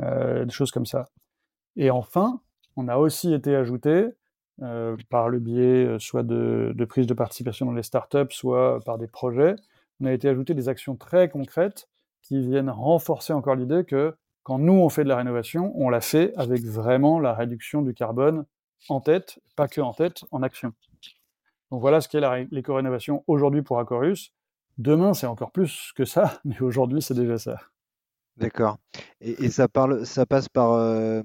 euh, 0.02 0.46
des 0.46 0.52
choses 0.52 0.72
comme 0.72 0.86
ça. 0.86 1.10
Et 1.76 1.90
enfin, 1.92 2.42
on 2.76 2.88
a 2.88 2.98
aussi 2.98 3.34
été 3.34 3.56
ajouté 3.56 4.10
euh, 4.62 4.96
par 5.10 5.30
le 5.30 5.40
biais 5.40 5.86
euh, 5.86 6.00
soit 6.00 6.24
de, 6.24 6.72
de, 6.76 6.86
prise 6.86 7.08
de 7.08 7.14
participation 7.14 7.66
dans 7.66 7.74
les 7.74 7.84
startups, 7.84 8.32
soit 8.32 8.80
par 8.86 8.98
des 8.98 9.08
projets, 9.08 9.56
on 10.02 10.06
a 10.06 10.14
été 10.14 10.28
ajouté 10.28 10.54
des 10.54 10.68
actions 10.68 10.96
très 10.96 11.30
concrètes 11.30 11.88
qui 12.22 12.40
viennent 12.40 12.70
renforcer 12.70 13.34
encore 13.34 13.56
l'idée 13.56 13.84
que 13.86 14.16
quand 14.44 14.58
nous 14.58 14.74
on 14.74 14.90
fait 14.90 15.04
de 15.04 15.10
la 15.10 15.18
rénovation, 15.18 15.72
on 15.76 15.90
la 15.90 16.02
fait 16.02 16.34
avec 16.38 16.64
vraiment 16.64 17.20
la 17.20 17.34
réduction 17.34 17.82
du 17.84 17.94
carbone 17.94 18.46
en 18.90 19.00
tête, 19.00 19.40
pas 19.56 19.68
que 19.68 19.82
en 19.82 19.94
tête, 19.94 20.24
en 20.32 20.42
action. 20.42 20.74
Donc 21.72 21.80
voilà 21.82 22.02
ce 22.02 22.10
qu'est 22.10 22.22
l'éco-rénovation 22.52 23.24
aujourd'hui 23.28 23.62
pour 23.62 23.80
Acorus. 23.80 24.34
Demain, 24.78 25.14
c'est 25.14 25.28
encore 25.28 25.52
plus 25.52 25.94
que 25.96 26.06
ça, 26.06 26.40
mais 26.46 26.60
aujourd'hui, 26.62 27.02
c'est 27.02 27.14
déjà 27.14 27.38
ça. 27.38 27.58
D'accord. 28.38 28.78
Et, 29.20 29.50
ça, 29.50 29.68
passe 29.68 30.50
par 30.50 30.74
euh, 30.74 31.22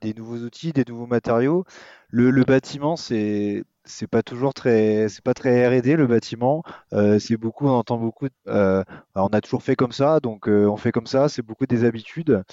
des 0.00 0.14
nouveaux 0.14 0.38
outils, 0.38 0.72
des 0.72 0.84
nouveaux 0.86 1.06
matériaux. 1.06 1.64
Le, 2.08 2.44
bâtiment, 2.44 2.96
c'est 2.96 3.64
c'est 3.84 4.06
pas 4.06 4.22
toujours 4.22 4.52
très 4.54 5.06
R&D 5.06 5.96
le 5.96 6.06
bâtiment 6.06 6.62
euh, 6.92 7.18
c'est 7.18 7.38
beaucoup 7.38 7.66
on 7.66 7.70
entend 7.72 7.96
beaucoup 7.96 8.28
euh, 8.46 8.84
on 9.14 9.28
a 9.28 9.40
toujours 9.40 9.62
fait 9.62 9.74
comme 9.74 9.90
ça 9.90 10.20
donc 10.20 10.46
on 10.48 10.76
fait 10.76 10.92
comme 10.92 11.06
ça 11.06 11.30
c'est 11.30 11.42
beaucoup 11.42 11.66
des 11.66 11.84
habitudes 11.84 12.44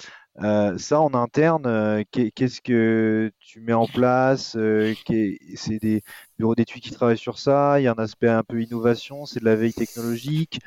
euh, 0.42 0.78
ça 0.78 1.00
en 1.00 1.14
interne 1.14 1.66
euh, 1.66 2.02
qu'est-ce 2.10 2.60
que 2.60 3.32
tu 3.40 3.60
mets 3.60 3.72
en 3.72 3.86
place 3.86 4.56
c'est 5.56 5.78
des 5.80 6.02
bureaux 6.38 6.54
d'études 6.54 6.82
qui 6.82 6.90
travaillent 6.90 7.18
sur 7.18 7.38
ça 7.38 7.80
il 7.80 7.84
y 7.84 7.86
a 7.86 7.94
un 7.96 8.02
aspect 8.02 8.28
un 8.28 8.44
peu 8.44 8.62
innovation 8.62 9.26
c'est 9.26 9.40
de 9.40 9.44
la 9.44 9.56
veille 9.56 9.74
technologique 9.74 10.60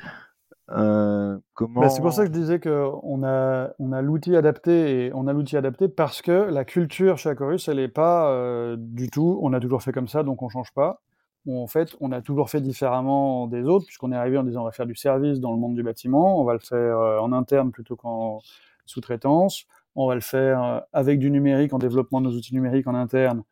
euh, 0.70 1.38
comment... 1.54 1.80
Bah, 1.80 1.88
c'est 1.90 2.00
pour 2.00 2.12
ça 2.12 2.26
que 2.26 2.32
je 2.32 2.38
disais 2.38 2.60
qu'on 2.60 3.24
a, 3.24 3.70
on 3.78 3.92
a 3.92 4.02
l'outil 4.02 4.36
adapté 4.36 5.06
et 5.06 5.12
on 5.14 5.26
a 5.26 5.32
l'outil 5.32 5.56
adapté 5.56 5.88
parce 5.88 6.22
que 6.22 6.32
la 6.32 6.64
culture 6.64 7.18
chez 7.18 7.28
Acorus, 7.30 7.68
elle 7.68 7.76
n'est 7.76 7.88
pas 7.88 8.30
euh, 8.30 8.76
du 8.78 9.10
tout, 9.10 9.38
on 9.42 9.52
a 9.52 9.60
toujours 9.60 9.82
fait 9.82 9.92
comme 9.92 10.08
ça, 10.08 10.22
donc 10.22 10.42
on 10.42 10.48
change 10.48 10.72
pas. 10.72 11.00
En 11.48 11.66
fait, 11.66 11.96
on 12.00 12.12
a 12.12 12.22
toujours 12.22 12.50
fait 12.50 12.60
différemment 12.60 13.48
des 13.48 13.64
autres, 13.64 13.84
puisqu'on 13.86 14.12
est 14.12 14.16
arrivé 14.16 14.38
en 14.38 14.44
disant 14.44 14.62
on 14.62 14.64
va 14.64 14.70
faire 14.70 14.86
du 14.86 14.94
service 14.94 15.40
dans 15.40 15.50
le 15.50 15.58
monde 15.58 15.74
du 15.74 15.82
bâtiment, 15.82 16.40
on 16.40 16.44
va 16.44 16.52
le 16.52 16.60
faire 16.60 16.98
euh, 16.98 17.18
en 17.18 17.32
interne 17.32 17.72
plutôt 17.72 17.96
qu'en 17.96 18.40
sous-traitance, 18.86 19.64
on 19.94 20.06
va 20.06 20.14
le 20.14 20.20
faire 20.20 20.82
avec 20.92 21.18
du 21.18 21.30
numérique, 21.30 21.72
en 21.72 21.78
développement 21.78 22.20
de 22.20 22.28
nos 22.28 22.36
outils 22.36 22.54
numériques 22.54 22.86
en 22.86 22.94
interne, 22.94 23.42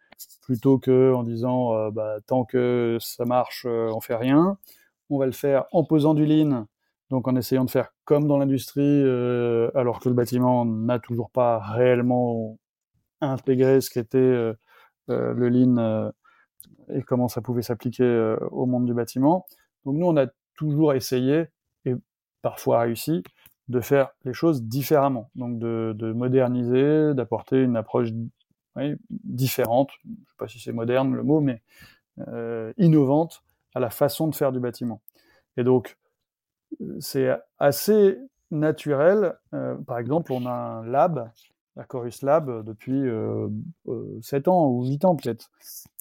plutôt 0.42 0.78
que 0.78 1.12
en 1.14 1.22
disant 1.22 1.90
bah, 1.90 2.16
tant 2.26 2.44
que 2.44 2.98
ça 3.00 3.24
marche, 3.24 3.66
on 3.66 4.00
fait 4.00 4.16
rien. 4.16 4.58
On 5.10 5.18
va 5.18 5.26
le 5.26 5.32
faire 5.32 5.64
en 5.72 5.82
posant 5.82 6.14
du 6.14 6.24
lean, 6.24 6.66
donc 7.10 7.26
en 7.26 7.34
essayant 7.34 7.64
de 7.64 7.70
faire 7.70 7.92
comme 8.04 8.28
dans 8.28 8.38
l'industrie, 8.38 8.80
euh, 8.80 9.68
alors 9.74 9.98
que 9.98 10.08
le 10.08 10.14
bâtiment 10.14 10.64
n'a 10.64 11.00
toujours 11.00 11.30
pas 11.30 11.58
réellement 11.58 12.58
intégré 13.20 13.80
ce 13.80 13.90
qu'était 13.90 14.18
euh, 14.18 14.54
euh, 15.10 15.34
le 15.34 15.48
lean 15.48 15.78
euh, 15.78 16.10
et 16.94 17.02
comment 17.02 17.26
ça 17.28 17.40
pouvait 17.40 17.62
s'appliquer 17.62 18.04
euh, 18.04 18.36
au 18.52 18.66
monde 18.66 18.86
du 18.86 18.94
bâtiment. 18.94 19.46
Donc 19.84 19.96
nous, 19.96 20.06
on 20.06 20.16
a 20.16 20.26
toujours 20.54 20.94
essayé, 20.94 21.46
et 21.84 21.94
parfois 22.40 22.80
réussi, 22.80 23.22
de 23.70 23.80
faire 23.80 24.10
les 24.24 24.34
choses 24.34 24.62
différemment. 24.62 25.30
Donc 25.34 25.58
de, 25.58 25.94
de 25.96 26.12
moderniser, 26.12 27.14
d'apporter 27.14 27.62
une 27.62 27.76
approche 27.76 28.10
différente, 29.10 29.90
je 30.04 30.10
ne 30.10 30.14
sais 30.14 30.36
pas 30.38 30.48
si 30.48 30.60
c'est 30.60 30.72
moderne 30.72 31.14
le 31.14 31.22
mot, 31.22 31.40
mais 31.40 31.62
innovante 32.76 33.42
à 33.74 33.80
la 33.80 33.90
façon 33.90 34.28
de 34.28 34.34
faire 34.34 34.52
du 34.52 34.60
bâtiment. 34.60 35.00
Et 35.56 35.64
donc, 35.64 35.96
c'est 37.00 37.30
assez 37.58 38.18
naturel. 38.50 39.34
Euh, 39.54 39.76
par 39.76 39.98
exemple, 39.98 40.32
on 40.32 40.46
a 40.46 40.52
un 40.52 40.86
lab, 40.86 41.30
la 41.76 41.84
Chorus 41.84 42.22
Lab, 42.22 42.64
depuis 42.64 42.92
euh, 43.06 43.48
euh, 43.88 44.18
7 44.22 44.48
ans 44.48 44.68
ou 44.68 44.86
8 44.86 45.04
ans 45.04 45.16
peut-être. 45.16 45.50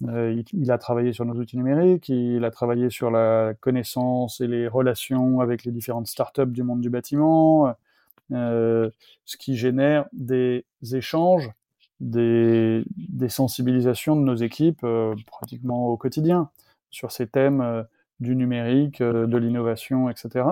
Euh, 0.08 0.42
il, 0.54 0.72
a 0.72 0.78
travaillé 0.78 1.14
sur 1.14 1.26
nos 1.26 1.36
outils 1.36 1.58
numériques, 1.58 2.10
il 2.10 2.44
a 2.44 2.52
travaillé 2.52 2.90
sur 2.90 3.12
la 3.12 3.54
connaissance 3.60 4.42
et 4.42 4.48
les 4.48 4.68
relations 4.68 5.42
avec 5.42 5.64
les 5.64 5.72
différentes 5.72 6.08
startups 6.08 6.48
du 6.48 6.64
monde 6.64 6.82
du 6.82 6.90
bâtiment, 6.90 7.74
euh, 8.32 8.90
ce 9.26 9.38
qui 9.38 9.56
génère 9.56 10.06
des 10.14 10.66
échanges, 10.94 11.52
des, 12.00 12.84
sensibilisations 13.28 14.16
de 14.16 14.22
nos 14.22 14.36
équipes 14.36 14.84
euh, 14.84 15.16
pratiquement 15.28 15.88
au 15.88 15.98
quotidien 15.98 16.50
sur 16.90 17.12
ces 17.12 17.28
thèmes 17.28 17.86
du 18.20 18.36
numérique, 18.36 19.04
de 19.04 19.38
l'innovation, 19.38 20.10
etc. 20.10 20.46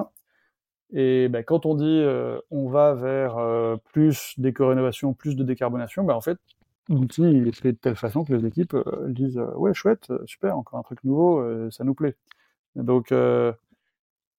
Et 0.94 1.28
ben, 1.28 1.44
quand 1.44 1.66
on 1.66 1.76
dit 1.76 1.86
euh, 1.86 2.40
on 2.50 2.70
va 2.70 2.94
vers 2.94 3.38
euh, 3.38 3.76
plus 3.92 4.34
d'éco-rénovation, 4.38 5.14
plus 5.14 5.36
de 5.36 5.44
décarbonation, 5.44 6.04
ben, 6.04 6.14
en 6.14 6.22
fait, 6.22 6.38
l'outil 6.90 7.26
est 7.26 7.52
fait 7.52 7.74
de 7.74 7.78
telle 7.78 7.96
façon 7.96 8.24
que 8.24 8.34
les 8.34 8.46
équipes 8.46 8.74
euh, 8.74 9.08
disent 9.10 9.42
ouais 9.56 9.74
chouette, 9.74 10.12
super, 10.26 10.58
encore 10.58 10.80
un 10.80 10.84
truc 10.84 11.04
nouveau, 11.04 11.70
ça 11.72 11.84
nous 11.84 11.94
plaît. 11.94 12.16
Donc 12.76 13.14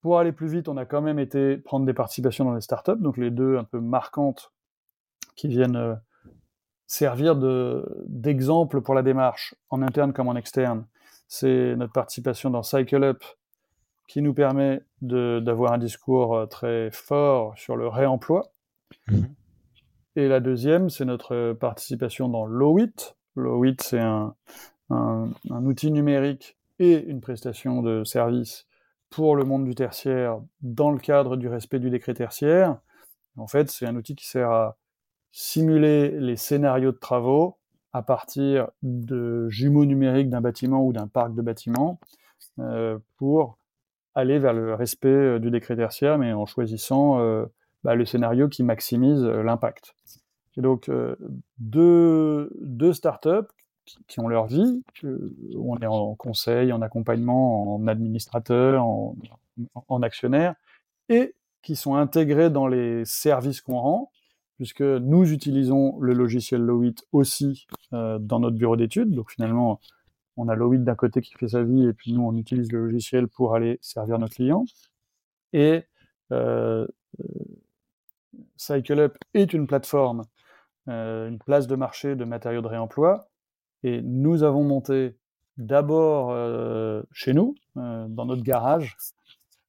pour 0.01 0.19
aller 0.19 0.33
plus 0.33 0.49
vite, 0.49 0.69
on 0.69 0.77
a 0.77 0.85
quand 0.85 1.03
même 1.03 1.19
été 1.19 1.59
prendre 1.59 1.85
des 1.85 1.93
participations 1.93 2.45
dans 2.45 2.55
les 2.55 2.61
startups, 2.61 3.01
donc 3.01 3.17
les 3.17 3.31
deux 3.31 3.59
un 3.59 3.65
peu 3.65 3.81
marquantes 3.81 4.53
qui 5.37 5.49
viennent 5.49 6.01
servir 6.87 7.37
d'exemple 8.07 8.81
pour 8.81 8.95
la 8.95 9.03
démarche 9.03 9.55
en 9.71 9.83
interne 9.83 10.13
comme 10.13 10.29
en 10.29 10.37
externe. 10.37 10.87
C'est 11.27 11.77
notre 11.77 11.93
participation 11.93 12.49
dans 12.49 12.63
Cycle 12.63 13.05
Up, 13.05 13.23
qui 14.09 14.23
nous 14.23 14.35
permet 14.35 14.81
d'avoir 15.01 15.73
un 15.73 15.79
discours 15.79 16.35
euh, 16.35 16.47
très 16.47 16.91
fort 16.91 17.57
sur 17.57 17.77
le 17.77 17.87
réemploi. 17.87 18.51
Mmh. 19.07 19.23
Et 20.17 20.27
la 20.27 20.41
deuxième, 20.41 20.91
c'est 20.91 21.05
notre 21.05 21.53
participation 21.53 22.29
dans 22.29 22.47
Lowit. 22.47 23.15
Lowit, 23.37 23.77
c'est 23.81 24.01
un, 24.01 24.35
un, 24.91 25.31
un, 25.51 25.65
outil 25.65 25.93
numérique 25.93 26.57
et 26.81 27.05
une 27.05 27.21
prestation 27.21 27.83
de 27.83 28.03
service 28.03 28.67
pour 29.11 29.37
le 29.37 29.45
monde 29.45 29.65
du 29.65 29.75
tertiaire 29.75 30.41
dans 30.61 30.91
le 30.91 30.99
cadre 30.99 31.37
du 31.37 31.47
respect 31.47 31.79
du 31.79 31.91
décret 31.91 32.15
tertiaire. 32.15 32.79
En 33.37 33.47
fait, 33.47 33.71
c'est 33.71 33.87
un 33.87 33.95
outil 33.95 34.17
qui 34.17 34.27
sert 34.27 34.51
à 34.51 34.77
simuler 35.31 36.11
les 36.19 36.37
scénarios 36.37 36.93
de 36.93 36.99
travaux 36.99 37.59
à 37.93 38.03
partir 38.03 38.69
de 38.83 39.49
jumeaux 39.49 39.85
numériques 39.85 40.31
d'un 40.31 40.41
bâtiment 40.41 40.85
ou 40.85 40.93
d'un 40.93 41.07
parc 41.07 41.35
de 41.35 41.43
bâtiments 41.43 42.01
euh, 42.59 42.99
pour 43.17 43.59
aller 44.19 44.39
vers 44.41 44.53
le 44.53 44.75
respect 44.75 45.09
euh, 45.09 45.39
du 45.39 45.51
décret 45.51 45.77
tertiaire, 45.77 46.19
mais 46.19 46.33
en 46.33 46.45
choisissant 46.45 47.21
euh, 47.21 47.47
bah, 47.85 47.95
le 47.95 48.05
scénario 48.05 48.49
qui 48.49 48.65
maximise 48.65 49.23
euh, 49.23 49.43
l'impact. 49.43 49.95
Et 50.57 50.61
donc, 50.61 50.91
deux, 51.59 52.51
deux 52.61 52.93
startups 52.93 53.47
qui, 54.09 54.19
ont 54.19 54.27
leur 54.27 54.47
vie, 54.47 54.83
on 55.57 55.79
est 55.79 55.87
en 55.87 56.17
conseil, 56.17 56.73
en 56.73 56.83
accompagnement, 56.83 57.77
en 57.77 57.87
administrateur, 57.87 58.85
en, 58.85 60.03
actionnaire, 60.03 60.57
et 61.09 61.37
qui 61.63 61.77
sont 61.77 61.95
intégrés 61.95 62.51
dans 62.51 62.67
les 62.67 63.05
services 63.05 63.61
qu'on 63.61 63.79
rend, 63.79 64.11
puisque 64.57 64.81
nous 64.81 65.33
utilisons 65.33 65.97
le 66.01 66.13
logiciel 66.13 66.61
Lowit 66.63 66.97
aussi 67.13 67.69
dans 67.93 68.41
notre 68.41 68.57
bureau 68.57 68.75
d'études. 68.75 69.13
Donc 69.13 69.31
finalement, 69.31 69.79
on 70.39 70.49
a 70.49 70.55
Lowit 70.55 70.79
d'un 70.79 70.95
côté 70.95 71.21
qui 71.21 71.35
fait 71.35 71.49
sa 71.49 71.63
vie, 71.65 71.87
et 71.87 71.93
puis 71.93 72.13
nous, 72.13 72.23
on 72.23 72.35
utilise 72.37 72.71
le 72.73 72.87
logiciel 72.87 73.27
pour 73.29 73.55
aller 73.55 73.79
servir 73.83 74.19
nos 74.19 74.29
clients. 74.29 74.65
Et 75.53 75.85
euh, 76.33 76.87
CycleUp 78.57 79.19
est 79.35 79.53
une 79.53 79.67
plateforme, 79.67 80.23
euh, 80.89 81.29
une 81.29 81.39
place 81.39 81.67
de 81.67 81.75
marché 81.75 82.15
de 82.15 82.25
matériaux 82.25 82.63
de 82.63 82.69
réemploi, 82.69 83.29
et 83.83 84.01
nous 84.03 84.45
avons 84.45 84.63
monté 84.63 85.17
d'abord 85.57 86.31
euh, 86.31 87.03
chez 87.13 87.35
nous, 87.35 87.55
dans 87.75 88.25
notre 88.25 88.43
garage, 88.43 88.97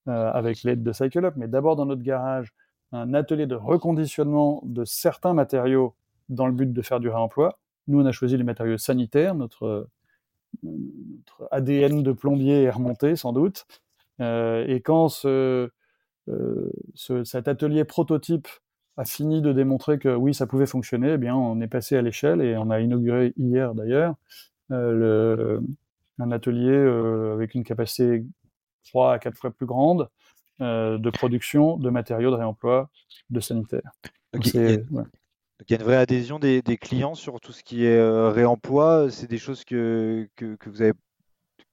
avec 0.06 0.64
l'aide 0.64 0.82
de 0.82 0.92
CycleUp, 0.92 1.36
mais 1.36 1.48
d'abord 1.48 1.76
dans 1.76 1.86
notre 1.86 2.02
garage, 2.02 2.54
un 2.92 3.14
atelier 3.14 3.46
de 3.46 3.56
reconditionnement 3.56 4.62
de 4.66 4.84
certains 4.84 5.34
matériaux 5.34 5.94
dans 6.30 6.48
le 6.48 6.54
but 6.54 6.74
de 6.74 6.82
faire 6.82 7.00
du 7.00 7.10
réemploi. 7.10 7.60
Nous, 7.88 8.02
on 8.02 8.06
a 8.06 8.12
choisi 8.12 8.36
les 8.36 8.44
matériaux 8.44 8.80
sanitaires, 8.80 9.36
notre 9.36 9.88
notre 10.64 11.48
ADN 11.52 12.04
de 12.04 12.12
plombier 12.12 12.64
est 12.64 12.70
remonté 12.70 13.16
sans 13.16 13.34
doute. 13.34 13.66
Euh, 14.22 14.66
et 14.68 14.82
quand 14.82 15.10
ce, 15.10 15.70
euh, 16.30 16.72
ce, 16.96 17.24
cet 17.24 17.48
atelier 17.48 17.86
prototype 17.86 18.48
a 18.98 19.06
fini 19.06 19.42
de 19.42 19.54
démontrer 19.54 19.98
que 19.98 20.14
oui, 20.14 20.34
ça 20.34 20.46
pouvait 20.46 20.66
fonctionner, 20.66 21.14
eh 21.14 21.18
bien, 21.18 21.36
on 21.36 21.62
est 21.62 21.68
passé 21.68 21.96
à 21.96 22.02
l'échelle 22.02 22.42
et 22.42 22.58
on 22.58 22.70
a 22.70 22.82
inauguré 22.82 23.34
hier 23.38 23.74
d'ailleurs 23.74 24.16
euh, 24.72 25.60
un 26.20 26.32
atelier 26.32 26.76
avec 27.34 27.56
une 27.56 27.64
capacité 27.64 28.26
3 28.90 29.14
à 29.14 29.20
4 29.20 29.38
fois 29.38 29.52
plus 29.52 29.66
grande 29.66 30.10
de 30.60 31.10
production 31.10 31.78
de 31.78 31.90
matériaux 31.90 32.32
de 32.32 32.36
réemploi 32.36 32.90
de 33.30 33.40
sanitaires. 33.40 33.94
Il, 35.68 35.72
y 35.72 35.74
a, 35.74 35.78
une 35.78 35.84
vraie 35.84 35.98
adhésion 35.98 36.40
des, 36.40 36.62
clients 36.80 37.16
sur 37.16 37.40
tout 37.40 37.52
ce 37.52 37.64
qui 37.64 37.86
est 37.86 38.02
réemploi. 38.30 39.12
C'est 39.12 39.28
des 39.28 39.38
choses 39.38 39.66
que, 39.66 40.28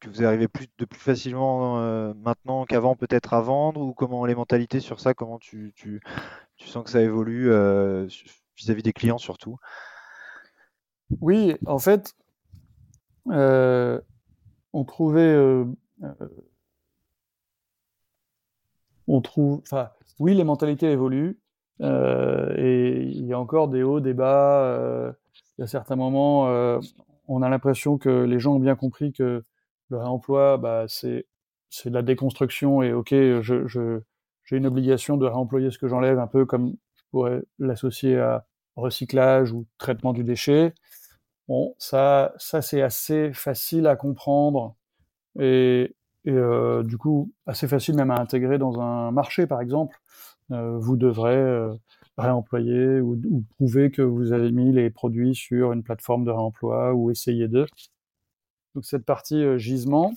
vous 0.04 0.24
arrivez 0.24 0.48
plus, 0.48 0.66
de 0.78 0.84
plus 0.84 0.98
facilement 0.98 1.78
maintenant 2.14 2.64
qu'avant 2.64 2.96
peut-être 2.96 3.34
à 3.34 3.40
vendre? 3.40 3.80
Ou 3.80 3.94
comment 3.94 4.26
les 4.26 4.34
mentalités 4.34 4.80
sur 4.80 5.00
ça, 5.00 5.14
comment 5.14 5.38
tu, 5.38 5.72
sens 6.58 6.84
que 6.84 6.90
ça 6.90 7.00
évolue 7.00 7.50
vis-à-vis 8.56 8.82
des 8.82 8.92
clients 8.92 9.18
surtout? 9.18 9.58
Oui, 11.20 11.54
en 11.66 11.78
fait, 11.78 12.14
on 13.26 14.84
trouvait 14.84 15.64
trouve, 19.22 19.62
oui, 20.18 20.34
les 20.34 20.44
mentalités 20.44 20.90
évoluent 20.90 21.38
euh, 21.38 21.45
et 21.80 23.02
il 23.12 23.26
y 23.26 23.32
a 23.32 23.38
encore 23.38 23.68
des 23.68 23.82
hauts, 23.82 24.00
des 24.00 24.14
bas. 24.14 24.62
Euh, 24.64 25.12
il 25.58 25.62
y 25.62 25.64
a 25.64 25.66
certains 25.66 25.96
moments, 25.96 26.48
euh, 26.48 26.78
on 27.28 27.42
a 27.42 27.48
l'impression 27.48 27.98
que 27.98 28.24
les 28.24 28.38
gens 28.38 28.54
ont 28.56 28.60
bien 28.60 28.76
compris 28.76 29.12
que 29.12 29.44
le 29.90 29.98
réemploi, 29.98 30.56
bah, 30.58 30.84
c'est 30.88 31.26
c'est 31.70 31.90
de 31.90 31.94
la 31.94 32.02
déconstruction 32.02 32.82
et 32.82 32.92
ok, 32.92 33.10
je, 33.10 33.66
je 33.66 34.00
j'ai 34.44 34.56
une 34.56 34.66
obligation 34.66 35.16
de 35.16 35.26
réemployer 35.26 35.70
ce 35.70 35.78
que 35.78 35.88
j'enlève, 35.88 36.18
un 36.18 36.28
peu 36.28 36.46
comme 36.46 36.76
je 36.94 37.02
pourrais 37.10 37.42
l'associer 37.58 38.18
à 38.18 38.46
recyclage 38.76 39.52
ou 39.52 39.66
traitement 39.78 40.12
du 40.12 40.22
déchet. 40.24 40.74
Bon, 41.48 41.74
ça, 41.78 42.34
ça 42.38 42.62
c'est 42.62 42.82
assez 42.82 43.32
facile 43.32 43.86
à 43.86 43.96
comprendre 43.96 44.76
et, 45.40 45.94
et 46.24 46.30
euh, 46.32 46.82
du 46.82 46.98
coup 46.98 47.32
assez 47.46 47.68
facile 47.68 47.96
même 47.96 48.10
à 48.10 48.20
intégrer 48.20 48.58
dans 48.58 48.80
un 48.80 49.12
marché 49.12 49.46
par 49.46 49.60
exemple. 49.60 49.98
Euh, 50.52 50.78
vous 50.78 50.96
devrez 50.96 51.34
euh, 51.36 51.74
réemployer 52.18 53.00
ou, 53.00 53.20
ou, 53.28 53.44
prouver 53.56 53.90
que 53.90 54.02
vous 54.02 54.32
avez 54.32 54.52
mis 54.52 54.72
les 54.72 54.90
produits 54.90 55.34
sur 55.34 55.72
une 55.72 55.82
plateforme 55.82 56.24
de 56.24 56.30
réemploi 56.30 56.94
ou 56.94 57.10
essayer 57.10 57.48
de. 57.48 57.66
Donc 58.74 58.84
cette 58.84 59.04
partie 59.04 59.42
euh, 59.42 59.58
gisement. 59.58 60.14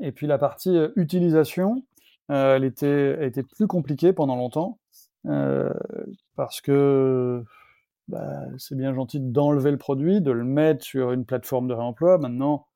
Et 0.00 0.12
puis 0.12 0.26
la 0.26 0.38
partie 0.38 0.76
utilisation, 0.96 1.82
elle 2.28 2.64
était, 2.64 3.26
était 3.26 3.42
plus 3.42 3.66
compliquée 3.66 4.12
pendant 4.12 4.36
longtemps 4.36 4.78
parce 6.36 6.60
que 6.60 7.42
bah, 8.08 8.44
c'est 8.58 8.76
bien 8.76 8.94
gentil 8.94 9.20
d'enlever 9.20 9.70
le 9.70 9.78
produit, 9.78 10.20
de 10.20 10.30
le 10.30 10.44
mettre 10.44 10.84
sur 10.84 11.12
une 11.12 11.24
plateforme 11.24 11.66
de 11.66 11.72
réemploi. 11.72 12.18
Maintenant, 12.18 12.66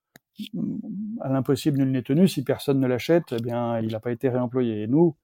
à 1.20 1.28
l'impossible, 1.28 1.78
nul 1.78 1.90
n'est 1.90 2.02
tenu. 2.02 2.26
Si 2.26 2.42
personne 2.42 2.80
ne 2.80 2.86
l'achète, 2.86 3.32
eh 3.32 3.42
bien, 3.42 3.78
il 3.80 3.92
n'a 3.92 4.00
pas 4.00 4.12
été 4.12 4.30
réemployé. 4.30 4.82
Et 4.82 4.86
nous, 4.86 5.14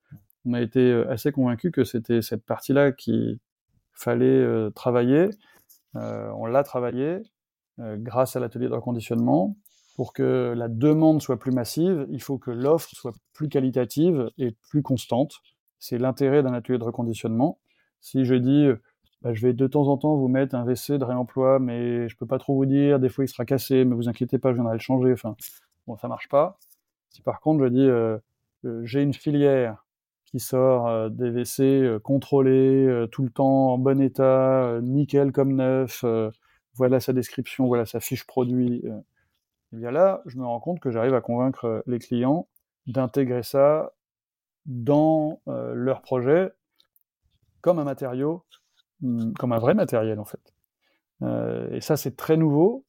on 0.46 0.52
a 0.52 0.60
été 0.60 0.80
euh, 0.80 1.10
assez 1.10 1.32
convaincus 1.32 1.72
que 1.72 1.84
c'était 1.84 2.22
cette 2.22 2.44
partie-là 2.44 2.92
qu'il 2.92 3.38
fallait 3.92 4.26
euh, 4.26 4.70
travailler. 4.70 5.28
Euh, 5.96 6.30
on 6.36 6.46
l'a 6.46 6.62
travaillé 6.62 7.22
grâce 7.78 8.36
à 8.36 8.40
l'atelier 8.40 8.68
de 8.68 8.72
reconditionnement. 8.72 9.54
Pour 9.96 10.14
que 10.14 10.54
la 10.56 10.68
demande 10.68 11.20
soit 11.20 11.38
plus 11.38 11.52
massive, 11.52 12.06
il 12.10 12.22
faut 12.22 12.38
que 12.38 12.50
l'offre 12.50 12.88
soit 12.94 13.12
plus 13.34 13.50
qualitative 13.50 14.30
et 14.38 14.56
plus 14.70 14.82
constante. 14.82 15.34
C'est 15.78 15.98
l'intérêt 15.98 16.42
d'un 16.42 16.54
atelier 16.54 16.78
de 16.78 16.84
reconditionnement. 16.84 17.58
Si 18.00 18.24
je 18.24 18.34
dis, 18.34 18.66
bah, 19.20 19.34
je 19.34 19.46
vais 19.46 19.52
de 19.52 19.66
temps 19.66 19.88
en 19.88 19.98
temps 19.98 20.16
vous 20.16 20.28
mettre 20.28 20.54
un 20.54 20.64
WC 20.64 20.96
de 20.96 21.04
réemploi, 21.04 21.58
mais 21.58 22.08
je 22.08 22.16
peux 22.16 22.24
pas 22.24 22.38
trop 22.38 22.54
vous 22.54 22.64
dire, 22.64 22.98
des 22.98 23.10
fois 23.10 23.26
il 23.26 23.28
sera 23.28 23.44
cassé, 23.44 23.84
mais 23.84 23.94
vous 23.94 24.08
inquiétez 24.08 24.38
pas, 24.38 24.52
je 24.52 24.54
viendrai 24.54 24.74
le 24.74 24.80
changer. 24.80 25.12
Enfin, 25.12 25.36
bon, 25.86 25.98
ça 25.98 26.08
marche 26.08 26.30
pas. 26.30 26.58
Si 27.10 27.20
par 27.20 27.40
contre 27.40 27.62
je 27.62 27.68
dis, 27.68 28.86
j'ai 28.86 29.02
une 29.02 29.12
filière 29.12 29.85
qui 30.26 30.40
sort 30.40 30.88
euh, 30.88 31.08
des 31.08 31.30
WC 31.30 31.62
euh, 31.62 31.98
contrôlés, 31.98 32.86
euh, 32.86 33.06
tout 33.06 33.22
le 33.22 33.30
temps 33.30 33.72
en 33.72 33.78
bon 33.78 34.00
état, 34.00 34.78
nickel 34.82 35.32
comme 35.32 35.54
neuf, 35.54 36.04
voilà 36.74 37.00
sa 37.00 37.12
description, 37.14 37.66
voilà 37.66 37.86
sa 37.86 38.00
fiche 38.00 38.26
produit. 38.26 38.84
et 39.72 39.76
bien 39.76 39.90
là, 39.90 40.22
je 40.26 40.38
me 40.38 40.44
rends 40.44 40.60
compte 40.60 40.80
que 40.80 40.90
j'arrive 40.90 41.14
à 41.14 41.20
convaincre 41.20 41.82
les 41.86 41.98
clients 41.98 42.48
d'intégrer 42.86 43.42
ça 43.42 43.92
dans 44.66 45.40
leur 45.46 46.02
projet 46.02 46.52
comme 47.62 47.78
un 47.78 47.84
matériau 47.84 48.44
Mmh, 49.02 49.32
comme 49.34 49.52
un 49.52 49.58
vrai 49.58 49.74
matériel 49.74 50.18
en 50.18 50.24
fait. 50.24 50.52
Et 51.72 51.80
ça, 51.80 51.96
c'est 51.96 52.16
très 52.16 52.36
nouveau, 52.36 52.84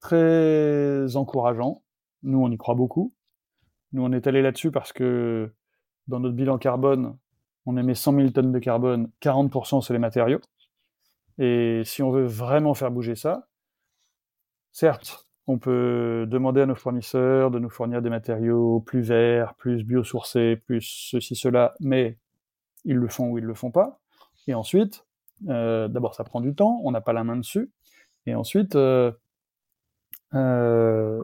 très 0.00 1.16
encourageant. 1.16 1.82
Nous, 2.22 2.38
on 2.38 2.50
y 2.50 2.56
croit 2.56 2.74
beaucoup. 2.76 3.12
Nous, 3.92 4.02
on 4.04 4.12
est 4.12 4.26
allé 4.26 4.42
là-dessus 4.42 4.70
parce 4.70 4.92
que 4.92 5.52
dans 6.08 6.20
notre 6.20 6.34
bilan 6.34 6.58
carbone, 6.58 7.16
on 7.66 7.76
émet 7.76 7.94
100 7.94 8.14
000 8.14 8.30
tonnes 8.30 8.52
de 8.52 8.58
carbone, 8.58 9.10
40% 9.20 9.80
c'est 9.82 9.92
les 9.92 9.98
matériaux. 9.98 10.40
Et 11.38 11.82
si 11.84 12.02
on 12.02 12.10
veut 12.10 12.26
vraiment 12.26 12.74
faire 12.74 12.90
bouger 12.90 13.14
ça, 13.16 13.48
certes, 14.72 15.26
on 15.46 15.58
peut 15.58 16.26
demander 16.28 16.62
à 16.62 16.66
nos 16.66 16.74
fournisseurs 16.74 17.50
de 17.50 17.58
nous 17.58 17.68
fournir 17.68 18.00
des 18.00 18.10
matériaux 18.10 18.80
plus 18.80 19.02
verts, 19.02 19.54
plus 19.54 19.84
biosourcés, 19.84 20.56
plus 20.66 20.80
ceci, 20.80 21.36
cela, 21.36 21.74
mais 21.80 22.18
ils 22.84 22.96
le 22.96 23.08
font 23.08 23.30
ou 23.30 23.38
ils 23.38 23.44
le 23.44 23.54
font 23.54 23.70
pas. 23.70 24.00
Et 24.46 24.54
ensuite, 24.54 25.04
euh, 25.48 25.88
d'abord, 25.88 26.14
ça 26.14 26.24
prend 26.24 26.40
du 26.40 26.54
temps, 26.54 26.80
on 26.84 26.90
n'a 26.92 27.00
pas 27.00 27.12
la 27.12 27.24
main 27.24 27.36
dessus. 27.36 27.70
Et 28.26 28.34
ensuite, 28.34 28.74
euh, 28.76 29.12
euh, 30.34 31.22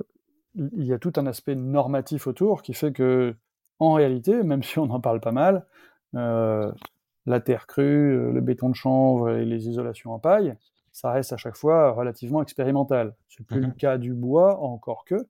il 0.54 0.84
y 0.84 0.92
a 0.92 0.98
tout 0.98 1.12
un 1.16 1.26
aspect 1.26 1.54
normatif 1.54 2.26
autour 2.26 2.62
qui 2.62 2.74
fait 2.74 2.92
que, 2.92 3.34
en 3.80 3.94
réalité, 3.94 4.42
même 4.42 4.62
si 4.62 4.78
on 4.78 4.90
en 4.90 5.00
parle 5.00 5.20
pas 5.20 5.32
mal, 5.32 5.66
la 6.12 7.40
terre 7.40 7.66
crue, 7.66 8.32
le 8.32 8.40
béton 8.40 8.68
de 8.68 8.74
chanvre 8.74 9.30
et 9.30 9.44
les 9.44 9.68
isolations 9.68 10.12
en 10.12 10.18
paille, 10.18 10.54
ça 10.92 11.10
reste 11.10 11.32
à 11.32 11.36
chaque 11.36 11.56
fois 11.56 11.92
relativement 11.92 12.42
expérimental. 12.42 13.14
C'est 13.28 13.46
plus 13.46 13.60
le 13.60 13.68
mhm. 13.68 13.74
cas 13.74 13.98
du 13.98 14.12
bois, 14.12 14.60
encore 14.60 15.04
que, 15.04 15.26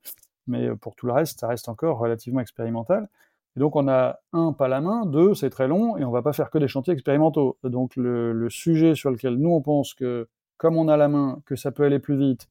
mais 0.46 0.74
pour 0.76 0.96
tout 0.96 1.06
le 1.06 1.12
reste, 1.12 1.40
ça 1.40 1.48
reste 1.48 1.68
encore 1.68 1.98
relativement 1.98 2.40
expérimental. 2.40 3.08
Et 3.56 3.60
donc 3.60 3.76
on 3.76 3.88
a 3.88 4.20
un 4.32 4.52
pas 4.52 4.68
la 4.68 4.80
main, 4.80 5.06
deux 5.06 5.34
c'est 5.34 5.50
très 5.50 5.66
long 5.66 5.96
et 5.96 6.04
on 6.04 6.10
va 6.10 6.22
pas 6.22 6.32
faire 6.32 6.50
que 6.50 6.58
des 6.58 6.68
chantiers 6.68 6.94
expérimentaux. 6.94 7.58
Donc 7.64 7.96
le, 7.96 8.32
le, 8.32 8.50
sujet 8.50 8.94
sur 8.94 9.10
lequel 9.10 9.34
nous 9.34 9.50
on 9.50 9.60
pense 9.60 9.94
que 9.94 10.28
comme 10.56 10.76
on 10.76 10.88
a 10.88 10.96
la 10.96 11.08
main, 11.08 11.42
que 11.46 11.56
ça 11.56 11.72
peut 11.72 11.84
aller 11.84 11.98
plus 11.98 12.16
vite 12.16 12.48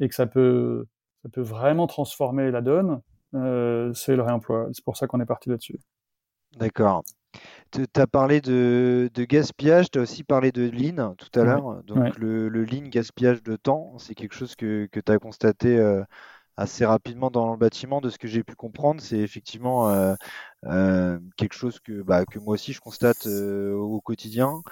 et 0.00 0.08
que 0.08 0.14
ça 0.14 0.26
peut 0.26 0.86
ça 1.22 1.28
peut 1.28 1.42
vraiment 1.42 1.86
transformer 1.86 2.50
la 2.50 2.62
donne, 2.62 2.90
euh, 2.92 2.96
c'est 3.32 4.16
le 4.16 4.22
réemploi. 4.22 4.68
C'est 4.72 4.84
pour 4.84 4.96
ça 4.96 5.06
qu'on 5.06 5.20
est 5.20 5.26
parti 5.26 5.48
là-dessus. 5.48 5.78
D'accord. 6.56 7.02
Tu 7.70 7.84
as 7.94 8.06
parlé 8.08 8.40
de, 8.40 9.08
de 9.14 9.24
gaspillage, 9.24 9.90
tu 9.90 10.00
as 10.00 10.02
aussi 10.02 10.24
parlé 10.24 10.50
de 10.50 10.68
lean 10.68 11.14
tout 11.14 11.38
à 11.38 11.44
l'heure. 11.44 11.82
Donc 11.84 12.18
le, 12.18 12.48
le, 12.48 12.64
lean, 12.64 12.88
gaspillage 12.88 13.42
de 13.42 13.54
temps, 13.54 13.96
c'est 13.98 14.14
quelque 14.14 14.34
chose 14.34 14.56
que, 14.56 14.88
que 14.90 14.98
tu 14.98 15.12
as 15.12 15.18
constaté 15.18 15.78
euh, 15.78 16.02
assez 16.60 16.84
rapidement 16.84 17.30
dans 17.30 17.52
le 17.52 17.56
bâtiment. 17.56 18.00
De 18.00 18.10
ce 18.10 18.18
que 18.18 18.28
j'ai 18.28 18.44
pu 18.44 18.54
comprendre, 18.54 19.00
c'est 19.00 19.18
effectivement 19.18 19.88
euh, 19.88 20.14
euh, 20.66 21.18
quelque 21.36 21.54
chose 21.54 21.80
que, 21.80 22.02
bah, 22.02 22.24
que 22.24 22.38
moi 22.38 22.54
aussi 22.54 22.72
je 22.72 22.80
constate 22.80 23.26
euh, 23.26 23.72
au 23.74 24.00
quotidien, 24.00 24.62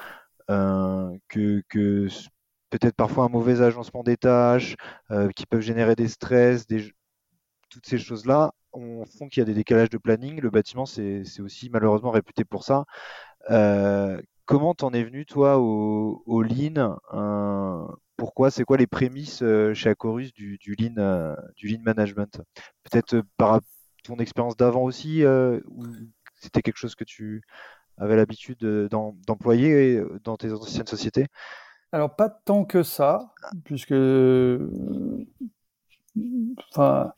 que, 0.49 1.63
que 1.69 2.09
peut-être 2.71 2.97
parfois 2.97 3.25
un 3.25 3.29
mauvais 3.29 3.61
agencement 3.61 4.03
des 4.03 4.17
tâches, 4.17 4.77
qui 5.37 5.47
peuvent 5.47 5.61
générer 5.61 5.95
des 5.95 6.09
stress, 6.09 6.67
des... 6.67 6.93
toutes 7.69 7.87
ces 7.87 7.99
choses-là 7.99 8.53
font 8.73 9.29
qu'il 9.29 9.41
y 9.41 9.43
a 9.43 9.45
des 9.45 9.55
décalages 9.55 9.91
de 9.91 9.99
planning. 9.99 10.41
Le 10.41 10.51
bâtiment, 10.51 10.87
c'est 10.87 11.23
aussi 11.41 11.71
malheureusement 11.71 12.11
réputé 12.11 12.45
pour 12.45 12.64
ça. 12.64 12.85
comment 14.45 14.75
t'en 14.75 14.93
es 14.93 15.05
venu, 15.05 15.27
toi, 15.27 15.59
au, 15.59 16.23
au 16.27 16.43
Lean? 16.43 16.99
Pourquoi? 18.19 18.51
C'est 18.51 18.64
quoi 18.64 18.77
les 18.77 18.89
prémices 18.89 19.43
euh, 19.43 19.73
chez 19.75 19.91
Acorus 19.91 20.35
du, 20.35 20.59
lean, 20.77 20.95
euh, 20.99 21.37
du 21.55 21.69
lean 21.69 21.81
management? 21.85 22.43
Peut-être 22.83 23.14
euh, 23.14 23.23
par 23.37 23.61
ton 24.03 24.16
expérience 24.16 24.57
d'avant 24.57 24.83
aussi, 24.83 25.25
ou 25.25 25.85
c'était 26.35 26.62
quelque 26.62 26.79
chose 26.79 26.97
que 26.97 27.05
tu 27.05 27.43
avais 27.97 28.16
l'habitude 28.16 28.59
d'employer 28.91 30.03
dans 30.25 30.37
tes 30.37 30.53
anciennes 30.53 30.87
sociétés? 30.87 31.27
Alors 31.93 32.16
pas 32.16 32.29
tant 32.29 32.64
que 32.64 32.83
ça, 32.83 33.33
puisque 33.64 33.95
enfin 36.71 37.12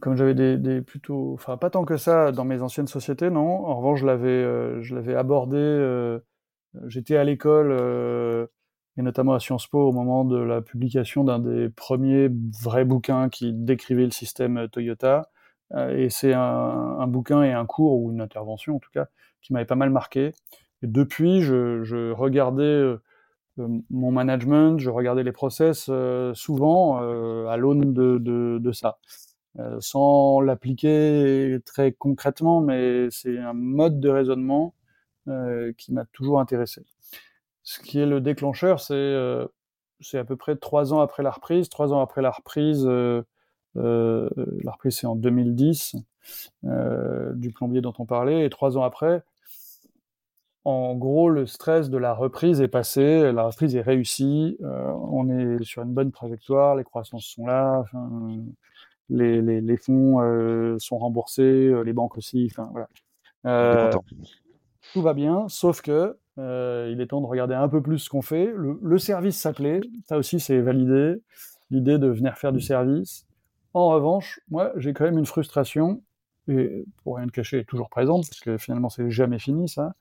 comme 0.00 0.16
j'avais 0.16 0.34
des, 0.34 0.58
des, 0.58 0.82
plutôt, 0.82 1.32
enfin 1.34 1.56
pas 1.56 1.70
tant 1.70 1.84
que 1.84 1.96
ça 1.96 2.32
dans 2.32 2.44
mes 2.44 2.62
anciennes 2.62 2.88
sociétés, 2.88 3.30
non. 3.30 3.64
En 3.66 3.76
revanche, 3.76 4.00
je 4.00 4.06
l'avais, 4.06 4.82
je 4.82 4.94
l'avais 4.94 5.14
abordé. 5.14 6.18
J'étais 6.86 7.16
à 7.16 7.24
l'école 7.24 8.48
et 8.98 9.02
notamment 9.02 9.34
à 9.34 9.40
Sciences 9.40 9.66
Po 9.66 9.88
au 9.88 9.92
moment 9.92 10.24
de 10.24 10.36
la 10.36 10.60
publication 10.60 11.24
d'un 11.24 11.38
des 11.38 11.68
premiers 11.70 12.28
vrais 12.62 12.84
bouquins 12.84 13.28
qui 13.28 13.52
décrivait 13.52 14.04
le 14.04 14.10
système 14.10 14.68
Toyota. 14.68 15.30
Euh, 15.74 15.96
et 15.96 16.10
c'est 16.10 16.34
un, 16.34 16.40
un, 16.40 17.06
bouquin 17.06 17.42
et 17.42 17.52
un 17.52 17.64
cours, 17.64 18.02
ou 18.02 18.12
une 18.12 18.20
intervention 18.20 18.76
en 18.76 18.78
tout 18.78 18.90
cas, 18.92 19.06
qui 19.40 19.52
m'avait 19.52 19.64
pas 19.64 19.76
mal 19.76 19.90
marqué. 19.90 20.32
Et 20.82 20.86
depuis, 20.86 21.40
je, 21.42 21.82
je 21.84 22.12
regardais 22.12 22.96
mon 23.56 24.10
management, 24.10 24.78
je 24.78 24.90
regardais 24.90 25.22
les 25.22 25.32
process 25.32 25.90
souvent 26.34 26.98
à 27.48 27.56
l'aune 27.56 27.92
de, 27.92 28.18
de, 28.18 28.58
de, 28.58 28.72
ça. 28.72 28.98
Sans 29.80 30.40
l'appliquer 30.40 31.58
très 31.64 31.92
concrètement, 31.92 32.60
mais 32.60 33.08
c'est 33.10 33.38
un 33.38 33.52
mode 33.52 34.00
de 34.00 34.08
raisonnement 34.08 34.74
qui 35.26 35.92
m'a 35.92 36.04
toujours 36.12 36.40
intéressé. 36.40 36.82
Ce 37.62 37.80
qui 37.80 38.00
est 38.00 38.06
le 38.06 38.20
déclencheur, 38.20 38.80
c'est 38.80 39.14
c'est 40.02 40.18
à 40.18 40.24
peu 40.24 40.36
près 40.36 40.56
trois 40.56 40.92
ans 40.92 41.00
après 41.00 41.22
la 41.22 41.30
reprise. 41.30 41.68
Trois 41.68 41.92
ans 41.92 42.00
après 42.00 42.22
la 42.22 42.30
reprise, 42.30 42.84
euh, 42.86 43.22
euh, 43.76 44.28
la 44.62 44.72
reprise 44.72 44.98
c'est 44.98 45.06
en 45.06 45.16
2010 45.16 45.96
euh, 46.64 47.32
du 47.34 47.50
plombier 47.50 47.80
dont 47.80 47.94
on 47.98 48.06
parlait, 48.06 48.44
et 48.44 48.50
trois 48.50 48.76
ans 48.76 48.82
après, 48.82 49.22
en 50.64 50.94
gros, 50.94 51.28
le 51.28 51.46
stress 51.46 51.90
de 51.90 51.98
la 51.98 52.14
reprise 52.14 52.60
est 52.60 52.68
passé, 52.68 53.32
la 53.32 53.44
reprise 53.44 53.74
est 53.74 53.80
réussie, 53.80 54.58
on 54.60 55.28
est 55.28 55.64
sur 55.64 55.82
une 55.82 55.92
bonne 55.92 56.12
trajectoire, 56.12 56.76
les 56.76 56.84
croissances 56.84 57.26
sont 57.26 57.46
là, 57.46 57.84
les, 59.12 59.42
les, 59.42 59.60
les, 59.60 59.76
fonds 59.76 60.18
sont 60.78 60.98
remboursés, 60.98 61.72
les 61.84 61.92
banques 61.92 62.16
aussi, 62.16 62.48
enfin 62.50 62.70
voilà. 63.42 63.90
tout 64.92 65.02
va 65.02 65.14
bien, 65.14 65.46
sauf 65.48 65.82
que 65.82 66.16
euh, 66.38 66.88
il 66.90 67.00
est 67.00 67.08
temps 67.08 67.20
de 67.20 67.26
regarder 67.26 67.54
un 67.54 67.68
peu 67.68 67.82
plus 67.82 67.98
ce 67.98 68.08
qu'on 68.08 68.22
fait. 68.22 68.52
Le, 68.54 68.98
service 68.98 69.38
s'appelait, 69.38 69.80
ça 70.08 70.16
aussi 70.16 70.40
c'est 70.40 70.60
validé, 70.60 71.16
l'idée 71.70 71.98
de 71.98 72.08
venir 72.08 72.36
faire 72.38 72.52
du 72.52 72.60
service. 72.60 73.26
En 73.74 73.88
revanche, 73.88 74.40
moi 74.50 74.72
j'ai 74.76 74.92
quand 74.92 75.04
même 75.04 75.18
une 75.18 75.26
frustration, 75.26 76.02
et 76.48 76.84
pour 77.04 77.16
rien 77.16 77.26
de 77.26 77.30
cacher, 77.30 77.60
est 77.60 77.64
toujours 77.64 77.90
présente, 77.90 78.26
parce 78.28 78.40
que 78.40 78.58
finalement 78.58 78.88
c'est 78.88 79.10
jamais 79.10 79.38
fini 79.38 79.68
ça. 79.68 79.94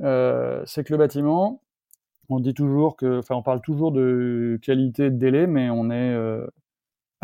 Euh, 0.00 0.62
c'est 0.66 0.84
que 0.84 0.92
le 0.92 0.98
bâtiment, 0.98 1.62
on 2.28 2.40
dit 2.40 2.54
toujours 2.54 2.96
que, 2.96 3.18
enfin 3.18 3.34
on 3.36 3.42
parle 3.42 3.60
toujours 3.60 3.92
de 3.92 4.58
qualité 4.62 5.10
de 5.10 5.16
délai, 5.16 5.46
mais 5.46 5.70
on 5.70 5.90
est 5.90 6.14
euh, 6.14 6.46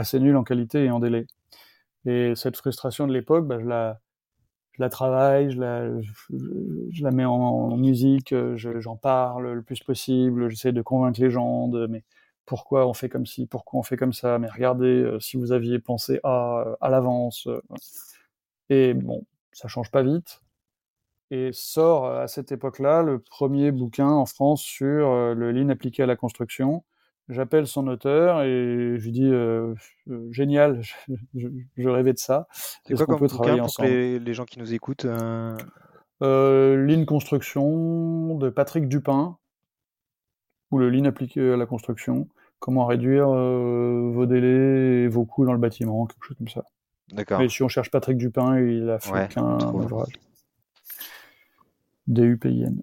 assez 0.01 0.18
nul 0.20 0.36
en 0.36 0.44
qualité 0.44 0.84
et 0.84 0.90
en 0.90 0.98
délai. 1.01 1.26
Et 2.07 2.34
cette 2.34 2.57
frustration 2.57 3.07
de 3.07 3.12
l'époque, 3.12 3.46
bah, 3.46 3.59
je 3.61 3.66
la 3.66 4.88
travaille, 4.88 5.51
je 5.51 5.61
la, 5.61 7.11
mets 7.11 7.24
en, 7.24 7.76
musique, 7.76 8.32
euh, 8.32 8.57
j'en 8.57 8.96
parle 8.96 9.53
le 9.53 9.62
plus 9.62 9.80
possible, 9.80 10.48
j'essaie 10.48 10.72
de 10.72 10.82
convaincre 10.82 11.20
les 11.20 11.30
gens 11.30 11.68
de 11.68 11.86
mais 11.86 12.03
pourquoi 12.46 12.86
on 12.86 12.94
fait 12.94 13.09
comme 13.09 13.26
ci, 13.26 13.46
pourquoi 13.46 13.80
on 13.80 13.82
fait 13.82 13.96
comme 13.96 14.12
ça, 14.12 14.38
mais 14.38 14.48
regardez 14.48 14.86
euh, 14.86 15.20
si 15.20 15.36
vous 15.36 15.53
aviez 15.53 15.78
pensé 15.78 16.18
à, 16.24 16.64
à 16.80 16.88
l'avance. 16.88 17.46
Euh, 17.46 17.61
et 18.70 18.94
bon, 18.94 19.24
ça 19.53 19.68
change 19.68 19.90
pas 19.90 20.03
vite. 20.03 20.40
Et 21.30 21.51
sort 21.53 22.07
à 22.07 22.26
cette 22.26 22.51
époque-là 22.51 23.03
le 23.03 23.20
premier 23.20 23.70
bouquin 23.70 24.09
en 24.09 24.26
France 24.26 24.62
sur 24.62 25.34
le 25.34 25.53
lean 25.53 25.68
appliqué 25.68 26.03
à 26.03 26.07
la 26.07 26.16
construction, 26.16 26.82
J'appelle 27.31 27.68
son 27.68 27.87
auteur 27.87 28.43
et 28.43 28.97
je 28.99 29.05
lui 29.05 29.12
dis 29.12 29.24
euh, 29.24 29.74
euh, 30.11 30.28
génial, 30.33 30.83
je, 31.35 31.89
rêvais 31.89 32.12
de 32.12 32.18
ça. 32.18 32.49
C'est 32.85 32.95
quoi 32.95 33.07
comme 33.07 33.18
peut 33.20 33.28
travailler 33.28 33.61
pour 33.61 33.85
les, 33.85 34.18
les, 34.18 34.35
gens 34.35 34.45
qui 34.45 34.59
nous 34.59 34.74
écoutent 34.74 35.07
euh... 35.07 35.57
Lean 36.20 37.05
Construction 37.05 38.37
de 38.37 38.51
Patrick 38.51 38.89
Dupin 38.89 39.39
ou 40.72 40.78
le 40.78 40.91
Lean 40.91 41.05
appliqué 41.05 41.53
à 41.53 41.57
la 41.57 41.66
construction. 41.66 42.28
Comment 42.59 42.85
réduire 42.85 43.28
vos 43.28 44.26
délais 44.26 45.05
et 45.05 45.09
vos 45.09 45.24
coûts 45.24 45.47
dans 45.47 45.55
le 45.55 45.59
bâtiment, 45.59 46.07
quelque 46.07 46.24
chose 46.24 46.37
comme 46.37 46.49
ça. 46.49 46.64
D'accord. 47.12 47.41
Et 47.41 47.49
si 47.49 47.62
on 47.62 47.68
cherche 47.68 47.91
Patrick 47.91 48.18
Dupin, 48.18 48.61
il 48.61 48.91
a 48.91 48.99
fait 48.99 49.33
qu'un 49.33 49.59
ouvrage. 49.72 50.12
DUPIN. 52.07 52.74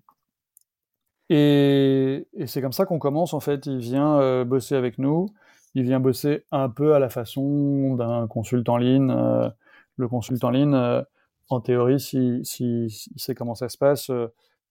Et, 1.29 2.27
c'est 2.45 2.61
comme 2.61 2.73
ça 2.73 2.85
qu'on 2.85 2.99
commence, 2.99 3.33
en 3.33 3.39
fait. 3.39 3.65
Il 3.65 3.77
vient 3.77 4.19
euh, 4.19 4.45
bosser 4.45 4.75
avec 4.75 4.97
nous. 4.97 5.27
Il 5.75 5.83
vient 5.83 5.99
bosser 5.99 6.45
un 6.51 6.69
peu 6.69 6.93
à 6.95 6.99
la 6.99 7.09
façon 7.09 7.95
d'un 7.95 8.27
consultant 8.27 8.77
ligne. 8.77 9.11
Euh, 9.11 9.49
le 9.97 10.07
consultant 10.07 10.49
ligne, 10.49 10.73
euh, 10.73 11.01
en 11.49 11.61
théorie, 11.61 11.99
si, 11.99 12.41
si, 12.43 12.89
si, 12.89 13.11
sait 13.17 13.35
comment 13.35 13.55
ça 13.55 13.69
se 13.69 13.77
passe, 13.77 14.11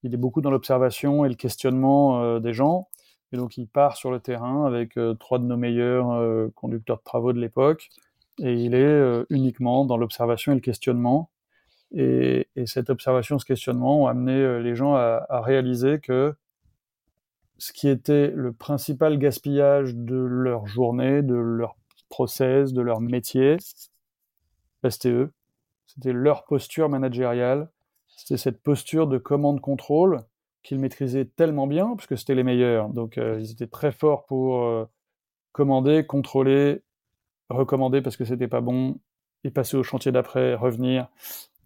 il 0.03 0.13
est 0.13 0.19
beaucoup 0.19 0.43
dans 0.43 0.51
l'observation 0.51 1.25
et 1.25 1.29
le 1.29 1.35
questionnement 1.35 2.39
des 2.39 2.53
gens. 2.53 2.89
Et 3.33 3.39
donc, 3.39 3.57
il 3.57 3.67
part 3.67 3.97
sur 3.97 4.11
le 4.11 4.21
terrain 4.21 4.67
avec 4.67 4.99
trois 5.19 5.39
de 5.39 5.45
nos 5.45 5.57
meilleurs 5.57 6.53
conducteurs 6.53 6.99
de 6.99 7.03
travaux 7.03 7.33
de 7.33 7.41
l'époque. 7.41 7.89
Et 8.41 8.53
il 8.53 8.75
est 8.75 9.25
uniquement 9.31 9.87
dans 9.87 9.97
l'observation 9.97 10.53
et 10.53 10.57
le 10.57 10.61
questionnement. 10.61 11.31
Et, 11.93 12.47
et, 12.57 12.67
cette 12.67 12.91
observation, 12.91 13.39
ce 13.39 13.47
questionnement 13.47 14.03
ont 14.03 14.07
amené 14.07 14.61
les 14.63 14.77
gens 14.77 14.97
à 14.97 15.41
réaliser 15.41 15.99
que 15.99 16.37
ce 17.59 17.73
qui 17.73 17.89
était 17.89 18.29
le 18.35 18.53
principal 18.53 19.19
gaspillage 19.19 19.95
de 19.95 20.17
leur 20.17 20.67
journée, 20.67 21.23
de 21.23 21.35
leur 21.35 21.77
process, 22.09 22.73
de 22.73 22.83
leur 22.83 23.01
métier, 23.01 23.57
c'était 24.91 25.11
eux. 25.11 25.33
C'était 25.87 26.13
leur 26.13 26.45
posture 26.45 26.89
managériale. 26.89 27.71
C'était 28.07 28.37
cette 28.37 28.63
posture 28.63 29.07
de 29.07 29.19
commande-contrôle 29.19 30.23
qu'ils 30.63 30.79
maîtrisaient 30.79 31.27
tellement 31.27 31.67
bien, 31.67 31.95
parce 31.95 32.07
que 32.07 32.17
c'était 32.17 32.35
les 32.35 32.43
meilleurs. 32.43 32.89
Donc, 32.89 33.19
euh, 33.19 33.39
ils 33.41 33.53
étaient 33.53 33.67
très 33.67 33.93
forts 33.93 34.27
pour 34.27 34.65
euh, 34.65 34.85
commander, 35.53 36.05
contrôler, 36.07 36.83
recommander 37.49 38.03
parce 38.03 38.17
que 38.17 38.25
c'était 38.25 38.49
pas 38.49 38.61
bon, 38.61 38.99
et 39.45 39.51
passer 39.51 39.77
au 39.77 39.83
chantier 39.83 40.13
d'après, 40.13 40.55
revenir. 40.55 41.09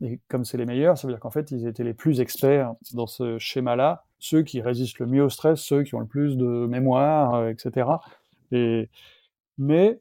Et 0.02 0.20
comme 0.28 0.44
c'est 0.44 0.58
les 0.58 0.66
meilleurs, 0.66 0.98
ça 0.98 1.06
veut 1.06 1.14
dire 1.14 1.20
qu'en 1.20 1.30
fait, 1.30 1.50
ils 1.50 1.66
étaient 1.66 1.84
les 1.84 1.94
plus 1.94 2.20
experts 2.20 2.74
dans 2.92 3.06
ce 3.06 3.38
schéma-là 3.38 4.04
ceux 4.20 4.42
qui 4.42 4.60
résistent 4.60 5.00
le 5.00 5.06
mieux 5.06 5.24
au 5.24 5.30
stress, 5.30 5.60
ceux 5.60 5.82
qui 5.82 5.94
ont 5.94 6.00
le 6.00 6.06
plus 6.06 6.36
de 6.36 6.66
mémoire, 6.66 7.34
euh, 7.34 7.48
etc. 7.48 7.88
Et, 8.52 8.88
mais 9.58 10.00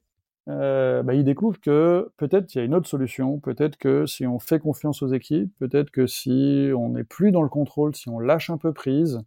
euh, 0.50 1.04
bah, 1.04 1.14
ils 1.14 1.24
découvrent 1.24 1.60
que 1.60 2.12
peut-être 2.18 2.54
il 2.54 2.58
y 2.60 2.62
a 2.62 2.64
une 2.64 2.76
autre 2.76 2.88
solution, 2.88 3.40
peut-être 3.40 3.78
que 3.78 4.06
si 4.06 4.28
on 4.28 4.40
fait 4.40 4.60
confiance 4.60 5.02
aux 5.02 5.08
équipes, 5.14 5.52
peut-être 5.60 5.92
que 5.92 6.08
si 6.08 6.70
on 6.76 6.90
n'est 6.90 7.04
plus 7.04 7.32
dans 7.32 7.44
le 7.44 7.50
contrôle, 7.50 7.96
si 7.96 8.10
on 8.10 8.20
lâche 8.20 8.50
un 8.50 8.58
peu 8.58 8.74
prise, 8.74 9.22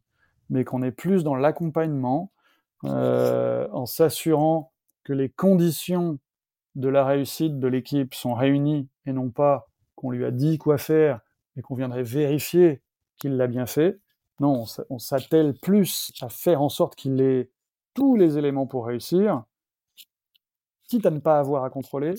mais 0.50 0.64
qu'on 0.64 0.82
est 0.82 0.92
plus 0.92 1.24
dans 1.24 1.34
l'accompagnement, 1.34 2.32
euh, 2.84 3.68
en 3.72 3.86
s'assurant 3.86 4.72
que 5.04 5.12
les 5.12 5.28
conditions 5.28 6.18
de 6.74 6.88
la 6.88 7.04
réussite 7.04 7.60
de 7.60 7.68
l'équipe 7.68 8.14
sont 8.14 8.34
réunies 8.34 8.88
et 9.06 9.12
non 9.12 9.30
pas 9.30 9.68
qu'on 9.94 10.10
lui 10.10 10.24
a 10.24 10.32
dit 10.32 10.58
quoi 10.58 10.78
faire 10.78 11.20
et 11.56 11.62
qu'on 11.62 11.76
viendrait 11.76 12.02
vérifier 12.02 12.82
qu'il 13.16 13.36
l'a 13.36 13.46
bien 13.46 13.66
fait, 13.66 14.00
non, 14.42 14.64
on 14.90 14.98
s'attelle 14.98 15.54
plus 15.54 16.12
à 16.20 16.28
faire 16.28 16.62
en 16.62 16.68
sorte 16.68 16.96
qu'il 16.96 17.20
ait 17.20 17.48
tous 17.94 18.16
les 18.16 18.38
éléments 18.38 18.66
pour 18.66 18.86
réussir, 18.86 19.44
quitte 20.88 21.06
à 21.06 21.12
ne 21.12 21.20
pas 21.20 21.38
avoir 21.38 21.62
à 21.62 21.70
contrôler. 21.70 22.14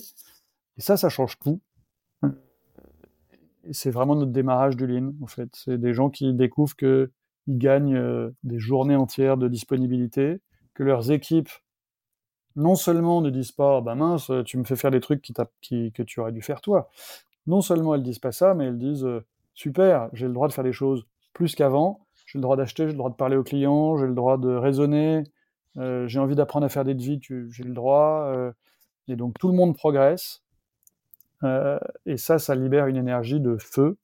Et 0.78 0.80
ça, 0.80 0.96
ça 0.96 1.10
change 1.10 1.38
tout. 1.38 1.60
C'est 3.72 3.90
vraiment 3.90 4.16
notre 4.16 4.32
démarrage 4.32 4.74
du 4.74 4.86
Lean, 4.86 5.12
en 5.22 5.26
fait. 5.26 5.50
C'est 5.52 5.76
des 5.76 5.92
gens 5.92 6.08
qui 6.08 6.32
découvrent 6.32 6.76
qu'ils 6.76 7.10
gagnent 7.46 7.96
euh, 7.96 8.30
des 8.42 8.58
journées 8.58 8.96
entières 8.96 9.36
de 9.36 9.46
disponibilité, 9.46 10.40
que 10.72 10.82
leurs 10.82 11.10
équipes, 11.10 11.50
non 12.56 12.74
seulement 12.74 13.20
ne 13.20 13.28
disent 13.28 13.52
pas, 13.52 13.82
bah 13.82 13.94
mince, 13.94 14.30
tu 14.46 14.56
me 14.56 14.64
fais 14.64 14.76
faire 14.76 14.90
des 14.90 15.00
trucs 15.00 15.20
qui, 15.60 15.92
que 15.92 16.02
tu 16.02 16.20
aurais 16.20 16.32
dû 16.32 16.40
faire 16.40 16.62
toi. 16.62 16.88
Non 17.46 17.60
seulement 17.60 17.94
elles 17.94 18.02
disent 18.02 18.18
pas 18.18 18.32
ça, 18.32 18.54
mais 18.54 18.64
elles 18.66 18.78
disent, 18.78 19.04
euh, 19.04 19.26
super, 19.52 20.08
j'ai 20.14 20.26
le 20.26 20.32
droit 20.32 20.48
de 20.48 20.54
faire 20.54 20.64
des 20.64 20.72
choses 20.72 21.06
plus 21.34 21.54
qu'avant, 21.54 22.03
j'ai 22.34 22.38
le 22.38 22.42
droit 22.42 22.56
d'acheter, 22.56 22.82
j'ai 22.82 22.90
le 22.90 22.98
droit 22.98 23.10
de 23.10 23.14
parler 23.14 23.36
aux 23.36 23.44
clients, 23.44 23.96
j'ai 23.96 24.08
le 24.08 24.14
droit 24.14 24.38
de 24.38 24.48
raisonner, 24.48 25.22
euh, 25.78 26.08
j'ai 26.08 26.18
envie 26.18 26.34
d'apprendre 26.34 26.66
à 26.66 26.68
faire 26.68 26.84
des 26.84 26.94
devis, 26.94 27.20
j'ai 27.22 27.62
le 27.62 27.72
droit. 27.72 28.32
Euh, 28.34 28.50
et 29.06 29.14
donc 29.14 29.38
tout 29.38 29.46
le 29.46 29.54
monde 29.54 29.76
progresse. 29.76 30.42
Euh, 31.44 31.78
et 32.06 32.16
ça, 32.16 32.40
ça 32.40 32.56
libère 32.56 32.88
une 32.88 32.96
énergie 32.96 33.38
de 33.38 33.56
feu. 33.56 33.96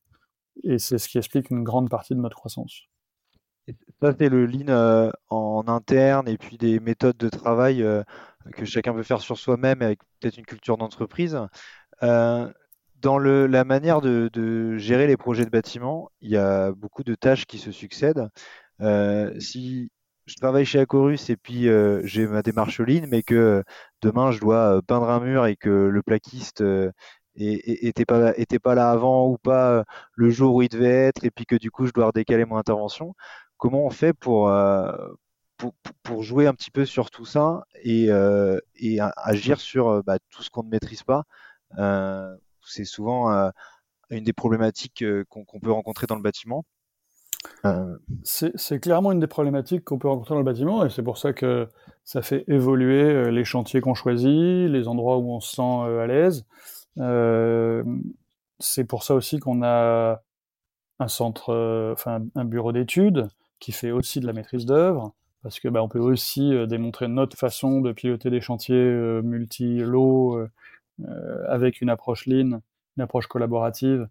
Et 0.62 0.78
c'est 0.78 0.98
ce 0.98 1.08
qui 1.08 1.18
explique 1.18 1.50
une 1.50 1.64
grande 1.64 1.90
partie 1.90 2.14
de 2.14 2.20
notre 2.20 2.36
croissance. 2.36 2.82
ça, 4.00 4.14
c'est 4.16 4.28
le 4.28 4.46
lean 4.46 5.10
en 5.30 5.64
interne 5.66 6.28
et 6.28 6.38
puis 6.38 6.56
des 6.56 6.78
méthodes 6.78 7.16
de 7.16 7.28
travail 7.30 7.84
que 8.52 8.64
chacun 8.64 8.94
peut 8.94 9.02
faire 9.02 9.20
sur 9.20 9.36
soi-même 9.38 9.82
avec 9.82 9.98
peut-être 10.20 10.38
une 10.38 10.46
culture 10.46 10.76
d'entreprise 10.76 11.36
dans 13.00 13.18
la 13.18 13.64
manière 13.64 14.00
de, 14.00 14.76
gérer 14.78 15.06
les 15.06 15.16
projets 15.16 15.44
de 15.44 15.50
bâtiment, 15.50 16.10
il 16.20 16.30
y 16.30 16.36
a 16.36 16.72
beaucoup 16.72 17.04
de 17.04 17.14
tâches 17.14 17.46
qui 17.46 17.58
se 17.58 17.72
succèdent. 17.72 18.28
Euh, 18.80 19.38
si 19.40 19.90
je 20.26 20.36
travaille 20.36 20.64
chez 20.64 20.78
Acorus 20.80 21.28
et 21.30 21.36
puis 21.36 21.68
euh, 21.68 22.00
j'ai 22.04 22.26
ma 22.26 22.42
démarche 22.42 22.80
ligne, 22.80 23.06
mais 23.08 23.22
que 23.22 23.64
demain 24.02 24.30
je 24.30 24.40
dois 24.40 24.76
euh, 24.76 24.82
peindre 24.82 25.10
un 25.10 25.20
mur 25.20 25.46
et 25.46 25.56
que 25.56 25.68
le 25.68 26.02
plaquiste 26.02 26.62
n'était 27.36 28.04
pas, 28.04 28.36
était 28.38 28.58
pas 28.58 28.74
là 28.74 28.90
avant 28.90 29.28
ou 29.28 29.38
pas 29.38 29.84
le 30.14 30.30
jour 30.30 30.54
où 30.54 30.62
il 30.62 30.68
devait 30.68 30.88
être, 30.88 31.24
et 31.24 31.30
puis 31.30 31.46
que 31.46 31.56
du 31.56 31.70
coup 31.70 31.86
je 31.86 31.92
dois 31.92 32.06
redécaler 32.06 32.44
mon 32.44 32.56
intervention, 32.56 33.14
comment 33.56 33.84
on 33.86 33.90
fait 33.90 34.12
pour, 34.12 34.52
pour, 36.02 36.22
jouer 36.22 36.46
un 36.46 36.54
petit 36.54 36.70
peu 36.70 36.84
sur 36.84 37.10
tout 37.10 37.24
ça 37.24 37.64
et, 37.82 38.10
agir 39.16 39.60
sur 39.60 40.02
bah, 40.04 40.18
tout 40.30 40.42
ce 40.42 40.50
qu'on 40.50 40.64
ne 40.64 40.70
maîtrise 40.70 41.02
pas 41.02 41.24
c'est 42.64 42.84
souvent 42.84 43.32
euh, 43.32 43.50
une 44.10 44.24
des 44.24 44.32
problématiques 44.32 45.02
euh, 45.02 45.24
qu'on 45.28 45.60
peut 45.60 45.72
rencontrer 45.72 46.06
dans 46.06 46.16
le 46.16 46.22
bâtiment. 46.22 46.64
C'est 48.22 48.80
clairement 48.80 49.12
une 49.12 49.20
des 49.20 49.26
problématiques 49.26 49.84
qu'on 49.84 49.98
peut 49.98 50.08
rencontrer 50.08 50.34
dans 50.34 50.40
le 50.40 50.44
bâtiment, 50.44 50.84
et 50.84 50.90
c'est 50.90 51.02
pour 51.02 51.16
ça 51.16 51.32
que 51.32 51.68
ça 52.04 52.20
fait 52.20 52.44
évoluer 52.48 53.30
les 53.30 53.44
chantiers 53.44 53.80
qu'on 53.80 53.94
choisit, 53.94 54.28
les 54.68 54.88
endroits 54.88 55.16
où 55.16 55.30
on 55.30 55.40
se 55.40 55.56
sent 55.56 55.62
à 55.62 56.06
l'aise. 56.06 56.44
c'est 58.58 58.84
pour 58.84 59.04
ça 59.04 59.14
aussi 59.14 59.38
qu'on 59.38 59.62
a 59.62 60.20
un 60.98 61.08
centre, 61.08 61.92
enfin 61.94 62.22
un 62.34 62.44
bureau 62.44 62.72
d'études 62.72 63.28
qui 63.58 63.72
fait 63.72 63.90
aussi 63.90 64.20
de 64.20 64.26
la 64.26 64.34
maîtrise 64.34 64.66
d'œuvre, 64.66 65.14
parce 65.42 65.60
que 65.60 65.68
bah, 65.68 65.82
on 65.82 65.88
peut 65.88 65.98
aussi 65.98 66.52
démontrer 66.66 67.08
notre 67.08 67.38
façon 67.38 67.80
de 67.80 67.92
piloter 67.92 68.28
des 68.28 68.42
chantiers 68.42 68.84
multi-lots 69.22 70.46
avec 71.48 71.80
une 71.80 71.90
approche 71.90 72.26
lean, 72.26 72.60
une 72.96 73.02
approche 73.02 73.26
collaborative. 73.26 74.08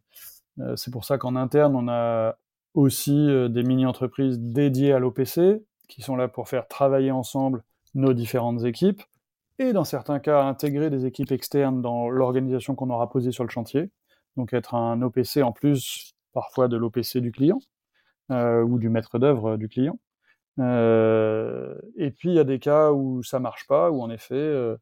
c'est 0.75 0.91
pour 0.91 1.05
ça 1.05 1.17
qu'en 1.17 1.35
interne, 1.35 1.75
on 1.75 1.87
a 1.87 2.37
aussi 2.73 3.27
des 3.49 3.63
mini-entreprises 3.63 4.39
dédiées 4.39 4.93
à 4.93 4.99
l'OPC, 4.99 5.63
qui 5.87 6.01
sont 6.01 6.15
là 6.15 6.27
pour 6.27 6.47
faire 6.49 6.67
travailler 6.67 7.11
ensemble 7.11 7.63
nos 7.95 8.13
différentes 8.13 8.63
équipes, 8.63 9.01
et 9.59 9.73
dans 9.73 9.83
certains 9.83 10.19
cas, 10.19 10.43
intégrer 10.43 10.89
des 10.89 11.05
équipes 11.05 11.33
externes 11.33 11.81
dans 11.81 12.09
l'organisation 12.09 12.75
qu'on 12.75 12.89
aura 12.89 13.09
posée 13.09 13.33
sur 13.33 13.43
le 13.43 13.49
chantier. 13.49 13.91
Donc 14.37 14.53
être 14.53 14.73
un 14.73 15.01
OPC 15.01 15.43
en 15.43 15.51
plus 15.51 16.13
parfois 16.31 16.69
de 16.69 16.77
l'OPC 16.77 17.17
du 17.17 17.31
client 17.33 17.59
euh, 18.31 18.61
ou 18.63 18.79
du 18.79 18.87
maître 18.89 19.19
d'œuvre 19.19 19.57
du 19.57 19.67
client. 19.67 19.99
Euh, 20.59 21.75
et 21.97 22.11
puis 22.11 22.29
il 22.29 22.35
y 22.35 22.39
a 22.39 22.45
des 22.45 22.59
cas 22.59 22.91
où 22.91 23.21
ça 23.21 23.39
marche 23.39 23.67
pas, 23.67 23.91
où 23.91 24.01
en 24.01 24.09
effet 24.09 24.35
euh, 24.35 24.77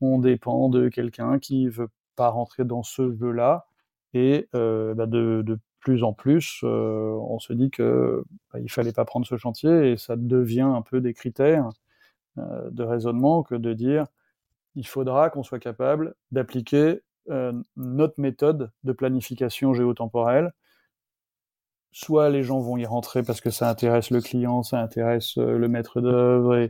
on 0.00 0.18
dépend 0.18 0.68
de 0.68 0.88
quelqu'un 0.88 1.38
qui 1.38 1.68
veut 1.68 1.88
pas 2.16 2.28
rentrer 2.30 2.64
dans 2.64 2.82
ce 2.82 3.12
jeu-là, 3.16 3.66
et 4.14 4.48
bah, 4.52 5.06
de, 5.06 5.58
plus 5.80 6.02
en 6.02 6.12
plus, 6.12 6.62
on 6.62 7.38
se 7.38 7.52
dit 7.52 7.70
que 7.70 8.24
bah, 8.52 8.60
il 8.60 8.70
fallait 8.70 8.92
pas 8.92 9.04
prendre 9.04 9.26
ce 9.26 9.36
chantier, 9.36 9.92
et 9.92 9.96
ça 9.96 10.16
devient 10.16 10.60
un 10.62 10.82
peu 10.82 11.00
des 11.00 11.14
critères 11.14 11.70
de 12.36 12.82
raisonnement 12.82 13.42
que 13.42 13.54
de 13.54 13.72
dire 13.72 14.06
il 14.76 14.86
faudra 14.86 15.30
qu'on 15.30 15.42
soit 15.42 15.58
capable 15.58 16.14
d'appliquer 16.32 17.00
notre 17.76 18.20
méthode 18.20 18.70
de 18.84 18.92
planification 18.92 19.74
géotemporelle. 19.74 20.52
Soit 21.92 22.30
les 22.30 22.42
gens 22.44 22.60
vont 22.60 22.76
y 22.76 22.86
rentrer 22.86 23.22
parce 23.22 23.40
que 23.40 23.50
ça 23.50 23.68
intéresse 23.68 24.10
le 24.10 24.20
client, 24.20 24.62
ça 24.62 24.80
intéresse 24.80 25.36
euh, 25.38 25.58
le 25.58 25.68
maître 25.68 26.00
d'œuvre, 26.00 26.68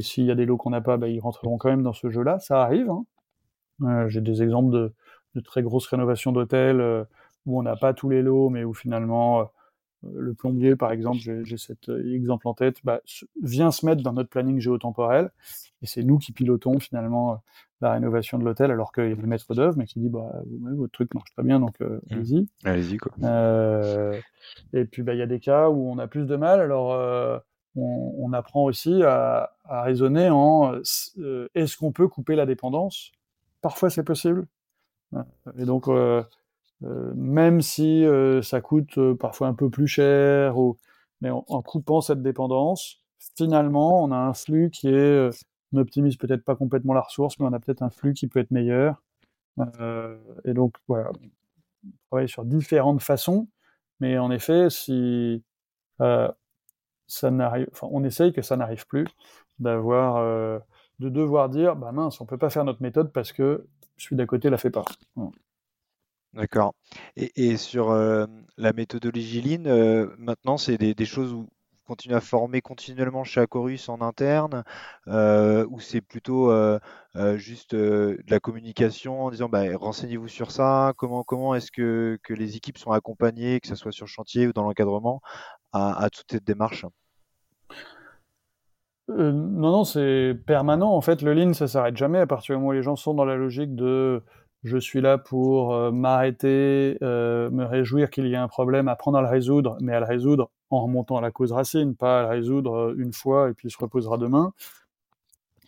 s'il 0.00 0.24
y 0.24 0.30
a 0.30 0.34
des 0.34 0.46
lots 0.46 0.56
qu'on 0.56 0.70
n'a 0.70 0.80
pas, 0.80 0.96
bah, 0.96 1.08
ils 1.08 1.20
rentreront 1.20 1.58
quand 1.58 1.70
même 1.70 1.82
dans 1.82 1.92
ce 1.92 2.10
jeu-là. 2.10 2.38
Ça 2.38 2.62
arrive. 2.62 2.90
Hein. 2.90 3.04
Euh, 3.82 4.08
j'ai 4.08 4.20
des 4.20 4.42
exemples 4.42 4.92
de, 5.34 5.40
très 5.40 5.62
grosses 5.62 5.86
rénovations 5.86 6.32
d'hôtels 6.32 6.80
euh, 6.80 7.04
où 7.46 7.58
on 7.58 7.62
n'a 7.62 7.76
pas 7.76 7.94
tous 7.94 8.08
les 8.08 8.22
lots, 8.22 8.50
mais 8.50 8.64
où 8.64 8.74
finalement 8.74 9.50
le 10.02 10.34
plombier, 10.34 10.76
par 10.76 10.92
exemple, 10.92 11.18
j'ai 11.18 11.56
cet 11.56 11.88
exemple 11.88 12.48
en 12.48 12.54
tête, 12.54 12.76
bah, 12.84 13.00
vient 13.42 13.70
se 13.70 13.84
mettre 13.84 14.02
dans 14.02 14.12
notre 14.12 14.30
planning 14.30 14.58
géotemporel, 14.58 15.30
et 15.82 15.86
c'est 15.86 16.02
nous 16.02 16.18
qui 16.18 16.32
pilotons 16.32 16.78
finalement 16.78 17.42
la 17.80 17.92
rénovation 17.92 18.38
de 18.38 18.44
l'hôtel, 18.44 18.70
alors 18.70 18.92
qu'il 18.92 19.08
y 19.08 19.12
a 19.12 19.14
le 19.14 19.26
maître 19.26 19.54
d'œuvre, 19.54 19.76
mais 19.76 19.86
qui 19.86 20.00
dit 20.00 20.08
bah, 20.08 20.42
votre 20.76 20.92
truc 20.92 21.14
marche 21.14 21.30
très 21.32 21.42
bien, 21.42 21.60
donc 21.60 21.80
euh, 21.80 22.00
mmh. 22.10 22.14
allez-y. 22.14 22.48
Allez-y, 22.64 22.96
quoi. 22.98 23.12
Euh, 23.22 24.18
et 24.72 24.84
puis, 24.84 25.02
bah, 25.02 25.14
il 25.14 25.18
y 25.18 25.22
a 25.22 25.26
des 25.26 25.40
cas 25.40 25.70
où 25.70 25.90
on 25.90 25.98
a 25.98 26.06
plus 26.06 26.26
de 26.26 26.36
mal, 26.36 26.60
alors 26.60 26.92
euh, 26.92 27.38
on, 27.76 28.32
apprend 28.32 28.64
aussi 28.64 29.02
à, 29.02 29.52
raisonner 29.68 30.28
en 30.30 30.74
est-ce 31.54 31.76
qu'on 31.76 31.92
peut 31.92 32.08
couper 32.08 32.36
la 32.36 32.46
dépendance? 32.46 33.12
Parfois, 33.62 33.90
c'est 33.90 34.04
possible. 34.04 34.46
Et 35.58 35.64
donc, 35.64 35.88
même 36.80 37.60
si 37.60 38.04
ça 38.42 38.60
coûte 38.60 38.98
parfois 39.14 39.48
un 39.48 39.54
peu 39.54 39.70
plus 39.70 39.86
cher, 39.86 40.54
mais 41.20 41.30
en, 41.30 41.62
coupant 41.62 42.00
cette 42.00 42.22
dépendance, 42.22 43.00
finalement, 43.36 44.02
on 44.02 44.10
a 44.10 44.16
un 44.16 44.34
flux 44.34 44.70
qui 44.70 44.88
est 44.88 45.30
on 45.72 45.84
peut-être 45.84 46.44
pas 46.44 46.56
complètement 46.56 46.94
la 46.94 47.00
ressource, 47.00 47.38
mais 47.38 47.46
on 47.46 47.52
a 47.52 47.60
peut-être 47.60 47.82
un 47.82 47.90
flux 47.90 48.14
qui 48.14 48.26
peut 48.26 48.40
être 48.40 48.50
meilleur. 48.50 49.02
Euh, 49.80 50.16
et 50.44 50.54
donc, 50.54 50.74
voilà, 50.88 51.10
on 51.84 51.90
travaille 52.10 52.28
sur 52.28 52.44
différentes 52.44 53.02
façons, 53.02 53.48
mais 54.00 54.18
en 54.18 54.30
effet, 54.30 54.70
si 54.70 55.42
euh, 56.00 56.30
on 57.82 58.04
essaye 58.04 58.32
que 58.32 58.42
ça 58.42 58.56
n'arrive 58.56 58.86
plus, 58.86 59.06
d'avoir, 59.58 60.16
euh, 60.16 60.58
de 60.98 61.08
devoir 61.08 61.48
dire, 61.48 61.76
bah 61.76 61.92
mince, 61.92 62.20
on 62.20 62.26
peut 62.26 62.38
pas 62.38 62.50
faire 62.50 62.64
notre 62.64 62.82
méthode 62.82 63.12
parce 63.12 63.32
que 63.32 63.66
celui 63.96 64.16
d'à 64.16 64.26
côté 64.26 64.50
la 64.50 64.58
fait 64.58 64.70
pas. 64.70 64.84
D'accord. 66.32 66.74
Et, 67.16 67.56
sur 67.56 67.92
la 67.92 68.72
méthodologie 68.72 69.42
Lean, 69.42 70.08
maintenant, 70.18 70.56
c'est 70.56 70.78
des, 70.78 71.04
choses 71.04 71.32
où 71.32 71.48
continue 71.90 72.14
à 72.14 72.20
former 72.20 72.60
continuellement 72.60 73.24
chez 73.24 73.40
Acorus 73.40 73.88
en 73.88 74.00
interne, 74.00 74.62
euh, 75.08 75.66
ou 75.70 75.80
c'est 75.80 76.00
plutôt 76.00 76.52
euh, 76.52 76.78
euh, 77.16 77.36
juste 77.36 77.74
de 77.74 78.16
la 78.28 78.38
communication 78.38 79.24
en 79.24 79.30
disant 79.32 79.48
bah, 79.48 79.64
renseignez-vous 79.74 80.28
sur 80.28 80.52
ça, 80.52 80.92
comment, 80.96 81.24
comment 81.24 81.52
est-ce 81.56 81.72
que, 81.72 82.16
que, 82.22 82.32
les 82.32 82.54
équipes 82.56 82.78
sont 82.78 82.92
accompagnées, 82.92 83.58
que 83.58 83.66
ce 83.66 83.74
soit 83.74 83.90
sur 83.90 84.06
chantier 84.06 84.46
ou 84.46 84.52
dans 84.52 84.62
l'encadrement, 84.62 85.20
à, 85.72 86.08
toute 86.12 86.30
cette 86.30 86.44
démarche? 86.44 86.86
Non, 89.08 89.32
non, 89.32 89.82
c'est 89.82 90.36
permanent. 90.46 90.94
En 90.94 91.00
fait, 91.00 91.22
le 91.22 91.34
lean, 91.34 91.54
ça 91.54 91.66
s'arrête 91.66 91.96
jamais 91.96 92.20
à 92.20 92.26
partir 92.28 92.54
du 92.54 92.60
moment 92.60 92.68
où 92.68 92.72
les 92.72 92.84
gens 92.84 92.94
sont 92.94 93.14
dans 93.14 93.24
la 93.24 93.34
logique 93.34 93.74
de 93.74 94.22
je 94.62 94.78
suis 94.78 95.00
là 95.00 95.18
pour 95.18 95.74
m'arrêter, 95.90 96.98
me 97.00 97.64
réjouir 97.64 98.10
qu'il 98.10 98.28
y 98.28 98.34
ait 98.34 98.36
un 98.36 98.46
problème, 98.46 98.86
apprendre 98.86 99.18
à 99.18 99.22
le 99.22 99.28
résoudre, 99.28 99.76
mais 99.80 99.92
à 99.92 99.98
le 99.98 100.06
résoudre 100.06 100.52
en 100.70 100.82
remontant 100.82 101.16
à 101.16 101.20
la 101.20 101.30
cause 101.30 101.52
racine, 101.52 101.96
pas 101.96 102.20
à 102.20 102.22
la 102.22 102.28
résoudre 102.30 102.74
euh, 102.74 102.94
une 102.96 103.12
fois 103.12 103.50
et 103.50 103.54
puis 103.54 103.70
se 103.70 103.78
reposera 103.78 104.18
demain. 104.18 104.52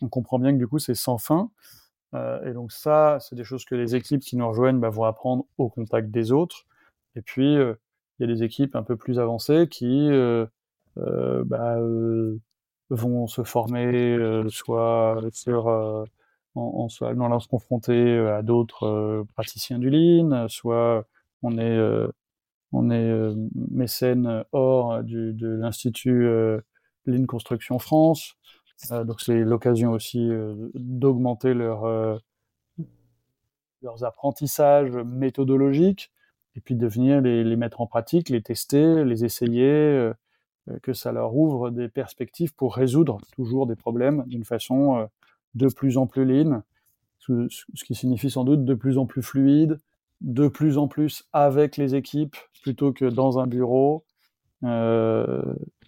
On 0.00 0.09
comprend 0.09 0.38
bien 0.38 0.53
que 0.53 0.59
du 0.59 0.68
coup 0.68 0.78
c'est 0.78 0.94
sans 0.94 1.18
fin. 1.18 1.50
Euh, 2.14 2.44
et 2.48 2.53
donc 2.53 2.72
ça, 2.72 3.18
c'est 3.20 3.36
des 3.36 3.44
choses 3.44 3.64
que 3.64 3.74
les 3.74 3.96
équipes 3.96 4.20
qui 4.20 4.36
nous 4.36 4.46
rejoignent 4.48 4.78
bah, 4.78 4.90
vont 4.90 5.05
apprendre 5.05 5.44
au 5.59 5.68
contact 5.68 6.11
des 6.11 6.30
autres. 6.32 6.66
Et 7.16 7.22
puis, 7.22 7.57
euh, 7.57 7.74
il 8.18 8.28
y 8.28 8.30
a 8.30 8.34
des 8.34 8.42
équipes 8.42 8.76
un 8.76 8.82
peu 8.82 8.96
plus 8.96 9.18
avancées 9.18 9.66
qui 9.68 10.11
bah, 10.96 11.76
vont 12.90 13.26
se 13.26 13.42
former 13.42 14.44
soit 14.50 15.20
sur 15.32 15.66
en, 16.55 16.88
se 16.88 17.48
confronter 17.48 18.18
à 18.28 18.42
d'autres 18.42 19.24
praticiens 19.34 19.78
du 19.78 19.90
Lean, 19.90 20.46
soit 20.48 21.07
on 21.42 21.59
est 21.59 22.07
on 22.73 22.91
est 22.91 23.11
euh, 23.11 23.35
mécène 23.55 24.45
hors 24.53 25.03
du, 25.03 25.33
de 25.33 25.49
l'Institut 25.49 26.27
euh, 26.27 26.61
Lean 27.07 27.27
Construction 27.27 27.79
France. 27.79 28.35
Euh, 28.91 29.05
donc 29.05 29.20
c'est 29.20 29.41
l'occasion 29.41 29.93
aussi 29.93 30.31
d'augmenter 30.75 31.55
leur, 31.55 32.20
leurs 33.83 34.05
apprentissages 34.05 34.93
méthodologiques 34.93 36.11
et 36.55 36.61
puis 36.61 36.75
de 36.75 36.87
venir 36.87 37.20
les, 37.20 37.45
les, 37.45 37.57
mettre 37.57 37.81
en 37.81 37.87
pratique, 37.87 38.29
les 38.29 38.43
tester, 38.43 39.05
les 39.05 39.25
essayer, 39.25 40.11
que 40.83 40.93
ça 40.93 41.12
leur 41.12 41.35
ouvre 41.35 41.70
des 41.70 41.89
perspectives 41.89 42.55
pour 42.55 42.75
résoudre 42.75 43.18
toujours 43.35 43.66
des 43.66 43.77
problèmes 43.77 44.25
d'une 44.27 44.45
façon 44.45 45.09
de 45.55 45.68
plus 45.68 45.97
en 45.97 46.07
plus 46.07 46.25
lean, 46.25 46.62
ce, 47.18 47.47
ce, 47.49 47.85
qui 47.85 47.95
signifie 47.95 48.31
sans 48.31 48.45
doute 48.45 48.64
de 48.64 48.75
plus 48.75 48.99
en 48.99 49.07
plus 49.07 49.23
fluide, 49.23 49.79
de 50.23 50.49
plus 50.49 50.79
en 50.79 50.89
plus 50.89 51.25
avec 51.33 51.77
les 51.77 51.95
équipes 51.95 52.37
plutôt 52.62 52.93
que 52.93 53.05
dans 53.05 53.39
un 53.39 53.47
bureau. 53.47 54.05
Euh, 54.64 55.43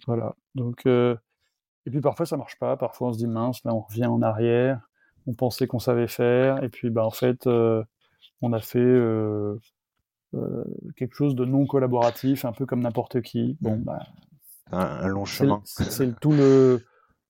voilà. 0.05 0.35
Donc, 0.53 0.85
euh, 0.85 1.15
et 1.85 1.89
puis 1.89 2.01
parfois 2.01 2.25
ça 2.25 2.37
marche 2.37 2.59
pas. 2.59 2.77
Parfois 2.77 3.09
on 3.09 3.13
se 3.13 3.17
dit 3.17 3.27
mince, 3.27 3.63
là 3.63 3.73
on 3.73 3.79
revient 3.81 4.05
en 4.05 4.21
arrière. 4.21 4.87
On 5.27 5.33
pensait 5.33 5.65
qu'on 5.65 5.79
savait 5.79 6.07
faire, 6.07 6.63
et 6.63 6.69
puis 6.69 6.91
bah 6.91 7.03
en 7.03 7.09
fait 7.09 7.47
euh, 7.47 7.83
on 8.41 8.53
a 8.53 8.59
fait 8.59 8.93
quelque 10.97 11.15
chose 11.15 11.33
de 11.33 11.45
non 11.45 11.65
collaboratif, 11.65 12.45
un 12.45 12.51
peu 12.51 12.65
comme 12.65 12.81
n'importe 12.81 13.21
qui. 13.21 13.57
Bon, 13.61 13.77
bah, 13.77 14.05
un, 14.71 15.07
long 15.07 15.25
chemin. 15.25 15.61
C'est 15.63 16.19
tout 16.19 16.31
le 16.31 16.83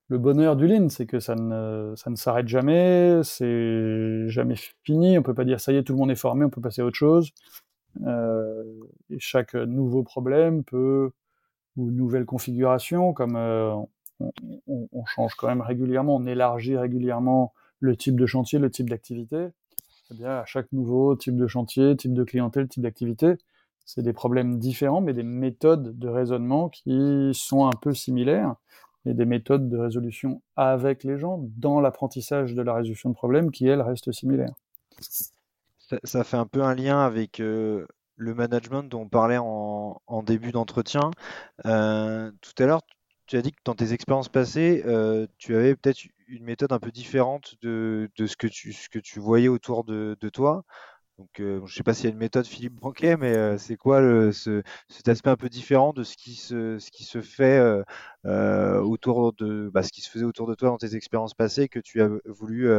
le 0.08 0.18
bonheur 0.18 0.56
du 0.56 0.68
lean, 0.68 0.90
c'est 0.90 1.06
que 1.08 1.20
ça 1.20 1.36
ne, 1.36 1.94
ça 1.96 2.10
ne 2.10 2.16
s'arrête 2.16 2.48
jamais, 2.48 3.22
c'est 3.24 4.28
jamais 4.28 4.56
fini, 4.84 5.18
on 5.18 5.24
peut 5.24 5.34
pas 5.34 5.46
dire 5.46 5.60
ça 5.60 5.72
y 5.72 5.78
est, 5.78 5.84
tout 5.84 5.94
le 5.94 6.00
monde 6.00 6.12
est 6.12 6.16
formé, 6.16 6.46
on 6.46 6.50
peut 6.50 6.62
passer 6.62 6.82
à 6.82 6.86
autre 6.86 6.98
chose. 6.98 7.32
Euh, 8.06 8.64
chaque 9.18 9.56
nouveau 9.56 10.04
problème 10.04 10.64
peut, 10.64 11.12
ou 11.78 11.92
nouvelle 11.92 12.26
configuration, 12.26 13.14
comme 13.14 13.36
euh, 13.36 13.74
on, 14.20 14.32
on, 14.68 14.88
on, 14.92 15.06
change 15.06 15.34
quand 15.36 15.48
même 15.48 15.62
régulièrement, 15.62 16.16
on 16.16 16.26
élargit 16.26 16.78
régulièrement 16.78 17.54
le 17.80 17.96
type 17.96 18.20
de 18.20 18.26
chantier, 18.26 18.60
le 18.60 18.70
type 18.70 18.90
d'activité, 18.90 19.48
eh 20.12 20.16
bien, 20.16 20.38
à 20.38 20.46
chaque 20.46 20.72
nouveau 20.72 21.16
type 21.16 21.36
de 21.36 21.48
chantier, 21.48 21.96
type 21.98 22.14
de 22.14 22.24
clientèle, 22.24 22.68
type 22.68 22.84
d'activité, 22.84 23.36
c'est 23.86 24.02
des 24.02 24.14
problèmes 24.14 24.60
différents, 24.60 25.02
mais 25.02 25.14
des 25.14 25.24
méthodes 25.24 25.98
de 25.98 26.08
raisonnement 26.08 26.70
qui 26.70 27.32
sont 27.34 27.68
un 27.68 27.76
peu 27.82 27.94
similaires 27.94 28.56
et 29.06 29.14
des 29.14 29.26
méthodes 29.26 29.70
de 29.70 29.78
résolution 29.78 30.42
avec 30.56 31.04
les 31.04 31.18
gens 31.18 31.40
dans 31.58 31.80
l'apprentissage 31.80 32.54
de 32.54 32.62
la 32.62 32.74
résolution 32.74 33.10
de 33.10 33.16
problèmes 33.16 33.52
qui, 33.52 33.68
elles, 33.68 33.82
restent 33.82 34.12
similaires. 34.12 34.54
Ça, 36.04 36.24
fait 36.24 36.38
un 36.38 36.48
peu 36.48 36.64
un 36.64 36.74
lien 36.74 37.00
avec 37.00 37.40
euh, 37.40 37.86
le 38.16 38.34
management 38.34 38.84
dont 38.84 39.02
on 39.02 39.08
parlait 39.08 39.38
en, 39.38 40.24
début 40.24 40.52
d'entretien. 40.52 41.12
Euh, 41.66 42.32
tout 42.42 42.64
à 42.64 42.66
l'heure, 42.66 42.82
tu 43.28 43.38
as 43.38 43.42
dit 43.42 43.52
que 43.52 43.62
dans 43.66 43.76
tes 43.76 43.94
expériences 43.94 44.30
passées, 44.30 44.84
euh, 44.86 45.28
tu 45.38 45.56
avais 45.56 45.76
peut-être 45.76 46.00
une 46.28 46.44
méthode 46.44 46.72
un 46.72 46.80
peu 46.80 46.92
différente 46.92 47.56
de, 47.62 48.10
ce 48.18 48.36
que 48.36 49.00
tu 49.00 49.20
voyais 49.20 49.48
autour 49.48 49.84
de, 49.84 50.16
toi. 50.34 50.64
Donc, 51.18 51.30
je 51.38 51.62
ne 51.62 51.68
sais 51.68 51.84
pas 51.84 51.94
s'il 51.94 52.06
y 52.06 52.08
a 52.08 52.12
une 52.12 52.18
méthode 52.18 52.46
Philippe 52.46 52.74
Banquet, 52.74 53.16
mais 53.16 53.58
c'est 53.58 53.78
quoi 53.78 54.02
cet 54.34 55.08
aspect 55.08 55.30
un 55.30 55.38
peu 55.38 55.48
différent 55.48 55.94
de 55.94 56.04
ce 56.04 56.18
qui 56.18 56.36
se, 56.36 57.22
fait 57.22 57.84
autour 58.26 59.32
de 59.34 59.70
bah, 59.74 59.84
ce 59.84 59.92
qui 59.92 60.02
se 60.02 60.10
faisait 60.10 60.26
autour 60.26 60.48
de 60.48 60.56
toi 60.56 60.70
dans 60.70 60.78
tes 60.78 60.96
expériences 60.96 61.34
passées 61.34 61.70
que 61.70 61.80
tu 61.80 62.02
as 62.02 62.10
voulu 62.26 62.70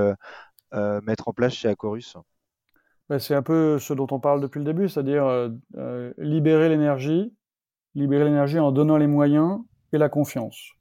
mettre 1.03 1.29
en 1.29 1.33
place 1.33 1.55
chez 1.55 1.69
Acorus? 1.69 2.17
Bah, 3.09 3.21
c'est 3.21 3.35
un 3.35 3.43
peu 3.43 3.79
ce 3.79 3.95
dont 3.95 4.09
on 4.11 4.19
parle 4.19 4.41
depuis 4.41 4.59
le 4.59 4.65
début, 4.65 4.89
c'est-à-dire 4.89 5.27
euh, 5.27 5.51
euh, 5.77 6.13
libérer 6.19 6.69
l'énergie, 6.69 7.33
libérer 7.95 8.25
l'énergie 8.25 8.59
en 8.59 8.73
donnant 8.73 8.97
les 8.97 9.07
moyens 9.07 9.61
et 9.93 9.99
la 9.99 10.09
confiance. 10.09 10.73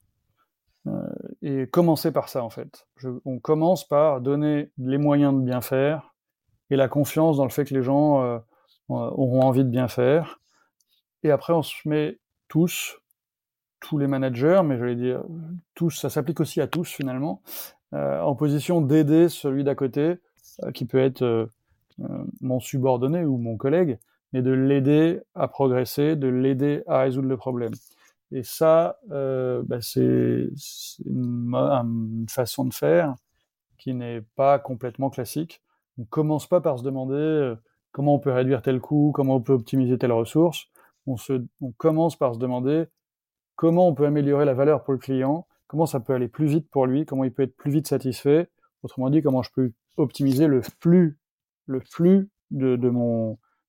Euh, 0.88 1.08
et 1.42 1.68
commencer 1.68 2.12
par 2.12 2.30
ça, 2.30 2.44
en 2.44 2.50
fait. 2.50 2.88
on 3.26 3.40
commence 3.40 3.88
par 3.88 4.22
donner 4.22 4.72
les 4.78 4.98
moyens 4.98 5.34
de 5.34 5.42
bien 5.42 5.62
faire 5.62 6.15
et 6.70 6.76
la 6.76 6.88
confiance 6.88 7.38
dans 7.38 7.44
le 7.44 7.50
fait 7.50 7.66
que 7.66 7.74
les 7.74 7.84
gens 7.84 8.42
auront 8.90 9.42
envie 9.42 9.64
de 9.64 9.70
bien 9.70 9.88
faire. 9.88 10.40
Et 11.24 11.32
après, 11.32 11.54
on 11.54 11.62
se 11.62 11.74
met 11.86 12.20
tous, 12.48 12.98
tous 13.80 13.98
les 13.98 14.08
managers, 14.08 14.62
mais 14.64 14.78
j'allais 14.78 14.96
dire 14.96 15.24
tous, 15.76 15.92
ça 15.92 16.10
s'applique 16.10 16.40
aussi 16.40 16.62
à 16.62 16.68
tous 16.68 16.90
finalement, 16.92 17.42
en 17.92 18.36
position 18.36 18.82
d'aider 18.82 19.30
celui 19.30 19.64
d'à 19.64 19.76
côté, 19.76 20.18
qui 20.74 20.86
peut 20.86 21.00
être 21.00 21.50
euh, 22.02 22.08
mon 22.42 22.60
subordonné 22.60 23.24
ou 23.24 23.38
mon 23.38 23.56
collègue, 23.56 23.98
mais 24.34 24.42
de 24.42 24.52
l'aider 24.52 25.22
à 25.34 25.48
progresser, 25.48 26.16
de 26.16 26.28
l'aider 26.28 26.84
à 26.88 27.00
résoudre 27.00 27.30
le 27.30 27.38
problème. 27.38 27.74
Et 28.32 28.44
ça, 28.44 29.00
euh, 29.12 29.64
bah, 29.66 29.80
c'est 29.82 30.50
une, 31.06 32.26
façon 32.30 32.66
de 32.66 32.74
faire 32.74 33.16
qui 33.78 33.94
n'est 33.94 34.22
pas 34.36 34.60
complètement 34.60 35.10
classique. 35.10 35.62
On 35.98 36.06
commence 36.06 36.48
pas 36.48 36.62
par 36.62 36.80
se 36.80 36.84
demander 36.84 37.16
euh, 37.16 37.56
comment 37.92 38.16
on 38.16 38.20
peut 38.20 38.32
réduire 38.32 38.62
tel 38.62 38.80
coût, 38.80 39.12
comment 39.14 39.36
on 39.36 39.42
peut 39.42 39.54
optimiser 39.54 39.98
telle 39.98 40.12
ressource. 40.12 40.68
On, 41.08 41.18
commence 41.78 42.16
par 42.16 42.34
se 42.34 42.40
demander 42.40 42.86
comment 43.56 43.88
on 43.88 43.94
peut 43.94 44.06
améliorer 44.06 44.46
la 44.46 44.56
valeur 44.56 44.84
pour 44.84 44.94
le 44.94 45.00
client, 45.00 45.48
comment 45.68 45.86
ça 45.86 46.00
peut 46.00 46.14
aller 46.14 46.28
plus 46.28 46.48
vite 46.48 46.70
pour 46.72 46.88
lui, 46.88 47.06
comment 47.06 47.24
il 47.24 47.32
peut 47.32 47.44
être 47.44 47.56
plus 47.56 47.72
vite 47.72 47.88
satisfait. 47.88 48.50
Autrement 48.82 49.10
dit, 49.12 49.22
comment 49.22 49.44
je 49.44 49.52
peux 49.52 49.72
optimiser 49.98 50.48
le 50.48 50.62
flux 50.62 51.20
le 51.68 51.80
flux 51.80 52.30
de, 52.52 52.78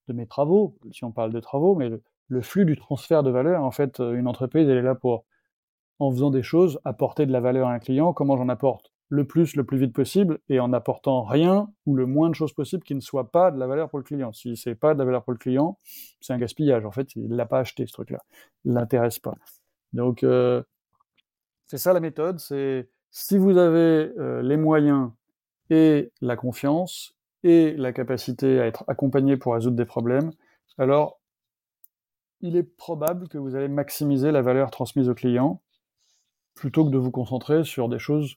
mes 0.08 0.26
travaux, 0.26 0.76
si 0.92 1.04
on 1.04 1.12
parle 1.12 1.32
de 1.32 1.40
travaux, 1.40 1.74
mais 1.74 1.90
le, 2.28 2.42
flux 2.42 2.64
du 2.64 2.76
transfert 2.76 3.22
de 3.22 3.30
valeur. 3.30 3.62
En 3.64 3.70
fait, 3.70 3.98
une 4.00 4.28
entreprise, 4.28 4.68
elle 4.68 4.78
est 4.78 4.82
là 4.82 4.94
pour, 4.94 5.24
en 5.98 6.10
faisant 6.10 6.30
des 6.30 6.42
choses, 6.42 6.80
apporter 6.84 7.26
de 7.26 7.32
la 7.32 7.40
valeur 7.40 7.68
à 7.68 7.72
un 7.72 7.78
client. 7.78 8.12
Comment 8.12 8.36
j'en 8.36 8.48
apporte 8.48 8.92
le 9.08 9.24
plus, 9.26 9.56
le 9.56 9.64
plus 9.64 9.78
vite 9.78 9.92
possible, 9.92 10.40
et 10.48 10.58
en 10.58 10.72
apportant 10.72 11.22
rien 11.22 11.70
ou 11.86 11.94
le 11.94 12.06
moins 12.06 12.28
de 12.28 12.34
choses 12.34 12.52
possible 12.52 12.82
qui 12.82 12.94
ne 12.94 13.00
soit 13.00 13.30
pas 13.30 13.50
de 13.50 13.58
la 13.58 13.66
valeur 13.66 13.88
pour 13.88 13.98
le 13.98 14.04
client. 14.04 14.32
Si 14.32 14.56
c'est 14.56 14.74
pas 14.74 14.94
de 14.94 14.98
la 14.98 15.04
valeur 15.04 15.22
pour 15.22 15.32
le 15.32 15.38
client, 15.38 15.78
c'est 16.20 16.32
un 16.32 16.38
gaspillage. 16.38 16.84
En 16.84 16.90
fait, 16.90 17.14
il 17.14 17.28
l'a 17.28 17.46
pas 17.46 17.60
acheté 17.60 17.86
ce 17.86 17.92
truc-là, 17.92 18.18
il 18.64 18.72
l'intéresse 18.72 19.18
pas. 19.18 19.34
Donc, 19.92 20.24
euh, 20.24 20.62
c'est 21.66 21.78
ça 21.78 21.92
la 21.92 22.00
méthode. 22.00 22.40
C'est 22.40 22.88
si 23.10 23.38
vous 23.38 23.56
avez 23.56 24.12
euh, 24.18 24.42
les 24.42 24.56
moyens 24.56 25.10
et 25.70 26.12
la 26.20 26.36
confiance, 26.36 27.16
et 27.46 27.74
la 27.76 27.92
capacité 27.92 28.60
à 28.60 28.66
être 28.66 28.84
accompagné 28.88 29.36
pour 29.36 29.54
résoudre 29.54 29.76
des 29.76 29.84
problèmes, 29.84 30.32
alors 30.78 31.20
il 32.40 32.56
est 32.56 32.64
probable 32.64 33.28
que 33.28 33.38
vous 33.38 33.54
allez 33.54 33.68
maximiser 33.68 34.32
la 34.32 34.42
valeur 34.42 34.70
transmise 34.70 35.08
au 35.08 35.14
client 35.14 35.62
plutôt 36.54 36.84
que 36.84 36.90
de 36.90 36.98
vous 36.98 37.12
concentrer 37.12 37.64
sur 37.64 37.88
des 37.88 37.98
choses 37.98 38.36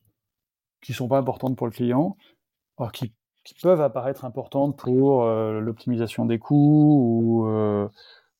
qui 0.81 0.91
ne 0.91 0.95
sont 0.95 1.07
pas 1.07 1.17
importantes 1.17 1.57
pour 1.57 1.67
le 1.67 1.71
client, 1.71 2.17
alors 2.77 2.91
qui, 2.91 3.13
peuvent 3.63 3.81
apparaître 3.81 4.25
importantes 4.25 4.77
pour 4.77 5.23
euh, 5.23 5.59
l'optimisation 5.59 6.25
des 6.25 6.37
coûts 6.37 6.99
ou 7.01 7.47
euh, 7.47 7.89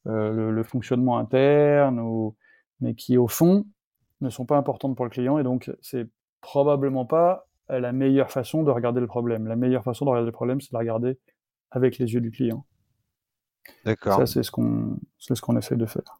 euh, 0.05 0.51
le, 0.51 0.63
fonctionnement 0.63 1.17
interne, 1.17 1.99
ou, 1.99 2.35
mais 2.79 2.93
qui 2.93 3.17
au 3.17 3.27
fond 3.27 3.65
ne 4.21 4.29
sont 4.29 4.45
pas 4.45 4.55
importantes 4.55 4.95
pour 4.95 5.05
le 5.05 5.09
client 5.09 5.39
et 5.39 5.43
donc 5.43 5.71
c'est 5.81 6.07
probablement 6.41 7.05
pas 7.05 7.47
la 7.69 7.91
meilleure 7.91 8.29
façon 8.29 8.61
de 8.61 8.69
regarder 8.69 8.99
le 8.99 9.07
problème. 9.07 9.47
La 9.47 9.55
meilleure 9.55 9.83
façon 9.83 10.05
de 10.05 10.11
regarder 10.11 10.27
le 10.27 10.31
problème, 10.31 10.61
c'est 10.61 10.71
de 10.71 10.77
regarder 10.77 11.17
avec 11.71 11.97
les 11.97 12.13
yeux 12.13 12.21
du 12.21 12.29
client. 12.29 12.65
D'accord. 13.85 14.17
Ça, 14.17 14.25
c'est 14.27 14.43
ce 14.43 14.51
qu'on 14.51 14.99
ce 15.17 15.33
qu'on 15.41 15.57
essaie 15.57 15.75
de 15.75 15.85
faire. 15.85 16.18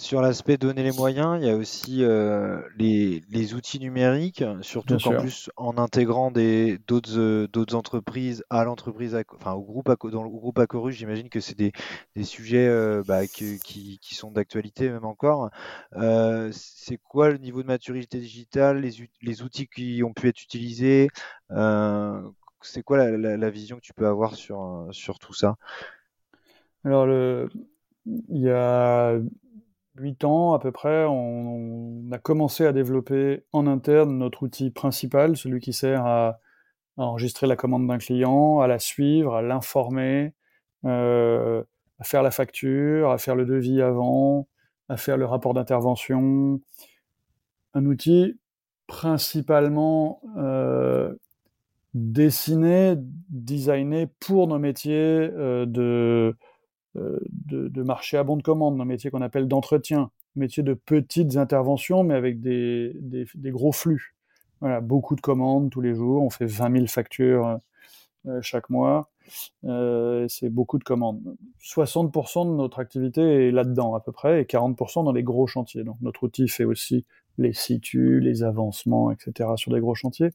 Sur 0.00 0.22
l'aspect 0.22 0.58
donner 0.58 0.84
les 0.84 0.92
moyens, 0.92 1.38
il 1.40 1.48
y 1.48 1.50
a 1.50 1.56
aussi 1.56 2.04
euh, 2.04 2.62
les, 2.76 3.54
outils 3.54 3.80
numériques, 3.80 4.44
surtout 4.60 4.94
en 4.94 5.18
plus 5.18 5.50
en 5.56 5.76
intégrant 5.76 6.30
d'autres 6.30 7.18
euh, 7.18 7.48
d'autres 7.48 7.74
entreprises 7.74 8.44
à 8.48 8.62
l'entreprise, 8.62 9.20
enfin 9.34 9.54
au 9.54 9.62
groupe 9.62 9.90
dans 10.12 10.22
le 10.22 10.28
groupe 10.28 10.56
Acorus, 10.60 10.94
j'imagine 10.94 11.28
que 11.28 11.40
c'est 11.40 11.58
des, 11.58 11.72
sujets 12.22 12.68
euh, 12.68 13.02
bah, 13.08 13.26
qui, 13.26 13.58
qui, 13.58 14.14
sont 14.14 14.30
d'actualité 14.30 14.88
même 14.88 15.04
encore. 15.04 15.50
c'est 16.52 16.98
quoi 17.02 17.30
le 17.30 17.38
niveau 17.38 17.62
de 17.62 17.66
maturité 17.66 18.20
digitale, 18.20 18.80
les, 18.80 18.92
les, 19.22 19.42
outils 19.42 19.66
qui 19.66 20.04
ont 20.04 20.12
pu 20.12 20.28
être 20.28 20.40
utilisés 20.40 21.08
C'est 21.50 22.82
quoi 22.84 22.98
la, 22.98 23.36
la, 23.36 23.50
vision 23.50 23.78
que 23.78 23.82
tu 23.82 23.94
peux 23.94 24.06
avoir 24.06 24.36
sur, 24.36 24.86
sur 24.92 25.18
tout 25.18 25.34
ça? 25.34 25.56
Alors 26.84 27.04
le, 27.04 27.48
il 28.06 28.42
y 28.42 28.48
a 28.48 29.18
8 29.98 30.24
ans 30.24 30.54
à 30.54 30.58
peu 30.58 30.72
près, 30.72 31.04
on, 31.04 32.04
a 32.12 32.18
commencé 32.18 32.66
à 32.66 32.72
développer 32.72 33.44
en 33.52 33.66
interne 33.66 34.18
notre 34.18 34.42
outil 34.44 34.70
principal, 34.70 35.36
celui 35.36 35.60
qui 35.60 35.72
sert 35.72 36.06
à, 36.06 36.40
enregistrer 36.96 37.46
la 37.46 37.54
commande 37.54 37.86
d'un 37.86 37.98
client, 37.98 38.60
à 38.60 38.66
la 38.66 38.80
suivre, 38.80 39.36
à 39.36 39.42
l'informer, 39.42 40.34
euh, 40.84 41.62
à 42.00 42.04
faire 42.04 42.24
la 42.24 42.32
facture, 42.32 43.12
à 43.12 43.18
faire 43.18 43.36
le 43.36 43.44
devis 43.44 43.80
avant, 43.82 44.48
à 44.88 44.96
faire 44.96 45.16
le 45.16 45.24
rapport 45.24 45.54
d'intervention. 45.54 46.60
Un 47.74 47.86
outil 47.86 48.36
principalement 48.88 50.20
euh, 50.38 51.14
dessiné, 51.94 52.94
designé 53.28 54.08
pour 54.18 54.48
nos 54.48 54.58
métiers 54.58 55.30
euh, 55.32 55.66
de 55.66 56.36
euh, 56.98 57.18
de, 57.46 57.82
marché 57.82 58.16
à 58.16 58.24
bon 58.24 58.36
de 58.36 58.42
commande, 58.42 58.80
un 58.80 58.84
métier 58.84 59.10
qu'on 59.10 59.22
appelle 59.22 59.48
d'entretien, 59.48 60.10
métier 60.36 60.62
de 60.62 60.74
petites 60.74 61.36
interventions, 61.36 62.04
mais 62.04 62.14
avec 62.14 62.40
des, 62.40 62.94
gros 63.46 63.72
flux. 63.72 64.14
Voilà, 64.60 64.80
beaucoup 64.80 65.14
de 65.14 65.20
commandes 65.20 65.70
tous 65.70 65.80
les 65.80 65.94
jours, 65.94 66.22
on 66.22 66.30
fait 66.30 66.46
20 66.46 66.72
000 66.72 66.86
factures 66.86 67.46
euh, 67.46 67.56
euh, 68.26 68.42
chaque 68.42 68.68
mois, 68.70 69.10
c'est 69.62 70.48
beaucoup 70.48 70.78
de 70.78 70.84
commandes. 70.84 71.22
60% 71.62 72.50
de 72.50 72.56
notre 72.56 72.80
activité 72.80 73.48
est 73.48 73.50
là-dedans 73.52 73.94
à 73.94 74.00
peu 74.00 74.12
près, 74.12 74.42
et 74.42 74.44
40% 74.44 75.04
dans 75.04 75.12
les 75.12 75.22
gros 75.22 75.46
chantiers. 75.46 75.84
Donc 75.84 75.96
notre 76.00 76.24
outil 76.24 76.48
fait 76.48 76.64
aussi 76.64 77.04
les 77.38 77.52
situs, 77.52 78.20
les 78.22 78.42
avancements, 78.42 79.12
etc. 79.12 79.50
sur 79.56 79.72
des 79.72 79.80
gros 79.80 79.94
chantiers. 79.94 80.30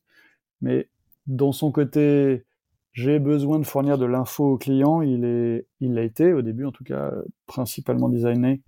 Mais 0.62 0.88
dans 1.28 1.52
son 1.52 1.72
côté 1.72 2.46
j'ai 2.94 3.20
besoin 3.20 3.60
de 3.60 3.66
fournir 3.66 3.98
de 3.98 4.06
l'info 4.06 4.54
au 4.54 4.58
client, 4.58 5.02
il, 5.02 5.26
est, 5.26 5.68
il 5.80 5.98
été, 5.98 6.34
au 6.34 6.42
début 6.42 6.66
en 6.66 6.72
tout 6.72 6.84
cas, 6.84 7.12
principalement 7.48 8.10
designé 8.10 8.62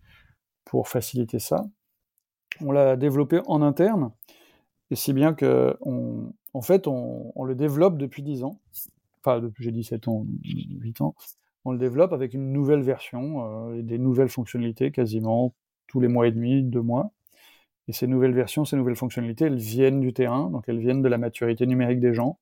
pour 0.65 0.87
faciliter 0.87 1.39
ça. 1.39 1.63
On 2.61 2.71
l'a 2.71 2.95
développé 2.95 3.41
en 3.45 3.61
interne, 3.61 4.11
et 4.91 4.95
si 4.95 5.13
bien 5.13 5.33
que, 5.33 5.75
on, 5.81 6.33
en 6.53 6.61
fait, 6.61 6.87
on, 6.87 7.31
on, 7.35 7.43
le 7.43 7.55
développe 7.55 7.97
depuis 7.97 8.23
10 8.23 8.43
ans. 8.43 8.59
Enfin, 9.19 9.39
depuis 9.39 9.63
j'ai 9.63 9.71
17 9.71 10.07
ans, 10.07 10.25
8 10.43 11.01
ans. 11.01 11.15
On 11.65 11.71
le 11.71 11.79
développe 11.79 12.13
avec 12.13 12.33
une 12.33 12.51
nouvelle 12.51 12.81
version 12.81 13.69
euh, 13.69 13.79
et 13.79 13.83
des 13.83 13.97
nouvelles 13.97 14.29
fonctionnalités 14.29 14.91
quasiment 14.91 15.55
tous 15.87 15.99
les 15.99 16.07
mois 16.07 16.27
et 16.27 16.31
demi, 16.31 16.63
deux 16.63 16.81
mois. 16.81 17.11
Et 17.87 17.93
ces 17.93 18.07
nouvelles 18.07 18.33
versions, 18.33 18.65
ces 18.65 18.75
nouvelles 18.75 18.95
fonctionnalités, 18.95 19.45
elles 19.45 19.57
viennent 19.57 19.99
du 19.99 20.11
terrain, 20.11 20.49
donc 20.49 20.67
elles 20.67 20.79
viennent 20.79 21.03
de 21.03 21.07
la 21.07 21.17
maturité 21.17 21.67
numérique 21.67 21.99
des 21.99 22.13
gens, 22.13 22.39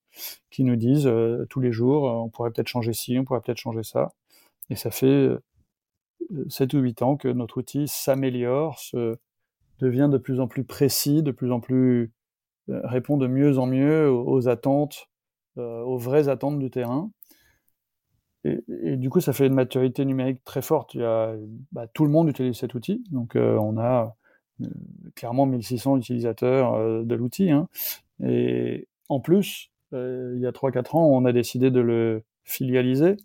qui 0.49 0.63
nous 0.63 0.77
disent 0.77 1.07
euh, 1.07 1.45
tous 1.49 1.59
les 1.59 1.71
jours, 1.71 2.07
euh, 2.09 2.13
on 2.13 2.29
pourrait 2.29 2.51
peut-être 2.51 2.67
changer 2.67 2.93
ci, 2.93 3.17
on 3.19 3.25
pourrait 3.25 3.41
peut-être 3.41 3.57
changer 3.57 3.83
ça. 3.83 4.13
Et 4.69 4.75
ça 4.75 4.89
fait 4.89 5.29
7 6.47 6.73
euh, 6.73 6.77
ou 6.77 6.81
8 6.81 7.01
ans 7.01 7.17
que 7.17 7.27
notre 7.27 7.57
outil 7.57 7.87
s'améliore, 7.89 8.79
se, 8.79 9.17
devient 9.79 10.09
de 10.09 10.17
plus 10.17 10.39
en 10.39 10.47
plus 10.47 10.63
précis, 10.63 11.23
de 11.23 11.31
plus 11.31 11.51
en 11.51 11.59
plus 11.59 12.11
répond 12.69 13.17
de 13.17 13.27
mieux 13.27 13.57
en 13.57 13.65
mieux 13.65 14.09
aux, 14.09 14.47
attentes, 14.47 15.09
aux 15.57 15.97
vraies 15.97 16.29
attentes 16.29 16.59
du 16.59 16.69
terrain. 16.69 17.11
Et, 18.45 18.95
du 18.95 19.09
coup, 19.09 19.19
ça 19.19 19.33
fait 19.33 19.47
une 19.47 19.53
maturité 19.53 20.05
numérique 20.05 20.41
très 20.45 20.61
forte. 20.61 20.93
Il 20.93 21.01
y 21.01 21.03
a, 21.03 21.35
bah, 21.73 21.87
tout 21.87 22.05
le 22.05 22.11
monde 22.11 22.29
utilise 22.29 22.55
cet 22.55 22.73
outil, 22.73 23.03
donc 23.11 23.35
on 23.35 23.77
a 23.77 24.15
clairement 25.15 25.45
1600 25.45 25.97
utilisateurs 25.97 26.73
euh, 26.73 27.03
de 27.03 27.15
l'outil. 27.15 27.51
Hein. 27.51 27.67
Et 28.23 28.87
en 29.09 29.19
plus, 29.19 29.71
euh, 29.93 30.33
il 30.35 30.41
y 30.41 30.47
a 30.47 30.51
3-4 30.51 30.97
ans, 30.97 31.05
on 31.05 31.25
a 31.25 31.31
décidé 31.31 31.71
de 31.71 31.79
le 31.79 32.23
filialiser 32.43 33.17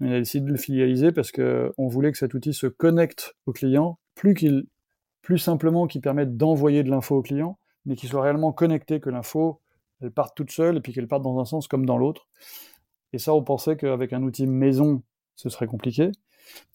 On 0.00 0.10
a 0.10 0.18
décidé 0.18 0.46
de 0.46 0.50
le 0.50 0.58
filialiser 0.58 1.12
parce 1.12 1.32
qu'on 1.32 1.88
voulait 1.88 2.12
que 2.12 2.18
cet 2.18 2.34
outil 2.34 2.52
se 2.52 2.66
connecte 2.66 3.36
au 3.46 3.52
client, 3.52 3.98
plus, 4.14 4.34
qu'il, 4.34 4.66
plus 5.22 5.38
simplement 5.38 5.86
qu'il 5.86 6.00
permette 6.00 6.36
d'envoyer 6.36 6.82
de 6.82 6.90
l'info 6.90 7.16
au 7.16 7.22
client, 7.22 7.58
mais 7.86 7.96
qu'il 7.96 8.08
soit 8.08 8.22
réellement 8.22 8.52
connecté, 8.52 9.00
que 9.00 9.10
l'info, 9.10 9.60
elle 10.00 10.10
parte 10.10 10.36
toute 10.36 10.50
seule 10.50 10.76
et 10.76 10.80
puis 10.80 10.92
qu'elle 10.92 11.08
parte 11.08 11.22
dans 11.22 11.40
un 11.40 11.44
sens 11.44 11.68
comme 11.68 11.86
dans 11.86 11.98
l'autre. 11.98 12.28
Et 13.12 13.18
ça, 13.18 13.34
on 13.34 13.42
pensait 13.42 13.76
qu'avec 13.76 14.12
un 14.12 14.22
outil 14.22 14.46
maison, 14.46 15.02
ce 15.34 15.48
serait 15.48 15.66
compliqué. 15.66 16.10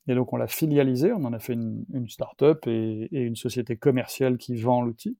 Et 0.08 0.16
donc, 0.16 0.34
on 0.34 0.38
l'a 0.38 0.48
filialisé, 0.48 1.14
on 1.14 1.24
en 1.24 1.34
a 1.34 1.40
fait 1.40 1.54
une, 1.54 1.86
une 1.94 2.10
start-up 2.10 2.68
et, 2.68 3.08
une 3.12 3.36
société 3.36 3.78
commerciale 3.78 4.38
qui 4.38 4.56
vend 4.56 4.82
l'outil. 4.82 5.18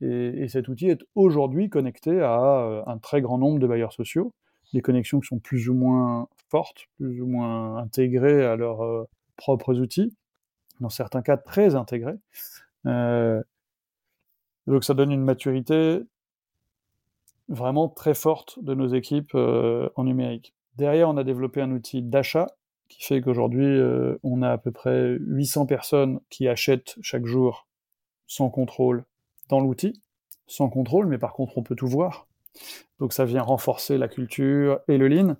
Et, 0.00 0.42
et, 0.42 0.48
cet 0.48 0.68
outil 0.68 0.88
est 0.88 1.04
aujourd'hui 1.14 1.68
connecté 1.68 2.20
à 2.20 2.40
euh, 2.40 2.82
un 2.86 2.98
très 2.98 3.20
grand 3.20 3.38
nombre 3.38 3.58
de 3.58 3.66
bailleurs 3.66 3.92
sociaux, 3.92 4.32
des 4.72 4.82
connexions 4.82 5.20
qui 5.20 5.28
sont 5.28 5.38
plus 5.38 5.68
ou 5.68 5.74
moins 5.74 6.28
fortes, 6.48 6.86
plus 6.96 7.20
ou 7.20 7.26
moins 7.26 7.76
intégrées 7.76 8.44
à 8.44 8.56
leurs 8.56 8.82
euh, 8.82 9.04
propres 9.36 9.78
outils, 9.78 10.14
dans 10.80 10.88
certains 10.88 11.22
cas 11.22 11.36
très 11.36 11.74
intégrés. 11.74 12.18
Euh, 12.86 13.42
donc 14.66 14.84
ça 14.84 14.94
donne 14.94 15.12
une 15.12 15.24
maturité 15.24 16.00
vraiment 17.48 17.88
très 17.88 18.14
forte 18.14 18.62
de 18.62 18.74
nos 18.74 18.88
équipes 18.88 19.34
euh, 19.34 19.88
en 19.96 20.04
numérique. 20.04 20.54
Derrière, 20.76 21.08
on 21.08 21.16
a 21.16 21.24
développé 21.24 21.60
un 21.60 21.70
outil 21.70 22.02
d'achat 22.02 22.48
qui 22.88 23.02
fait 23.02 23.20
qu'aujourd'hui, 23.20 23.66
euh, 23.66 24.16
on 24.22 24.42
a 24.42 24.50
à 24.50 24.58
peu 24.58 24.70
près 24.70 25.16
800 25.20 25.66
personnes 25.66 26.20
qui 26.30 26.48
achètent 26.48 26.96
chaque 27.02 27.26
jour 27.26 27.66
sans 28.26 28.50
contrôle 28.50 29.04
dans 29.48 29.60
l'outil. 29.60 30.00
Sans 30.46 30.68
contrôle, 30.68 31.06
mais 31.06 31.18
par 31.18 31.32
contre, 31.32 31.56
on 31.56 31.62
peut 31.62 31.74
tout 31.74 31.88
voir. 31.88 32.28
Donc 33.00 33.12
ça 33.12 33.24
vient 33.24 33.42
renforcer 33.42 33.98
la 33.98 34.08
culture 34.08 34.80
et 34.88 34.98
le 34.98 35.08
lean. 35.08 35.36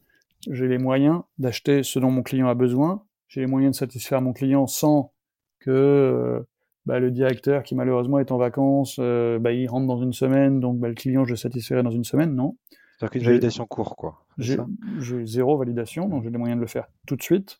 J'ai 0.50 0.68
les 0.68 0.78
moyens 0.78 1.22
d'acheter 1.38 1.82
ce 1.82 1.98
dont 1.98 2.10
mon 2.10 2.22
client 2.22 2.48
a 2.48 2.54
besoin. 2.54 3.04
J'ai 3.28 3.40
les 3.40 3.46
moyens 3.46 3.74
de 3.74 3.78
satisfaire 3.78 4.20
mon 4.20 4.32
client 4.32 4.66
sans 4.66 5.12
que 5.60 5.70
euh, 5.70 6.40
bah, 6.86 7.00
le 7.00 7.10
directeur 7.10 7.62
qui 7.62 7.74
malheureusement 7.74 8.18
est 8.18 8.30
en 8.30 8.36
vacances, 8.36 8.96
euh, 8.98 9.38
bah, 9.38 9.52
il 9.52 9.66
rentre 9.66 9.86
dans 9.86 10.02
une 10.02 10.12
semaine, 10.12 10.60
donc 10.60 10.78
bah, 10.78 10.88
le 10.88 10.94
client 10.94 11.24
je 11.24 11.30
le 11.30 11.36
satisferai 11.36 11.82
dans 11.82 11.90
une 11.90 12.04
semaine, 12.04 12.34
non. 12.34 12.56
C'est-à-dire 12.98 13.10
qu'une 13.10 13.22
validation 13.22 13.66
court, 13.66 13.96
quoi. 13.96 14.24
J'ai 14.38 14.58
zéro 15.24 15.56
validation, 15.56 16.08
donc 16.08 16.24
j'ai 16.24 16.30
les 16.30 16.38
moyens 16.38 16.58
de 16.58 16.62
le 16.62 16.68
faire 16.68 16.88
tout 17.06 17.16
de 17.16 17.22
suite. 17.22 17.58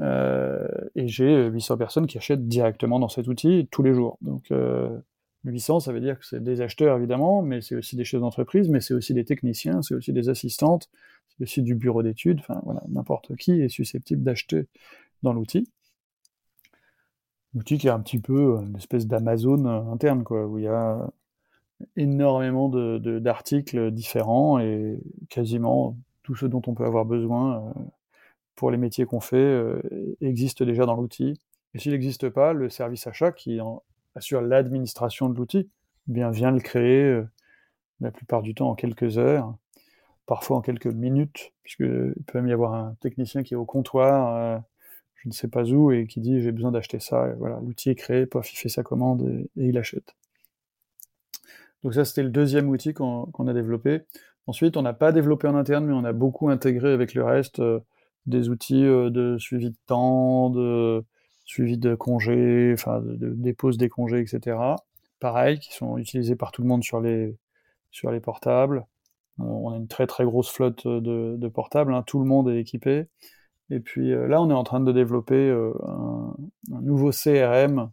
Euh, 0.00 0.68
et 0.94 1.08
j'ai 1.08 1.46
800 1.46 1.78
personnes 1.78 2.06
qui 2.06 2.18
achètent 2.18 2.46
directement 2.46 2.98
dans 2.98 3.08
cet 3.08 3.28
outil 3.28 3.68
tous 3.70 3.82
les 3.82 3.94
jours. 3.94 4.18
Donc 4.20 4.50
euh, 4.50 4.98
800, 5.44 5.80
ça 5.80 5.92
veut 5.92 6.00
dire 6.00 6.18
que 6.18 6.26
c'est 6.26 6.42
des 6.42 6.60
acheteurs 6.60 6.98
évidemment, 6.98 7.42
mais 7.42 7.60
c'est 7.62 7.76
aussi 7.76 7.96
des 7.96 8.04
chefs 8.04 8.20
d'entreprise, 8.20 8.68
mais 8.68 8.80
c'est 8.80 8.94
aussi 8.94 9.14
des 9.14 9.24
techniciens, 9.24 9.80
c'est 9.80 9.94
aussi 9.94 10.12
des 10.12 10.28
assistantes, 10.28 10.90
c'est 11.28 11.44
aussi 11.44 11.62
du 11.62 11.74
bureau 11.74 12.02
d'études, 12.02 12.40
enfin 12.40 12.60
voilà, 12.64 12.82
n'importe 12.88 13.36
qui 13.36 13.62
est 13.62 13.68
susceptible 13.68 14.22
d'acheter 14.22 14.66
dans 15.22 15.32
l'outil 15.32 15.66
outil 17.56 17.78
qui 17.78 17.86
est 17.86 17.90
un 17.90 18.00
petit 18.00 18.18
peu 18.18 18.58
une 18.66 18.76
espèce 18.76 19.06
d'Amazon 19.06 19.64
euh, 19.66 19.92
interne, 19.92 20.24
quoi, 20.24 20.46
où 20.46 20.58
il 20.58 20.64
y 20.64 20.68
a 20.68 21.08
énormément 21.96 22.68
d'articles 22.68 23.76
de, 23.76 23.90
différents 23.90 24.58
et 24.58 24.98
quasiment 25.28 25.96
tout 26.22 26.34
ce 26.34 26.46
dont 26.46 26.62
on 26.66 26.74
peut 26.74 26.84
avoir 26.84 27.04
besoin 27.04 27.56
euh, 27.56 27.82
pour 28.54 28.70
les 28.70 28.78
métiers 28.78 29.04
qu'on 29.04 29.20
fait 29.20 29.36
euh, 29.36 29.80
existe 30.20 30.62
déjà 30.62 30.86
dans 30.86 30.96
l'outil. 30.96 31.40
Et 31.74 31.78
s'il 31.78 31.92
n'existe 31.92 32.28
pas, 32.30 32.52
le 32.52 32.68
service 32.70 33.06
achat 33.06 33.32
qui 33.32 33.58
assure 34.14 34.40
l'administration 34.40 35.28
de 35.28 35.36
l'outil, 35.36 35.68
eh 36.08 36.30
vient 36.30 36.50
le 36.50 36.60
créer 36.60 37.22
la 38.00 38.10
plupart 38.10 38.42
du 38.42 38.54
temps 38.54 38.70
en 38.70 38.74
quelques 38.74 39.18
heures, 39.18 39.54
parfois 40.24 40.56
en 40.56 40.60
quelques 40.62 40.86
minutes, 40.86 41.52
puisqu'il 41.62 42.14
peut 42.26 42.38
même 42.38 42.48
y 42.48 42.52
avoir 42.52 42.72
un 42.72 42.94
technicien 43.00 43.42
qui 43.42 43.52
est 43.52 43.56
au 43.58 43.66
comptoir 43.66 44.62
je 45.26 45.30
ne 45.30 45.34
sais 45.34 45.48
pas 45.48 45.64
où 45.64 45.90
et 45.90 46.06
qui 46.06 46.20
dit 46.20 46.40
j'ai 46.40 46.52
besoin 46.52 46.70
d'acheter 46.70 47.00
ça. 47.00 47.26
Voilà, 47.38 47.58
l'outil 47.60 47.90
est 47.90 47.96
créé, 47.96 48.26
pof, 48.26 48.52
il 48.52 48.56
fait 48.56 48.68
sa 48.68 48.84
commande 48.84 49.28
et, 49.28 49.50
il 49.68 49.76
achète. 49.76 50.14
Donc 51.82 51.94
ça, 51.94 52.04
c'était 52.04 52.22
le 52.22 52.30
deuxième 52.30 52.68
outil 52.68 52.94
qu'on 52.94 53.48
a 53.48 53.52
développé. 53.52 54.02
Ensuite, 54.46 54.76
on 54.76 54.82
n'a 54.82 54.92
pas 54.92 55.12
développé 55.12 55.48
en 55.48 55.54
interne, 55.54 55.86
mais 55.86 55.92
on 55.92 56.04
a 56.04 56.12
beaucoup 56.12 56.48
intégré 56.48 56.92
avec 56.92 57.14
le 57.14 57.24
reste 57.24 57.60
euh, 57.60 57.80
des 58.26 58.48
outils 58.48 58.84
euh, 58.84 59.10
de 59.10 59.36
suivi 59.38 59.70
de 59.70 59.76
temps, 59.86 60.50
de 60.50 61.04
suivi 61.44 61.78
de 61.78 61.94
congés, 61.94 62.72
enfin 62.72 63.00
de, 63.00 63.30
dépose 63.34 63.78
des 63.78 63.88
congés, 63.88 64.20
etc. 64.20 64.58
Pareil, 65.20 65.58
qui 65.58 65.72
sont 65.74 65.96
utilisés 65.98 66.36
par 66.36 66.52
tout 66.52 66.62
le 66.62 66.68
monde 66.68 66.84
sur 66.84 67.00
les, 67.00 67.36
portables. 68.22 68.86
On 69.38 69.70
a 69.70 69.76
une 69.76 69.88
très 69.88 70.06
très 70.06 70.24
grosse 70.24 70.50
flotte 70.50 70.86
de, 70.86 71.36
de 71.36 71.48
portables, 71.48 71.94
hein. 71.94 72.02
tout 72.06 72.18
le 72.20 72.26
monde 72.26 72.48
est 72.48 72.58
équipé. 72.58 73.06
Et 73.70 73.80
puis 73.80 74.12
euh, 74.12 74.28
là, 74.28 74.40
on 74.40 74.50
est 74.50 74.54
en 74.54 74.64
train 74.64 74.80
de 74.80 74.92
développer 74.92 75.34
euh, 75.34 75.72
un, 76.72 76.80
nouveau 76.82 77.10
CRM, 77.10 77.90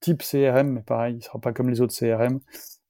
type 0.00 0.22
CRM, 0.22 0.68
mais 0.68 0.82
pareil, 0.82 1.14
il 1.14 1.18
ne 1.18 1.22
sera 1.22 1.38
pas 1.38 1.52
comme 1.52 1.70
les 1.70 1.80
autres 1.80 1.94
CRM, 1.94 2.40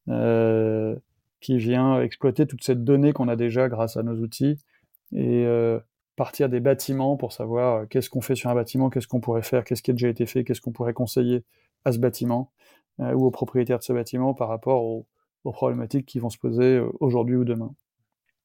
euh, 0.09 0.97
qui 1.41 1.59
vient 1.59 2.01
exploiter 2.01 2.47
toute 2.47 2.65
cette 2.65 2.85
donnée 2.85 3.13
qu'on 3.13 3.29
a 3.29 3.37
déjà 3.37 3.69
grâce 3.69 3.97
à 3.97 4.03
nos 4.03 4.17
outils 4.17 4.59
et 5.13 5.45
euh, 5.45 5.79
partir 6.17 6.49
des 6.49 6.61
bâtiments 6.61 7.17
pour 7.17 7.33
savoir 7.33 7.77
euh, 7.77 7.87
qu'est-ce 7.87 8.11
qu'on 8.11 8.21
fait 8.21 8.35
sur 8.35 8.51
un 8.51 8.55
bâtiment, 8.55 8.91
qu'est-ce 8.91 9.09
qu'on 9.09 9.21
pourrait 9.21 9.43
faire, 9.43 9.65
qu'est-ce 9.65 9.83
qui 9.83 9.91
a 9.91 9.95
déjà 9.95 10.09
été 10.09 10.27
fait, 10.27 10.45
qu'est-ce 10.45 10.61
qu'on 10.61 10.73
pourrait 10.73 10.95
conseiller 10.95 11.45
à 11.85 11.93
ce 11.93 11.99
bâtiment 11.99 12.51
ou 12.99 13.27
aux 13.27 13.31
propriétaires 13.31 13.79
de 13.79 13.85
ce 13.85 13.93
bâtiment 13.93 14.33
par 14.33 14.49
rapport 14.49 14.83
aux 14.83 15.07
problématiques 15.45 16.07
qui 16.07 16.19
vont 16.19 16.31
se 16.31 16.39
poser 16.39 16.81
aujourd'hui 16.99 17.37
ou 17.37 17.45
demain. 17.45 17.75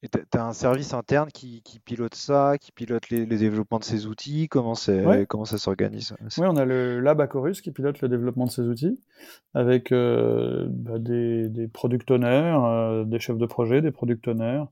Et 0.03 0.09
tu 0.09 0.19
as 0.33 0.45
un 0.45 0.53
service 0.53 0.95
interne 0.95 1.29
qui, 1.31 1.61
qui, 1.61 1.79
pilote 1.79 2.15
ça, 2.15 2.57
qui 2.59 2.71
pilote 2.71 3.09
les, 3.11 3.27
les, 3.27 3.37
développements 3.37 3.77
de 3.77 3.83
ces 3.83 4.07
outils 4.07 4.47
Comment, 4.49 4.73
ouais. 4.87 5.27
comment 5.27 5.45
ça 5.45 5.59
s'organise 5.59 6.15
Oui, 6.39 6.47
on 6.49 6.55
a 6.55 6.65
le 6.65 6.99
Lab 6.99 7.21
Acorus 7.21 7.61
qui 7.61 7.69
pilote 7.69 8.01
le 8.01 8.09
développement 8.09 8.45
de 8.45 8.51
ces 8.51 8.63
outils 8.63 8.99
avec 9.53 9.91
euh, 9.91 10.65
bah, 10.69 10.97
des, 10.97 11.49
des 11.49 11.67
product 11.67 12.09
owners, 12.09 12.57
euh, 12.63 13.03
des 13.03 13.19
chefs 13.19 13.37
de 13.37 13.45
projet, 13.45 13.83
des 13.83 13.91
product 13.91 14.27
owners, 14.27 14.63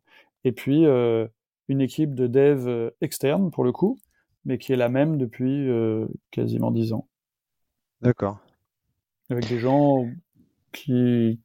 et 0.44 0.52
puis 0.52 0.86
euh, 0.88 1.28
une 1.68 1.82
équipe 1.82 2.16
de 2.16 2.28
dev 2.28 2.68
euh, 2.68 2.90
externe 3.02 3.52
pour 3.52 3.64
le 3.64 3.72
coup, 3.72 4.00
mais 4.46 4.58
qui 4.58 4.74
est 4.74 4.78
la 4.78 4.90
même 4.90 5.18
depuis 5.18 5.70
euh, 5.70 6.08
quasiment 6.32 6.72
dix 6.72 6.92
ans. 6.94 7.08
D'accord. 8.02 8.40
Avec 9.30 9.48
des 9.48 9.60
gens 9.60 10.08
qui 10.72 11.40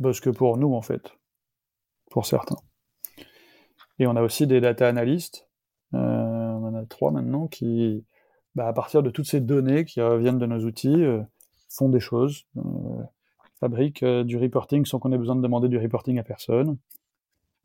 bossent 0.00 0.20
que 0.20 0.30
pour 0.30 0.56
nous 0.56 0.74
en 0.74 0.82
fait 0.82 1.16
pour 2.16 2.24
certains. 2.24 2.56
Et 3.98 4.06
on 4.06 4.16
a 4.16 4.22
aussi 4.22 4.46
des 4.46 4.62
data 4.62 4.88
analysts, 4.88 5.46
euh, 5.92 5.98
on 5.98 6.64
en 6.64 6.74
a 6.74 6.86
trois 6.86 7.10
maintenant, 7.10 7.46
qui, 7.46 8.06
bah, 8.54 8.66
à 8.68 8.72
partir 8.72 9.02
de 9.02 9.10
toutes 9.10 9.26
ces 9.26 9.42
données 9.42 9.84
qui 9.84 10.00
viennent 10.00 10.38
de 10.38 10.46
nos 10.46 10.64
outils, 10.64 11.04
euh, 11.04 11.20
font 11.68 11.90
des 11.90 12.00
choses, 12.00 12.46
euh, 12.56 12.62
fabriquent 13.60 14.02
euh, 14.02 14.24
du 14.24 14.38
reporting 14.38 14.86
sans 14.86 14.98
qu'on 14.98 15.12
ait 15.12 15.18
besoin 15.18 15.36
de 15.36 15.42
demander 15.42 15.68
du 15.68 15.76
reporting 15.76 16.18
à 16.18 16.22
personne, 16.22 16.78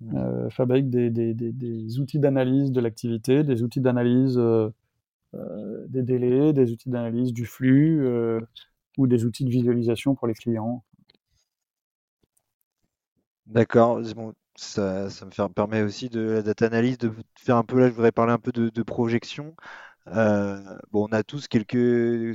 mmh. 0.02 0.50
fabriquent 0.50 0.90
des, 0.90 1.10
des, 1.10 1.34
des, 1.34 1.54
des 1.54 2.00
outils 2.02 2.20
d'analyse 2.20 2.74
de 2.74 2.82
l'activité, 2.82 3.46
des 3.46 3.64
outils 3.64 3.80
d'analyse 3.80 4.38
des 5.34 6.04
délais, 6.04 6.52
des 6.52 6.74
outils 6.74 6.90
d'analyse 6.90 7.32
du 7.32 7.46
flux, 7.46 8.06
ou 8.98 9.08
des 9.08 9.24
outils 9.24 9.46
de 9.46 9.50
visualisation 9.50 10.14
pour 10.14 10.28
les 10.28 10.34
clients. 10.34 10.84
D'accord. 13.46 14.02
Bon, 14.16 14.34
ça, 14.62 15.26
me 15.26 15.54
permet 15.54 15.82
aussi 15.82 16.10
de 16.10 16.22
la 16.22 16.42
data 16.42 16.66
analyse, 16.68 16.98
de 16.98 17.12
faire 17.36 17.58
un 17.58 17.64
peu, 17.64 17.80
là 17.80 17.88
je 17.90 17.94
voudrais 17.94 18.12
parler 18.12 18.34
un 18.34 18.40
peu 18.40 18.52
de, 18.52 18.84
projection. 18.84 19.56
Euh, 20.08 20.60
bon, 20.92 21.08
on 21.10 21.14
a 21.14 21.24
tous 21.24 21.48
quelques, 21.48 21.76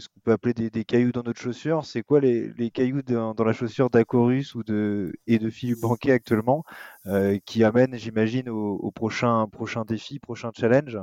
ce 0.01 0.09
qu'on 0.09 0.20
peut 0.20 0.33
appeler 0.33 0.55
des, 0.55 0.85
cailloux 0.85 1.12
dans 1.12 1.22
notre 1.22 1.41
chaussure. 1.41 1.85
C'est 1.85 2.03
quoi 2.03 2.20
les, 2.20 2.70
cailloux 2.72 3.03
dans, 3.03 3.35
la 3.45 3.53
chaussure 3.53 3.91
d'Acorus 3.91 4.55
ou 4.55 4.62
de, 4.64 5.12
et 5.27 5.39
de 5.39 5.51
Philippe 5.51 5.81
Banquet 5.81 6.12
actuellement, 6.12 6.64
euh, 7.07 7.39
qui 7.45 7.64
amènent, 7.64 7.97
j'imagine, 7.97 8.49
au, 8.51 8.91
prochain, 8.93 9.47
prochain 9.49 9.85
défi, 9.85 10.18
prochain 10.18 10.51
challenge? 10.55 10.99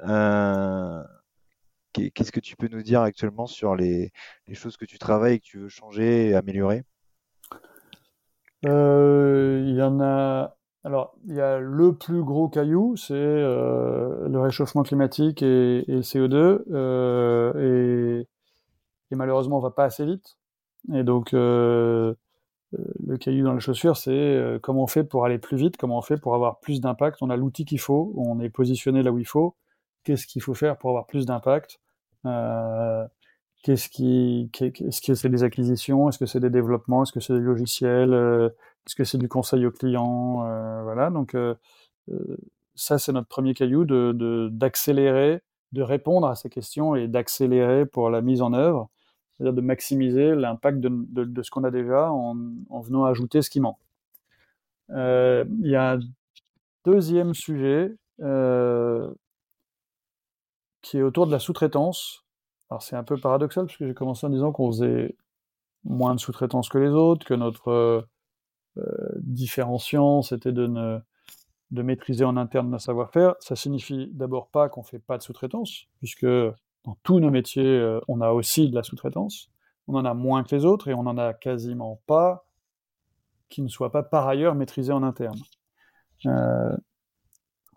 Euh, 0.00 1.02
Qu'est-ce 1.92 2.32
que 2.32 2.40
tu 2.40 2.56
peux 2.56 2.68
nous 2.68 2.82
dire 2.82 3.00
actuellement 3.02 3.46
sur 3.46 3.74
les, 3.74 4.12
les 4.46 4.54
choses 4.54 4.76
que 4.76 4.84
tu 4.84 4.98
travailles 4.98 5.34
et 5.34 5.40
que 5.40 5.44
tu 5.44 5.58
veux 5.58 5.68
changer 5.68 6.28
et 6.28 6.34
améliorer? 6.34 6.84
Il 8.62 9.74
y 9.76 9.82
en 9.82 10.00
a. 10.00 10.56
Alors, 10.84 11.16
il 11.26 11.34
y 11.34 11.40
a 11.40 11.58
le 11.58 11.94
plus 11.94 12.22
gros 12.22 12.48
caillou, 12.48 12.96
c'est 12.96 13.12
euh, 13.14 14.28
le 14.28 14.40
réchauffement 14.40 14.82
climatique 14.82 15.42
et, 15.42 15.78
et 15.90 15.96
le 15.96 16.02
CO2. 16.02 16.62
Euh, 16.70 18.20
et, 18.20 18.28
et, 19.10 19.16
malheureusement, 19.16 19.58
on 19.58 19.60
va 19.60 19.70
pas 19.70 19.84
assez 19.84 20.06
vite. 20.06 20.38
Et 20.94 21.02
donc, 21.02 21.34
euh, 21.34 22.14
le 23.06 23.16
caillou 23.16 23.44
dans 23.44 23.54
les 23.54 23.60
chaussures, 23.60 23.96
c'est 23.96 24.10
euh, 24.10 24.58
comment 24.58 24.82
on 24.84 24.86
fait 24.86 25.04
pour 25.04 25.24
aller 25.24 25.38
plus 25.38 25.56
vite, 25.56 25.76
comment 25.76 25.98
on 25.98 26.02
fait 26.02 26.18
pour 26.18 26.34
avoir 26.34 26.60
plus 26.60 26.80
d'impact. 26.80 27.18
On 27.22 27.30
a 27.30 27.36
l'outil 27.36 27.64
qu'il 27.64 27.80
faut, 27.80 28.12
on 28.16 28.40
est 28.40 28.50
positionné 28.50 29.02
là 29.02 29.10
où 29.10 29.18
il 29.18 29.26
faut. 29.26 29.56
Qu'est-ce 30.04 30.26
qu'il 30.26 30.42
faut 30.42 30.54
faire 30.54 30.76
pour 30.78 30.90
avoir 30.90 31.06
plus 31.06 31.26
d'impact? 31.26 31.80
Euh, 32.26 33.06
Qu'est-ce 33.62 33.88
qui, 33.88 34.50
est-ce 34.60 35.00
que 35.00 35.14
c'est 35.14 35.28
des 35.28 35.42
acquisitions, 35.42 36.08
est-ce 36.08 36.18
que 36.18 36.26
c'est 36.26 36.38
des 36.40 36.50
développements, 36.50 37.02
est-ce 37.02 37.12
que 37.12 37.20
c'est 37.20 37.34
des 37.34 37.40
logiciels, 37.40 38.12
euh, 38.12 38.48
est-ce 38.86 38.94
que 38.94 39.02
c'est 39.02 39.18
du 39.18 39.28
conseil 39.28 39.66
aux 39.66 39.72
clients, 39.72 40.44
euh, 40.46 40.82
voilà. 40.84 41.10
Donc 41.10 41.34
euh, 41.34 41.54
ça, 42.76 42.98
c'est 42.98 43.12
notre 43.12 43.26
premier 43.26 43.54
caillou 43.54 43.84
d'accélérer, 44.50 45.42
de, 45.72 45.78
de 45.78 45.82
répondre 45.82 46.28
à 46.28 46.36
ces 46.36 46.48
questions 46.50 46.94
et 46.94 47.08
d'accélérer 47.08 47.84
pour 47.84 48.10
la 48.10 48.20
mise 48.22 48.42
en 48.42 48.52
œuvre, 48.52 48.90
c'est-à-dire 49.36 49.54
de 49.54 49.60
maximiser 49.60 50.34
l'impact 50.36 50.78
de, 50.78 50.90
de, 51.24 51.42
ce 51.42 51.50
qu'on 51.50 51.64
a 51.64 51.72
déjà 51.72 52.12
en, 52.12 52.36
en, 52.70 52.80
venant 52.80 53.04
ajouter 53.06 53.42
ce 53.42 53.50
qui 53.50 53.60
manque. 53.60 53.78
Il 54.90 55.46
y 55.62 55.74
a 55.74 55.94
un 55.94 56.00
deuxième 56.84 57.34
sujet 57.34 57.92
qui 60.82 60.98
est 60.98 61.02
autour 61.02 61.26
de 61.26 61.32
la 61.32 61.38
sous-traitance. 61.40 62.24
Alors 62.70 62.82
c'est 62.82 62.96
un 62.96 63.04
peu 63.04 63.16
paradoxal 63.16 63.66
parce 63.66 63.76
que 63.76 63.86
j'ai 63.86 63.94
commencé 63.94 64.26
en 64.26 64.30
disant 64.30 64.52
qu'on 64.52 64.70
faisait 64.70 65.16
moins 65.84 66.14
de 66.14 66.20
sous-traitance 66.20 66.68
que 66.68 66.78
les 66.78 66.90
autres, 66.90 67.26
que 67.26 67.34
notre 67.34 68.06
euh, 68.76 68.82
différenciant 69.18 70.22
c'était 70.22 70.52
de 70.52 71.02
maîtriser 71.70 72.24
en 72.24 72.36
interne 72.36 72.70
notre 72.70 72.84
savoir-faire, 72.84 73.34
ça 73.40 73.56
signifie 73.56 74.08
d'abord 74.12 74.48
pas 74.48 74.68
qu'on 74.68 74.82
fait 74.82 74.98
pas 74.98 75.18
de 75.18 75.22
sous-traitance, 75.22 75.86
puisque 75.98 76.26
dans 76.84 76.96
tous 77.02 77.20
nos 77.20 77.30
métiers, 77.30 77.66
euh, 77.66 78.00
on 78.08 78.20
a 78.20 78.30
aussi 78.30 78.70
de 78.70 78.74
la 78.74 78.82
sous-traitance. 78.82 79.50
On 79.88 79.94
en 79.94 80.04
a 80.04 80.14
moins 80.14 80.42
que 80.42 80.54
les 80.54 80.64
autres 80.64 80.88
et 80.88 80.94
on 80.94 81.00
en 81.00 81.18
a 81.18 81.34
quasiment 81.34 82.00
pas 82.06 82.46
qui 83.50 83.62
ne 83.62 83.68
soit 83.68 83.90
pas 83.92 84.02
par 84.02 84.26
ailleurs 84.28 84.54
maîtrisé 84.54 84.92
en 84.92 85.02
interne. 85.02 85.38
Euh, 86.26 86.76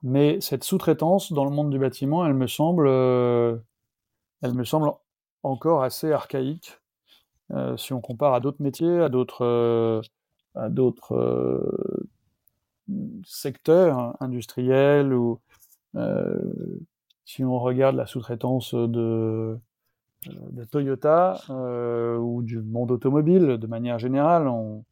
mais 0.03 0.39
cette 0.41 0.63
sous-traitance 0.63 1.31
dans 1.31 1.45
le 1.45 1.51
monde 1.51 1.69
du 1.69 1.79
bâtiment, 1.79 2.25
elle 2.25 2.33
me 2.33 2.47
semble, 2.47 2.87
euh, 2.87 3.57
elle 4.41 4.53
me 4.53 4.63
semble 4.63 4.91
encore 5.43 5.83
assez 5.83 6.11
archaïque 6.11 6.77
si 7.75 7.91
on 7.91 7.99
compare 7.99 8.33
à 8.33 8.39
d'autres 8.39 8.61
métiers, 8.61 9.01
à 9.01 9.09
d'autres, 9.09 10.01
à 10.55 10.69
d'autres 10.69 12.07
secteur 13.25 14.15
industriel 14.21 15.13
ou 15.13 15.39
euh, 15.95 16.79
si 17.25 17.43
on 17.43 17.59
regarde 17.59 17.95
la 17.95 18.05
sous-traitance 18.05 18.73
de, 18.73 19.57
euh, 20.27 20.49
de 20.51 20.63
Toyota 20.63 21.41
euh, 21.49 22.17
ou 22.17 22.41
du 22.41 22.61
monde 22.61 22.91
automobile 22.91 23.57
de 23.57 23.67
manière 23.67 23.99
générale, 23.99 24.47
on, 24.47 24.83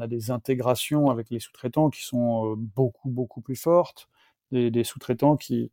a 0.00 0.06
des 0.06 0.30
intégrations 0.30 1.10
avec 1.10 1.30
les 1.30 1.40
sous-traitants 1.40 1.88
qui 1.90 2.04
sont 2.04 2.54
beaucoup 2.56 3.08
beaucoup 3.08 3.40
plus 3.40 3.56
fortes, 3.56 4.08
des 4.52 4.84
sous-traitants 4.84 5.36
qui 5.36 5.72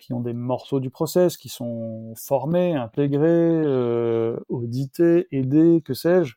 qui 0.00 0.12
ont 0.12 0.20
des 0.20 0.32
morceaux 0.32 0.80
du 0.80 0.90
process, 0.90 1.36
qui 1.36 1.48
sont 1.48 2.14
formés, 2.16 2.74
intégrés, 2.74 3.28
euh, 3.28 4.38
audités, 4.48 5.28
aidés, 5.30 5.82
que 5.84 5.94
sais-je. 5.94 6.34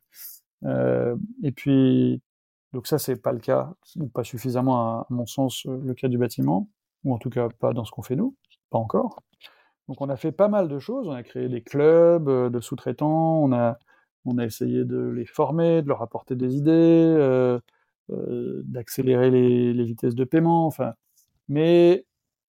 Euh, 0.65 1.15
et 1.43 1.51
puis 1.51 2.21
donc 2.73 2.87
ça, 2.87 2.99
c'est 2.99 3.15
pas 3.15 3.31
le 3.31 3.39
cas, 3.39 3.73
pas 4.13 4.23
suffisamment 4.23 5.01
à, 5.01 5.07
mon 5.09 5.25
sens, 5.25 5.65
euh, 5.67 5.79
le 5.83 5.93
cas 5.93 6.07
du 6.07 6.17
bâtiment, 6.17 6.69
ou 7.03 7.13
en 7.13 7.17
tout 7.17 7.29
cas 7.29 7.49
pas 7.59 7.73
dans 7.73 7.85
ce 7.85 7.91
qu'on 7.91 8.01
fait 8.03 8.15
nous, 8.15 8.35
pas 8.69 8.77
encore. 8.77 9.23
Donc 9.87 10.01
on 10.01 10.09
a 10.09 10.17
fait 10.17 10.31
pas 10.31 10.47
mal 10.47 10.67
de 10.67 10.79
choses, 10.79 11.07
on 11.07 11.11
a 11.11 11.23
créé 11.23 11.49
des 11.49 11.61
clubs 11.61 12.29
de 12.51 12.59
sous-traitants, 12.59 13.43
on 13.43 13.53
a, 13.53 13.77
on 14.25 14.37
a 14.37 14.45
essayé 14.45 14.85
de 14.85 15.09
les 15.09 15.25
former, 15.25 15.81
de 15.81 15.87
leur 15.87 16.01
apporter 16.01 16.35
des 16.35 16.55
idées, 16.55 17.57
d'accélérer 18.09 19.31
les, 19.31 19.73
les, 19.73 19.83
vitesses 19.85 20.15
de 20.15 20.23
paiement, 20.23 20.65
enfin. 20.65 20.93
Mais 21.49 22.05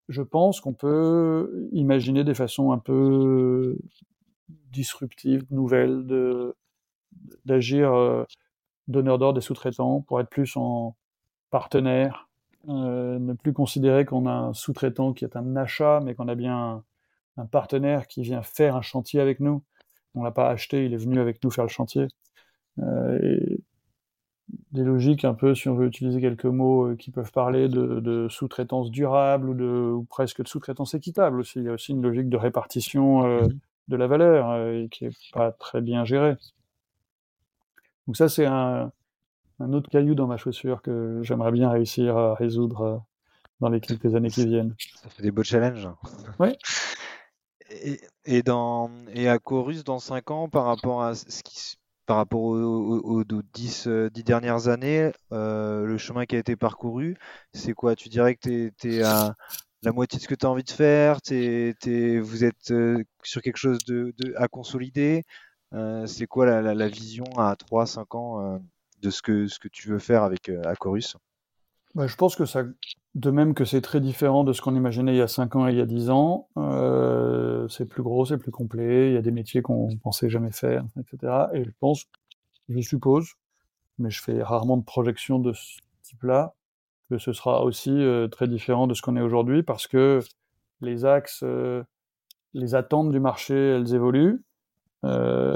je 0.08 0.22
pense 0.22 0.60
qu'on 0.60 0.74
peut 0.74 1.68
imaginer 1.72 2.24
des 2.24 2.34
façons 2.34 2.72
un 2.72 2.78
peu 2.78 3.78
disruptives, 4.70 5.44
nouvelles, 5.50 6.06
d'agir 7.44 8.26
donneur 8.88 9.18
d'ordre 9.18 9.38
des 9.38 9.44
sous-traitants 9.44 10.02
pour 10.02 10.20
être 10.20 10.28
plus 10.28 10.56
en 10.56 10.96
partenaire, 11.50 12.28
euh, 12.68 13.18
ne 13.18 13.32
plus 13.34 13.52
considérer 13.52 14.04
qu'on 14.04 14.26
a 14.26 14.32
un 14.32 14.54
sous-traitant 14.54 15.12
qui 15.12 15.24
est 15.24 15.36
un 15.36 15.56
achat, 15.56 16.00
mais 16.02 16.14
qu'on 16.14 16.28
a 16.28 16.34
bien 16.34 16.82
un, 17.36 17.46
partenaire 17.46 18.06
qui 18.06 18.22
vient 18.22 18.42
faire 18.42 18.76
un 18.76 18.82
chantier 18.82 19.20
avec 19.20 19.40
nous. 19.40 19.62
On 20.14 20.22
l'a 20.22 20.30
pas 20.30 20.48
acheté, 20.48 20.84
il 20.86 20.94
est 20.94 20.98
venu 20.98 21.18
avec 21.20 21.42
nous 21.42 21.50
faire 21.50 21.64
le 21.64 21.70
chantier. 21.70 22.06
Euh, 22.78 23.40
des 24.72 24.82
logiques 24.82 25.24
un 25.24 25.34
peu, 25.34 25.54
si 25.54 25.68
on 25.68 25.74
veut 25.74 25.86
utiliser 25.86 26.20
quelques 26.20 26.44
mots 26.44 26.88
euh, 26.88 26.96
qui 26.96 27.10
peuvent 27.10 27.32
parler 27.32 27.68
de, 27.68 28.00
de 28.00 28.28
sous-traitance 28.28 28.90
durable 28.90 29.48
ou, 29.48 29.54
de, 29.54 29.92
ou 29.92 30.04
presque 30.04 30.42
de 30.42 30.48
sous-traitance 30.48 30.94
équitable 30.94 31.40
aussi. 31.40 31.60
Il 31.60 31.64
y 31.64 31.68
a 31.68 31.72
aussi 31.72 31.92
une 31.92 32.02
logique 32.02 32.28
de 32.28 32.36
répartition 32.36 33.24
euh, 33.24 33.46
mmh. 33.46 33.58
de 33.88 33.96
la 33.96 34.06
valeur 34.06 34.50
euh, 34.50 34.86
qui 34.88 35.06
est 35.06 35.16
pas 35.32 35.52
très 35.52 35.80
bien 35.80 36.04
gérée. 36.04 36.36
Donc 38.06 38.16
ça, 38.16 38.28
c'est 38.28 38.46
un, 38.46 38.92
un, 39.60 39.72
autre 39.72 39.88
caillou 39.88 40.14
dans 40.14 40.26
ma 40.26 40.36
chaussure 40.36 40.82
que 40.82 41.20
j'aimerais 41.22 41.52
bien 41.52 41.70
réussir 41.70 42.16
à 42.16 42.34
résoudre 42.34 43.02
dans 43.60 43.70
les 43.70 43.80
quelques 43.80 44.14
années 44.14 44.28
qui 44.28 44.44
viennent. 44.44 44.74
Ça 45.02 45.08
fait 45.08 45.22
des 45.22 45.30
beaux 45.30 45.44
challenges. 45.44 45.88
Oui. 46.38 46.48
Et, 47.70 47.98
et, 48.26 48.42
dans, 48.42 48.90
et 49.14 49.26
à 49.26 49.38
Chorus, 49.38 49.84
dans 49.84 49.98
5 49.98 50.30
ans, 50.30 50.48
par 50.50 50.66
rapport 50.66 51.02
à 51.02 51.14
ce 51.14 51.42
qui 51.42 51.78
par 52.06 52.16
rapport 52.16 52.42
aux, 52.42 52.56
aux, 52.56 53.20
aux 53.20 53.24
10, 53.24 53.88
10, 54.12 54.24
dernières 54.24 54.68
années, 54.68 55.10
euh, 55.32 55.84
le 55.84 55.98
chemin 55.98 56.26
qui 56.26 56.36
a 56.36 56.38
été 56.38 56.56
parcouru, 56.56 57.16
c'est 57.52 57.72
quoi? 57.72 57.96
Tu 57.96 58.08
dirais 58.08 58.36
que 58.36 58.70
tu 58.78 58.94
es, 58.94 59.02
à 59.02 59.34
la 59.82 59.92
moitié 59.92 60.18
de 60.18 60.22
ce 60.22 60.28
que 60.28 60.34
tu 60.34 60.46
as 60.46 60.50
envie 60.50 60.64
de 60.64 60.70
faire 60.70 61.18
es, 61.30 62.18
Vous 62.20 62.44
êtes 62.44 62.70
euh, 62.70 63.02
sur 63.22 63.42
quelque 63.42 63.56
chose 63.56 63.78
de, 63.86 64.14
à 64.36 64.48
consolider 64.48 65.24
euh, 65.72 66.06
c'est 66.06 66.26
quoi 66.26 66.46
la, 66.46 66.74
la, 66.74 66.88
vision 66.88 67.24
à 67.36 67.56
3-5 67.56 68.16
ans 68.16 68.60
de 69.02 69.10
ce 69.10 69.22
que, 69.22 69.48
ce 69.48 69.58
que 69.58 69.66
tu 69.68 69.88
veux 69.88 69.98
faire 69.98 70.22
avec 70.22 70.48
Acorus? 70.64 71.16
Bah, 71.94 72.06
Je 72.06 72.14
pense 72.14 72.36
que 72.36 72.44
ça, 72.44 72.62
de 73.14 73.30
même 73.30 73.54
que 73.54 73.64
c'est 73.64 73.80
très 73.80 74.00
différent 74.00 74.44
de 74.44 74.52
ce 74.52 74.60
qu'on 74.60 74.74
imaginait 74.74 75.14
il 75.14 75.18
y 75.18 75.22
a 75.22 75.28
5 75.28 75.56
ans 75.56 75.68
et 75.68 75.72
il 75.72 75.78
y 75.78 75.80
a 75.80 75.86
10 75.86 76.10
ans, 76.10 76.48
euh, 76.56 77.68
c'est 77.68 77.86
plus 77.86 78.02
gros, 78.02 78.24
c'est 78.26 78.38
plus 78.38 78.50
complet, 78.50 79.10
il 79.10 79.14
y 79.14 79.16
a 79.16 79.22
des 79.22 79.30
métiers 79.30 79.62
qu'on 79.62 79.96
pensait 80.02 80.28
jamais 80.28 80.50
faire, 80.50 80.84
etc. 80.98 81.46
Et 81.52 81.64
je 81.64 81.70
pense, 81.78 82.06
je 82.68 82.80
suppose, 82.80 83.34
mais 83.98 84.10
je 84.10 84.22
fais 84.22 84.42
rarement 84.42 84.76
de 84.76 84.84
projections 84.84 85.38
de 85.38 85.52
ce 85.52 85.78
type-là, 86.02 86.54
que 87.10 87.18
ce 87.18 87.32
sera 87.32 87.64
aussi 87.64 87.90
euh, 87.90 88.28
très 88.28 88.48
différent 88.48 88.86
de 88.86 88.94
ce 88.94 89.02
qu'on 89.02 89.16
est 89.16 89.20
aujourd'hui 89.20 89.62
parce 89.62 89.86
que 89.86 90.20
les 90.80 91.04
axes, 91.04 91.42
euh, 91.42 91.82
les 92.52 92.74
attentes 92.74 93.10
du 93.10 93.20
marché, 93.20 93.54
elles 93.54 93.94
évoluent. 93.94 94.42
Euh, 95.04 95.54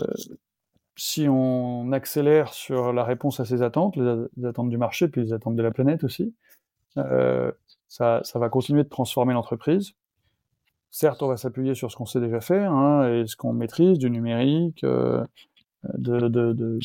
si 0.96 1.26
on 1.28 1.92
accélère 1.92 2.52
sur 2.52 2.92
la 2.92 3.04
réponse 3.04 3.40
à 3.40 3.44
ces 3.44 3.62
attentes, 3.62 3.96
les, 3.96 4.44
attentes 4.44 4.68
du 4.68 4.78
marché, 4.78 5.09
puis 5.09 5.22
les 5.22 5.32
attentes 5.32 5.56
de 5.56 5.62
la 5.62 5.70
planète 5.70 6.04
aussi, 6.04 6.34
ça, 6.97 8.20
ça, 8.22 8.39
va 8.39 8.49
continuer 8.49 8.84
de 8.84 8.89
transformer 8.89 9.34
l'entreprise. 9.34 9.93
Certes, 10.91 11.22
on 11.22 11.28
va 11.28 11.36
s'appuyer 11.36 11.74
sur 11.74 11.91
ce 11.91 11.97
qu'on 11.97 12.07
sait 12.07 12.20
déjà 12.20 12.41
faire 12.41 12.72
hein, 12.72 13.12
et 13.12 13.26
ce 13.26 13.36
qu'on 13.36 13.53
maîtrise, 13.53 13.99
du 13.99 14.11
numérique, 14.11 14.84
euh, 14.84 15.24
de, 15.95 16.78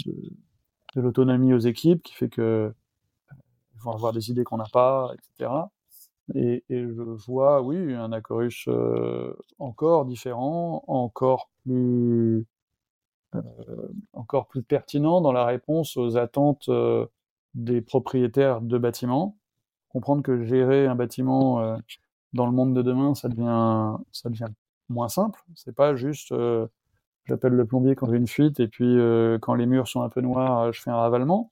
l'autonomie 0.95 1.53
aux 1.53 1.59
équipes, 1.59 2.03
qui 2.03 2.13
fait 2.13 2.29
que 2.29 2.73
ils 3.75 3.81
vont 3.81 3.91
avoir 3.91 4.13
des 4.13 4.29
idées 4.29 4.43
qu'on 4.43 4.57
n'a 4.57 4.67
pas, 4.71 5.13
etc. 5.13 5.51
Et, 6.35 6.63
je 6.69 7.01
vois, 7.25 7.61
oui, 7.61 7.93
un 7.93 8.11
Acorus 8.11 8.65
euh, 8.67 9.35
encore 9.59 10.05
différent, 10.05 10.83
encore 10.87 11.49
plus 11.63 12.45
euh, 13.35 13.41
encore 14.13 14.47
plus 14.47 14.63
pertinent 14.63 15.21
dans 15.21 15.31
la 15.31 15.45
réponse 15.45 15.97
aux 15.97 16.17
attentes 16.17 16.69
euh, 16.69 17.07
des 17.55 17.81
propriétaires 17.81 18.61
de 18.61 18.77
bâtiments. 18.77 19.37
Comprendre 19.93 20.23
que 20.23 20.43
gérer 20.43 20.87
un 20.87 20.95
bâtiment 20.95 21.61
euh, 21.61 21.77
dans 22.33 22.45
le 22.45 22.51
monde 22.51 22.75
de 22.75 22.81
demain, 22.81 23.15
ça 23.15 23.29
devient, 23.29 23.95
ça 24.11 24.29
devient 24.29 24.47
moins 24.89 25.09
simple. 25.09 25.39
C'est 25.55 25.75
pas 25.75 25.95
juste 25.95 26.33
j'appelle 27.25 27.53
le 27.53 27.65
plombier 27.65 27.95
quand 27.95 28.09
j'ai 28.09 28.17
une 28.17 28.27
fuite 28.27 28.59
et 28.59 28.67
puis 28.67 28.97
quand 29.41 29.53
les 29.55 29.65
murs 29.65 29.87
sont 29.87 30.01
un 30.01 30.09
peu 30.09 30.21
noirs, 30.21 30.73
je 30.73 30.81
fais 30.81 30.89
un 30.89 30.97
ravalement. 30.97 31.51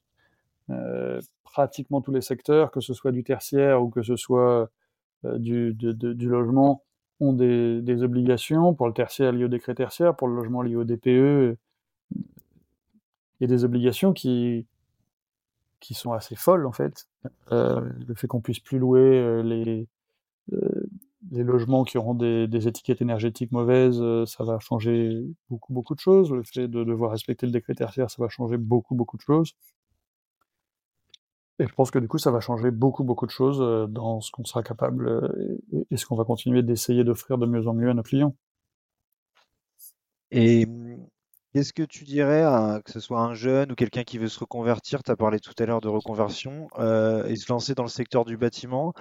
pratiquement 1.44 2.02
tous 2.02 2.12
les 2.12 2.22
secteurs, 2.22 2.72
que 2.72 2.82
ce 2.82 2.94
soit 2.94 3.12
du 3.12 3.24
tertiaire 3.24 3.82
ou 3.82 3.90
que 3.90 4.02
ce 4.02 4.16
soit 4.16 4.70
du, 5.24 5.74
du 5.74 6.30
logement, 6.30 6.84
ont 7.22 7.34
des, 7.34 8.04
obligations. 8.04 8.74
Pour 8.74 8.88
le 8.88 8.94
tertiaire 8.94 9.32
lié 9.32 9.46
au 9.46 9.48
décret 9.48 9.76
tertiaire, 9.76 10.16
pour 10.16 10.28
le 10.28 10.36
logement 10.36 10.62
lié 10.62 10.76
au 10.76 10.84
DPE, 10.84 11.58
il 12.16 12.26
y 13.40 13.44
a 13.44 13.48
des 13.48 13.64
obligations 13.64 14.12
qui, 14.14 14.66
qui 15.82 15.94
sont 15.94 16.14
assez 16.14 16.36
folles 16.36 16.66
en 16.66 16.72
fait. 16.72 17.08
Euh, 17.52 17.82
le 18.08 18.16
fait 18.16 18.28
qu'on 18.28 18.40
puisse 18.40 18.60
plus 18.60 18.80
louer 18.80 19.02
euh, 19.02 19.44
les, 19.44 19.88
euh, 20.54 20.90
les 21.32 21.44
logements 21.44 21.84
qui 21.84 21.98
auront 21.98 22.14
des, 22.14 22.68
étiquettes 22.68 23.02
énergétiques 23.02 23.52
mauvaises, 23.52 24.02
ça 24.26 24.44
va 24.46 24.60
changer 24.60 25.26
beaucoup 25.50 25.74
beaucoup 25.74 25.96
de 25.96 26.00
choses. 26.00 26.32
Le 26.32 26.44
fait 26.44 26.68
de 26.68 26.84
devoir 26.84 27.12
respecter 27.12 27.46
le 27.46 27.52
décret 27.52 27.76
tertiaire, 27.76 28.10
ça 28.10 28.22
va 28.22 28.30
changer 28.30 28.58
beaucoup 28.58 28.96
beaucoup 28.96 29.18
de 29.18 29.24
choses. 29.24 29.56
Et 31.60 31.68
je 31.68 31.74
pense 31.74 31.92
que 31.92 32.00
du 32.00 32.08
coup, 32.08 32.18
ça 32.18 32.32
va 32.32 32.40
changer 32.40 32.72
beaucoup 32.72 33.04
beaucoup 33.04 33.26
de 33.26 33.32
choses 33.32 33.60
dans 33.92 34.22
ce 34.22 34.32
qu'on 34.32 34.46
sera 34.46 34.64
capable 34.64 35.60
et, 35.74 35.86
et 35.92 35.98
ce 35.98 36.06
qu'on 36.06 36.16
va 36.16 36.26
continuer 36.26 36.64
d'essayer 36.64 37.04
d'offrir 37.04 37.38
de 37.38 37.46
mieux 37.46 37.68
en 37.68 37.74
mieux 37.74 37.90
à 37.90 37.94
nos 37.94 38.04
clients. 38.04 38.36
Et 40.32 40.66
Qu'est-ce 41.54 41.74
que 41.74 41.84
tu 41.84 42.06
dirais 42.06 42.46
que 42.86 42.92
ce 42.92 43.02
soit 43.02 43.20
un 43.20 43.34
jeune 43.34 43.74
ou 43.74 43.76
quelqu'un 43.76 44.04
qui 44.04 44.18
veut 44.18 44.30
se 44.30 44.40
reconvertir, 44.40 45.04
tu 45.04 45.12
as 45.12 45.18
parlé 45.18 45.40
tout 45.42 45.54
à 45.60 45.66
l'heure 45.66 45.82
de 45.82 45.90
reconversion, 45.90 46.70
euh, 46.80 47.26
et 47.26 47.36
se 47.36 47.52
lancer 47.52 47.76
dans 47.76 47.84
le 47.84 47.90
secteur 47.90 48.24
du 48.24 48.38
bâtiment, 48.38 48.94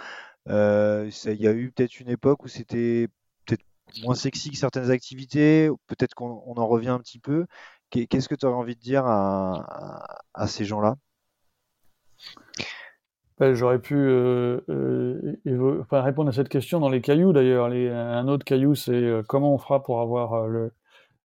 Il 0.46 1.12
y 1.24 1.46
a 1.46 1.52
eu 1.52 1.70
peut-être 1.70 2.00
une 2.00 2.08
époque 2.08 2.44
où 2.44 2.48
c'était 2.48 3.06
peut-être 3.46 3.64
moins 4.02 4.16
sexy 4.16 4.50
que 4.50 4.56
certaines 4.56 4.90
activités, 4.90 5.70
peut-être 5.86 6.14
qu'on 6.14 6.56
en 6.56 6.66
revient 6.66 6.88
un 6.88 6.98
petit 6.98 7.20
peu. 7.20 7.46
Qu'est-ce 7.90 8.28
que 8.28 8.34
tu 8.34 8.46
aurais 8.46 8.56
envie 8.56 8.74
de 8.74 8.80
dire 8.80 9.04
à, 9.06 10.46
ces 10.48 10.64
gens-là? 10.64 10.96
Ben, 13.38 13.54
J'aurais 13.54 13.78
pu 13.78 13.94
répondre 15.92 16.30
à 16.30 16.32
cette 16.32 16.48
question 16.48 16.80
dans 16.80 16.88
les 16.88 17.00
cailloux 17.00 17.32
d'ailleurs. 17.32 17.66
Un 17.66 18.26
autre 18.26 18.44
caillou, 18.44 18.74
c'est 18.74 19.22
comment 19.28 19.54
on 19.54 19.58
fera 19.58 19.84
pour 19.84 20.00
avoir 20.00 20.48
le, 20.48 20.72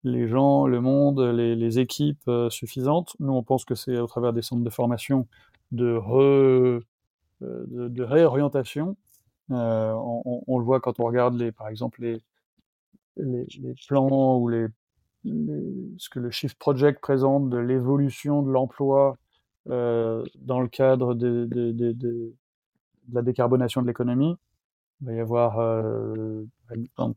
les 0.05 0.29
gens, 0.29 0.67
le 0.67 0.81
monde, 0.81 1.21
les, 1.21 1.79
équipes 1.79 2.29
euh, 2.29 2.51
suffisantes. 2.51 3.17
Nous, 3.21 3.33
on 3.33 3.43
pense 3.43 3.65
que 3.65 3.75
c'est 3.75 3.99
au 3.99 4.07
travers 4.07 4.33
des 4.33 4.43
centres 4.43 4.63
de 4.63 4.71
formation 4.71 5.27
de, 5.73 6.01
euh, 6.11 6.81
de, 7.41 8.03
réorientation. 8.03 8.97
Euh, 9.51 9.93
on, 9.95 10.59
le 10.59 10.65
voit 10.65 10.81
quand 10.81 11.01
on 11.01 11.05
regarde, 11.05 11.37
les, 11.37 11.53
par 11.53 11.69
exemple, 11.69 12.03
les, 12.03 12.23
plans 13.89 14.39
ou 14.39 14.49
les, 14.49 14.67
ce 15.25 16.09
que 16.09 16.21
le 16.21 16.31
Shift 16.31 16.59
Project 16.59 17.01
présente 17.01 17.51
de 17.51 17.59
l'évolution 17.59 18.43
de 18.43 18.51
l'emploi 18.51 19.17
dans 19.67 20.61
le 20.61 20.69
cadre 20.69 21.15
de, 21.15 21.45
de, 21.47 22.35
la 23.13 23.23
décarbonation 23.23 23.83
de 23.83 23.87
l'économie. 23.87 24.37
Il 25.01 25.07
va 25.07 25.13
y 25.15 25.21
avoir, 25.21 25.57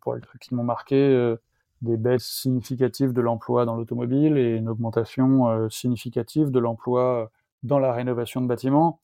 pour 0.01 0.15
les 0.15 0.21
trucs 0.21 0.41
qui 0.41 0.55
m'ont 0.55 0.63
marqué, 0.63 1.35
des 1.81 1.97
baisses 1.97 2.25
significatives 2.25 3.13
de 3.13 3.21
l'emploi 3.21 3.65
dans 3.65 3.75
l'automobile 3.75 4.37
et 4.37 4.55
une 4.55 4.69
augmentation 4.69 5.49
euh, 5.49 5.69
significative 5.69 6.51
de 6.51 6.59
l'emploi 6.59 7.23
euh, 7.23 7.25
dans 7.63 7.79
la 7.79 7.93
rénovation 7.93 8.41
de 8.41 8.47
bâtiments, 8.47 8.99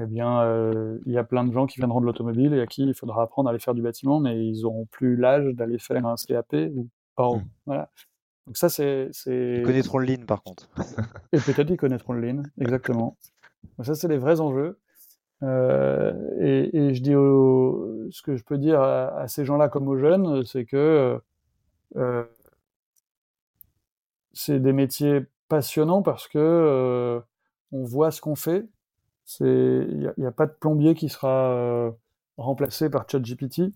eh 0.00 0.06
bien, 0.06 0.40
euh, 0.42 0.98
il 1.06 1.12
y 1.12 1.18
a 1.18 1.24
plein 1.24 1.44
de 1.44 1.52
gens 1.52 1.66
qui 1.66 1.78
viendront 1.78 2.00
de 2.00 2.06
l'automobile 2.06 2.54
et 2.54 2.60
à 2.60 2.66
qui 2.66 2.82
il 2.82 2.94
faudra 2.94 3.22
apprendre 3.22 3.48
à 3.48 3.50
aller 3.50 3.58
faire 3.58 3.74
du 3.74 3.82
bâtiment, 3.82 4.20
mais 4.20 4.46
ils 4.46 4.62
n'auront 4.62 4.86
plus 4.86 5.16
l'âge 5.16 5.46
d'aller 5.54 5.78
faire 5.78 6.04
un 6.04 6.14
CAP 6.14 6.54
ou 6.74 6.88
pas. 7.16 7.30
Mmh. 7.30 7.44
Voilà. 7.66 7.90
Donc 8.46 8.56
ça, 8.56 8.68
c'est, 8.68 9.10
Ils 9.26 9.62
connaîtront 9.62 9.98
le 9.98 10.06
lean, 10.06 10.24
par 10.26 10.42
contre. 10.42 10.68
et 11.32 11.38
peut-être 11.38 11.70
ils 11.70 11.76
connaîtront 11.76 12.14
le 12.14 12.20
lean, 12.20 12.42
exactement. 12.60 13.16
Donc 13.76 13.86
ça, 13.86 13.94
c'est 13.94 14.08
les 14.08 14.18
vrais 14.18 14.40
enjeux. 14.40 14.78
et, 15.42 16.94
je 16.94 17.00
dis 17.00 17.12
ce 18.12 18.22
que 18.22 18.36
je 18.36 18.44
peux 18.44 18.58
dire 18.58 18.80
à 18.80 19.28
ces 19.28 19.44
gens-là 19.44 19.68
comme 19.68 19.88
aux 19.88 19.98
jeunes, 19.98 20.44
c'est 20.44 20.64
que 20.64 20.76
euh, 20.76 21.18
c'est 24.32 24.60
des 24.60 24.72
métiers 24.72 25.26
passionnants 25.48 26.02
parce 26.02 26.28
que 26.28 26.38
euh, 26.38 27.20
on 27.72 27.84
voit 27.84 28.10
ce 28.10 28.20
qu'on 28.20 28.36
fait. 28.36 28.66
Il 29.40 30.12
n'y 30.18 30.26
a, 30.26 30.32
pas 30.32 30.46
de 30.46 30.52
plombier 30.52 30.94
qui 30.94 31.08
sera 31.08 31.52
euh, 31.52 31.90
remplacé 32.36 32.90
par 32.90 33.08
ChatGPT. 33.08 33.72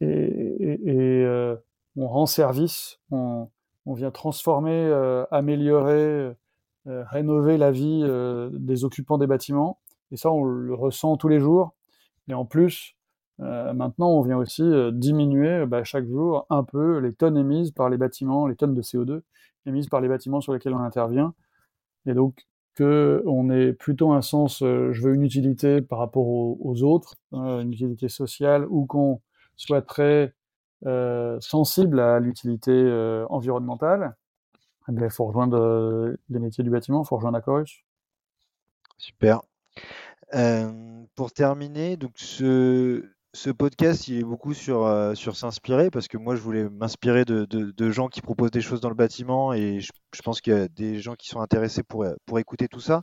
et, 0.00 1.26
on 1.96 2.06
rend 2.06 2.26
service, 2.26 3.00
on, 3.10 3.48
vient 3.86 4.12
transformer, 4.12 4.92
améliorer, 5.30 6.32
rénover 6.86 7.58
la 7.58 7.72
vie 7.72 8.04
des 8.52 8.84
occupants 8.84 9.18
des 9.18 9.26
bâtiments. 9.26 9.80
Et 10.12 10.16
ça, 10.16 10.30
on 10.30 10.44
le 10.44 10.74
ressent 10.74 11.16
tous 11.16 11.28
les 11.28 11.40
jours. 11.40 11.74
Et 12.28 12.34
en 12.34 12.44
plus, 12.44 12.96
euh, 13.42 13.72
maintenant, 13.72 14.10
on 14.10 14.22
vient 14.22 14.36
aussi 14.36 14.62
euh, 14.62 14.90
diminuer 14.90 15.64
bah, 15.66 15.84
chaque 15.84 16.06
jour 16.06 16.46
un 16.50 16.62
peu 16.62 16.98
les 16.98 17.12
tonnes 17.12 17.38
émises 17.38 17.70
par 17.70 17.88
les 17.88 17.96
bâtiments, 17.96 18.46
les 18.46 18.56
tonnes 18.56 18.74
de 18.74 18.82
CO2 18.82 19.22
émises 19.66 19.88
par 19.88 20.00
les 20.00 20.08
bâtiments 20.08 20.40
sur 20.40 20.52
lesquels 20.52 20.74
on 20.74 20.80
intervient. 20.80 21.34
Et 22.06 22.14
donc, 22.14 22.46
que 22.74 23.22
on 23.26 23.50
ait 23.50 23.72
plutôt 23.72 24.12
un 24.12 24.22
sens, 24.22 24.62
euh, 24.62 24.92
je 24.92 25.02
veux 25.02 25.14
une 25.14 25.22
utilité 25.22 25.82
par 25.82 25.98
rapport 25.98 26.26
aux, 26.26 26.82
autres, 26.82 27.16
une 27.32 27.72
utilité 27.72 28.08
sociale, 28.08 28.66
ou 28.68 28.86
qu'on 28.86 29.20
soit 29.56 29.82
très 29.82 30.34
sensible 31.40 32.00
à 32.00 32.20
l'utilité 32.20 32.72
environnementale, 33.28 34.16
eh 34.88 34.92
il 34.92 35.10
faut 35.10 35.26
rejoindre 35.26 36.16
les 36.30 36.38
métiers 36.38 36.64
du 36.64 36.70
bâtiment, 36.70 37.02
il 37.02 37.06
faut 37.06 37.16
rejoindre 37.16 37.36
Acorus. 37.36 37.84
Super. 38.96 39.42
pour 41.14 41.32
terminer, 41.32 41.98
donc 41.98 42.12
ce, 42.14 43.04
ce 43.32 43.50
podcast, 43.50 44.08
il 44.08 44.18
est 44.18 44.24
beaucoup 44.24 44.54
sur, 44.54 44.84
euh, 44.84 45.14
sur 45.14 45.36
s'inspirer 45.36 45.90
parce 45.90 46.08
que 46.08 46.18
moi, 46.18 46.34
je 46.34 46.40
voulais 46.40 46.68
m'inspirer 46.68 47.24
de, 47.24 47.44
de, 47.44 47.90
gens 47.90 48.08
qui 48.08 48.20
proposent 48.22 48.50
des 48.50 48.60
choses 48.60 48.80
dans 48.80 48.88
le 48.88 48.96
bâtiment 48.96 49.52
et 49.52 49.80
je, 49.80 49.92
pense 50.24 50.40
qu'il 50.40 50.52
y 50.52 50.56
a 50.56 50.66
des 50.66 50.98
gens 50.98 51.14
qui 51.14 51.28
sont 51.28 51.40
intéressés 51.40 51.84
pour, 51.84 52.04
pour 52.26 52.38
écouter 52.40 52.66
tout 52.66 52.80
ça. 52.80 53.02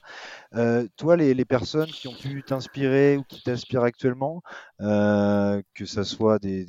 Euh, 0.55 0.85
toi, 0.97 1.15
les, 1.15 1.33
les, 1.33 1.45
personnes 1.45 1.87
qui 1.87 2.09
ont 2.09 2.13
pu 2.13 2.43
t'inspirer 2.43 3.15
ou 3.17 3.23
qui 3.23 3.41
t'inspirent 3.41 3.83
actuellement, 3.83 4.41
euh, 4.81 5.61
que 5.73 5.85
ce 5.85 6.03
soit 6.03 6.39
des, 6.39 6.65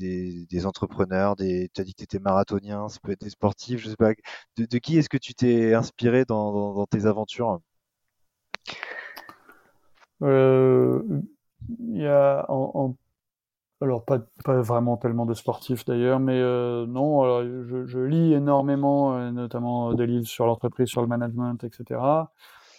des, 0.46 0.66
entrepreneurs, 0.66 1.34
des, 1.34 1.68
tu 1.74 1.80
as 1.80 1.84
dit 1.84 1.92
que 1.94 1.98
tu 1.98 2.04
étais 2.04 2.20
marathonien, 2.20 2.88
ça 2.88 2.98
peut 3.02 3.12
être 3.12 3.22
des 3.22 3.30
sportifs, 3.30 3.80
je 3.80 3.90
sais 3.90 3.96
pas, 3.96 4.12
de, 4.56 4.66
de 4.66 4.78
qui 4.78 4.98
est-ce 4.98 5.08
que 5.08 5.18
tu 5.18 5.34
t'es 5.34 5.74
inspiré 5.74 6.24
dans, 6.24 6.74
dans, 6.74 6.86
tes 6.86 7.06
aventures? 7.06 7.60
Il 10.20 11.96
y 11.96 12.06
a 12.06 12.46
en 12.48 12.94
alors, 13.80 14.04
pas, 14.04 14.18
pas 14.44 14.60
vraiment 14.60 14.96
tellement 14.96 15.24
de 15.24 15.34
sportifs 15.34 15.84
d'ailleurs, 15.84 16.18
mais 16.18 16.40
euh, 16.40 16.84
non, 16.86 17.22
alors, 17.22 17.44
je, 17.44 17.86
je, 17.86 17.98
lis 18.00 18.32
énormément, 18.32 19.16
euh, 19.16 19.30
notamment 19.30 19.92
euh, 19.92 19.94
des 19.94 20.06
livres 20.06 20.26
sur 20.26 20.46
l'entreprise, 20.46 20.88
sur 20.88 21.00
le 21.00 21.06
management, 21.06 21.62
etc. 21.62 22.00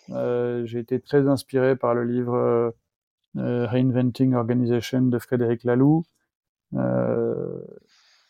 Euh, 0.10 0.66
j'ai 0.66 0.80
été 0.80 1.00
très 1.00 1.28
inspiré 1.30 1.78
par 1.78 1.94
le 1.94 2.04
livre 2.04 2.74
Reinventing 3.36 4.34
Organization 4.34 5.04
de 5.04 5.20
Frédéric 5.20 5.64
Laloux 5.64 6.04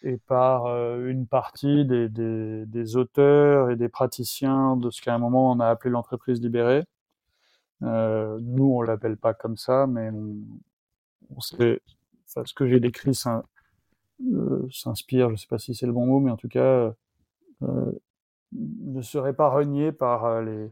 et 0.04 0.18
par 0.28 0.68
une 0.98 1.26
partie 1.28 1.86
des, 1.86 2.10
des, 2.10 2.66
des, 2.66 2.96
auteurs 2.98 3.72
et 3.72 3.76
des 3.78 3.90
praticiens 3.90 4.78
de 4.78 4.90
ce 4.90 5.02
qu'à 5.02 5.16
un 5.16 5.18
moment 5.20 5.52
on 5.52 5.60
a 5.60 5.68
appelé 5.68 5.92
l'entreprise 5.92 6.42
libérée. 6.42 6.84
nous, 7.82 8.74
on 8.76 8.82
l'appelle 8.82 9.18
pas 9.18 9.34
comme 9.34 9.58
ça, 9.58 9.88
mais 9.88 10.10
on, 10.12 10.36
on 11.36 11.40
ce 12.46 12.54
que 12.54 12.68
j'ai 12.68 12.80
décrit 12.80 13.20
euh, 14.34 14.68
s'inspire, 14.72 15.28
je 15.28 15.34
ne 15.34 15.38
sais 15.38 15.48
pas 15.48 15.58
si 15.58 15.74
c'est 15.74 15.86
le 15.86 15.94
bon 15.94 16.06
mot, 16.06 16.20
mais 16.20 16.32
en 16.32 16.38
tout 16.38 16.50
cas, 16.50 16.94
euh, 17.64 17.92
ne 18.52 19.02
serait 19.02 19.34
pas 19.34 19.50
renié 19.50 19.92
par 19.92 20.26
euh, 20.26 20.42
les, 20.42 20.72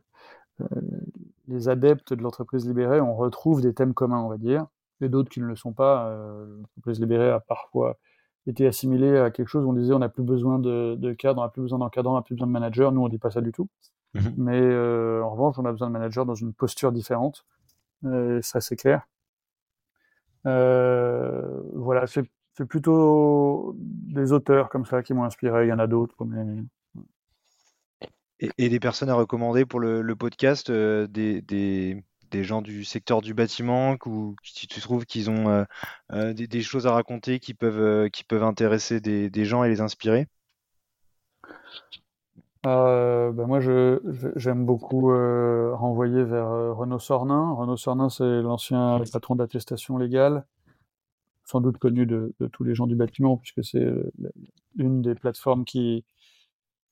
les 1.47 1.69
adeptes 1.69 2.13
de 2.13 2.21
l'entreprise 2.21 2.67
libérée. 2.67 3.01
On 3.01 3.15
retrouve 3.15 3.61
des 3.61 3.73
thèmes 3.73 3.93
communs, 3.93 4.19
on 4.19 4.29
va 4.29 4.37
dire, 4.37 4.67
et 5.01 5.09
d'autres 5.09 5.29
qui 5.29 5.39
ne 5.39 5.45
le 5.45 5.55
sont 5.55 5.73
pas. 5.73 6.15
l'entreprise 6.59 6.99
libérée 6.99 7.29
a 7.29 7.39
parfois 7.39 7.97
été 8.47 8.65
assimilée 8.65 9.17
à 9.17 9.29
quelque 9.29 9.47
chose 9.47 9.65
où 9.65 9.69
on 9.69 9.73
disait 9.73 9.93
on 9.93 9.99
n'a 9.99 10.09
plus 10.09 10.23
besoin 10.23 10.57
de, 10.59 10.95
de 10.97 11.13
cadre, 11.13 11.41
on 11.41 11.43
n'a 11.43 11.49
plus 11.49 11.61
besoin 11.61 11.79
d'encadrant, 11.79 12.13
on 12.13 12.15
n'a 12.15 12.21
plus 12.21 12.35
besoin 12.35 12.47
de 12.47 12.53
manager. 12.53 12.91
Nous, 12.91 13.01
on 13.01 13.09
dit 13.09 13.17
pas 13.17 13.31
ça 13.31 13.41
du 13.41 13.51
tout. 13.51 13.67
Mmh 14.13 14.19
mais 14.37 14.59
en 15.21 15.29
revanche, 15.29 15.59
on 15.59 15.65
a 15.65 15.71
besoin 15.71 15.87
de 15.87 15.93
manager 15.93 16.25
dans 16.25 16.35
une 16.35 16.53
posture 16.53 16.91
différente. 16.91 17.45
ça, 18.03 18.61
c'est 18.61 18.75
clair. 18.75 19.07
Euh, 20.47 21.61
voilà, 21.73 22.05
c'est 22.07 22.65
plutôt 22.67 23.75
des 23.77 24.31
auteurs 24.31 24.69
comme 24.69 24.85
ça 24.85 25.03
qui 25.03 25.13
m'ont 25.13 25.23
inspiré. 25.23 25.65
Il 25.65 25.69
y 25.69 25.73
en 25.73 25.79
a 25.79 25.87
d'autres. 25.87 26.25
Mais... 26.25 26.63
Et, 28.57 28.69
des 28.69 28.79
personnes 28.79 29.09
à 29.09 29.15
recommander 29.15 29.65
pour 29.65 29.79
le, 29.79 30.15
podcast, 30.15 30.69
euh, 30.69 31.07
des, 31.07 32.03
gens 32.43 32.61
du 32.61 32.85
secteur 32.85 33.21
du 33.21 33.33
bâtiment, 33.33 33.97
ou 34.05 34.35
si 34.43 34.67
tu 34.67 34.79
trouves 34.79 35.05
qu'ils 35.05 35.29
ont 35.29 35.65
euh, 36.13 36.33
des, 36.33 36.61
choses 36.61 36.87
à 36.87 36.93
raconter 36.93 37.39
qui 37.39 37.53
peuvent, 37.53 38.09
intéresser 38.31 39.01
des 39.01 39.45
gens 39.45 39.63
et 39.63 39.69
les 39.69 39.81
inspirer? 39.81 40.27
Euh, 42.65 43.31
ben 43.31 43.45
moi, 43.45 43.59
j'aime 44.35 44.65
beaucoup 44.65 45.11
euh, 45.11 45.73
renvoyer 45.75 46.23
vers 46.23 46.47
euh, 46.47 46.73
Renaud 46.73 46.99
Sornin. 46.99 47.51
Renaud 47.53 47.77
Sornin, 47.77 48.09
c'est 48.09 48.41
l'ancien 48.41 49.01
patron 49.11 49.35
d'attestation 49.35 49.97
légale, 49.97 50.45
sans 51.43 51.61
doute 51.61 51.77
connu 51.77 52.05
de, 52.05 52.33
tous 52.51 52.63
les 52.63 52.75
gens 52.75 52.87
du 52.87 52.95
bâtiment, 52.95 53.37
puisque 53.37 53.63
c'est 53.63 53.83
euh, 53.83 54.11
une 54.77 55.01
des 55.01 55.15
plateformes 55.15 55.65
qui, 55.65 56.03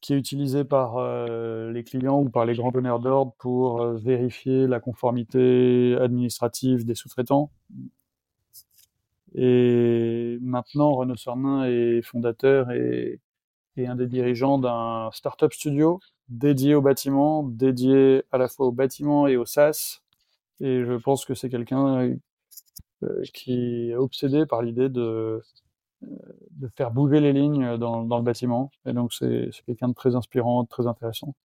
qui 0.01 0.13
est 0.13 0.17
utilisée 0.17 0.63
par 0.63 0.97
les 1.27 1.83
clients 1.83 2.21
ou 2.21 2.29
par 2.29 2.45
les 2.45 2.55
grands 2.55 2.71
donneurs 2.71 2.99
d'ordre 2.99 3.33
pour 3.39 3.83
vérifier 3.93 4.67
la 4.67 4.79
conformité 4.79 5.97
administrative 5.99 6.85
des 6.85 6.95
sous-traitants. 6.95 7.51
Et 9.33 10.37
maintenant, 10.41 10.93
Renaud 10.93 11.17
Sornin 11.17 11.65
est 11.65 12.01
fondateur 12.01 12.71
et 12.71 13.19
et 13.77 13.87
un 13.87 13.95
des 13.95 14.07
dirigeants 14.07 14.57
d'un 14.57 15.09
startup 15.11 15.53
studio 15.53 15.99
dédié 16.29 16.75
au 16.75 16.81
bâtiment, 16.81 17.43
dédié 17.43 18.23
à 18.31 18.37
la 18.37 18.47
fois 18.47 18.67
au 18.67 18.71
bâtiment 18.71 19.27
et 19.27 19.37
au 19.37 19.45
SaaS. 19.45 20.01
Et 20.59 20.83
je 20.83 20.93
pense 20.93 21.25
que 21.25 21.33
c'est 21.33 21.49
quelqu'un 21.49 22.15
euh, 23.03 23.23
qui 23.33 23.89
est 23.91 23.95
obsédé 23.95 24.45
par 24.45 24.61
l'idée 24.61 24.89
de, 24.89 25.43
euh, 26.03 26.09
de 26.51 26.67
faire 26.75 26.91
bouger 26.91 27.19
les 27.19 27.33
lignes 27.33 27.77
dans, 27.77 28.03
dans 28.03 28.17
le 28.17 28.23
bâtiment. 28.23 28.71
Et 28.85 28.93
donc 28.93 29.13
c'est 29.13 29.49
quelqu'un 29.65 29.89
de 29.89 29.93
très 29.93 30.15
inspirant, 30.15 30.65
très 30.65 30.87
intéressant. 30.87 31.35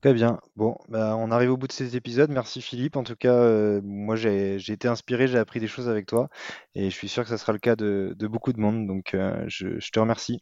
Très 0.00 0.14
bien. 0.14 0.38
Bon, 0.54 0.76
bah, 0.88 1.16
on 1.18 1.32
arrive 1.32 1.50
au 1.50 1.56
bout 1.56 1.66
de 1.66 1.72
cet 1.72 1.92
épisode. 1.94 2.30
Merci 2.30 2.62
Philippe. 2.62 2.96
En 2.96 3.02
tout 3.02 3.16
cas, 3.16 3.34
euh, 3.34 3.80
moi 3.82 4.14
j'ai 4.14 4.56
été 4.56 4.86
inspiré, 4.86 5.26
j'ai 5.26 5.38
appris 5.38 5.58
des 5.58 5.66
choses 5.66 5.88
avec 5.88 6.06
toi 6.06 6.28
et 6.76 6.88
je 6.88 6.94
suis 6.94 7.08
sûr 7.08 7.24
que 7.24 7.28
ça 7.28 7.36
sera 7.36 7.52
le 7.52 7.58
cas 7.58 7.74
de, 7.74 8.14
de 8.16 8.26
beaucoup 8.28 8.52
de 8.52 8.60
monde. 8.60 8.86
Donc 8.86 9.16
je, 9.48 9.78
je 9.80 9.90
te 9.90 9.98
remercie. 9.98 10.40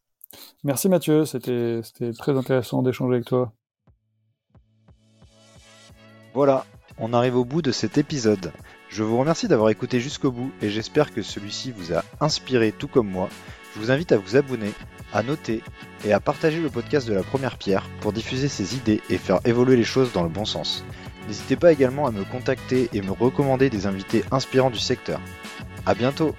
Merci 0.65 0.89
Mathieu, 0.89 1.25
c'était 1.25 1.81
très 2.19 2.37
intéressant 2.37 2.83
d'échanger 2.83 3.15
avec 3.15 3.27
toi. 3.27 3.53
Voilà, 6.35 6.67
on 6.99 7.13
arrive 7.13 7.37
au 7.37 7.45
bout 7.45 7.63
de 7.63 7.73
cet 7.73 7.99
épisode. 7.99 8.53
Je 8.89 9.03
vous 9.03 9.19
remercie 9.19 9.49
d'avoir 9.49 9.71
écouté 9.71 10.01
jusqu'au 10.01 10.31
bout 10.31 10.53
et 10.63 10.71
j'espère 10.71 11.13
que 11.13 11.23
celui-ci 11.23 11.73
vous 11.73 11.93
a 11.93 12.05
inspiré 12.21 12.73
tout 12.73 12.89
comme 12.89 13.11
moi. 13.11 13.29
Je 13.75 13.81
vous 13.81 13.91
invite 13.91 14.13
à 14.13 14.17
vous 14.17 14.37
abonner, 14.37 14.73
à 15.13 15.23
noter 15.23 15.63
et 16.05 16.13
à 16.13 16.21
partager 16.21 16.61
le 16.61 16.71
podcast 16.71 17.07
de 17.09 17.15
la 17.15 17.23
première 17.23 17.59
pierre 17.59 17.89
pour 18.01 18.13
diffuser 18.13 18.49
ses 18.49 18.77
idées 18.77 19.03
et 19.11 19.19
faire 19.19 19.41
évoluer 19.45 19.77
les 19.77 19.85
choses 19.85 20.13
dans 20.13 20.23
le 20.23 20.29
bon 20.29 20.45
sens. 20.45 20.85
N'hésitez 21.27 21.57
pas 21.57 21.73
également 21.73 22.07
à 22.07 22.11
me 22.11 22.25
contacter 22.25 22.89
et 22.93 23.03
me 23.03 23.13
recommander 23.13 23.69
des 23.69 23.87
invités 23.87 24.25
inspirants 24.31 24.71
du 24.71 24.79
secteur. 24.79 25.21
A 25.85 25.95
bientôt 25.95 26.35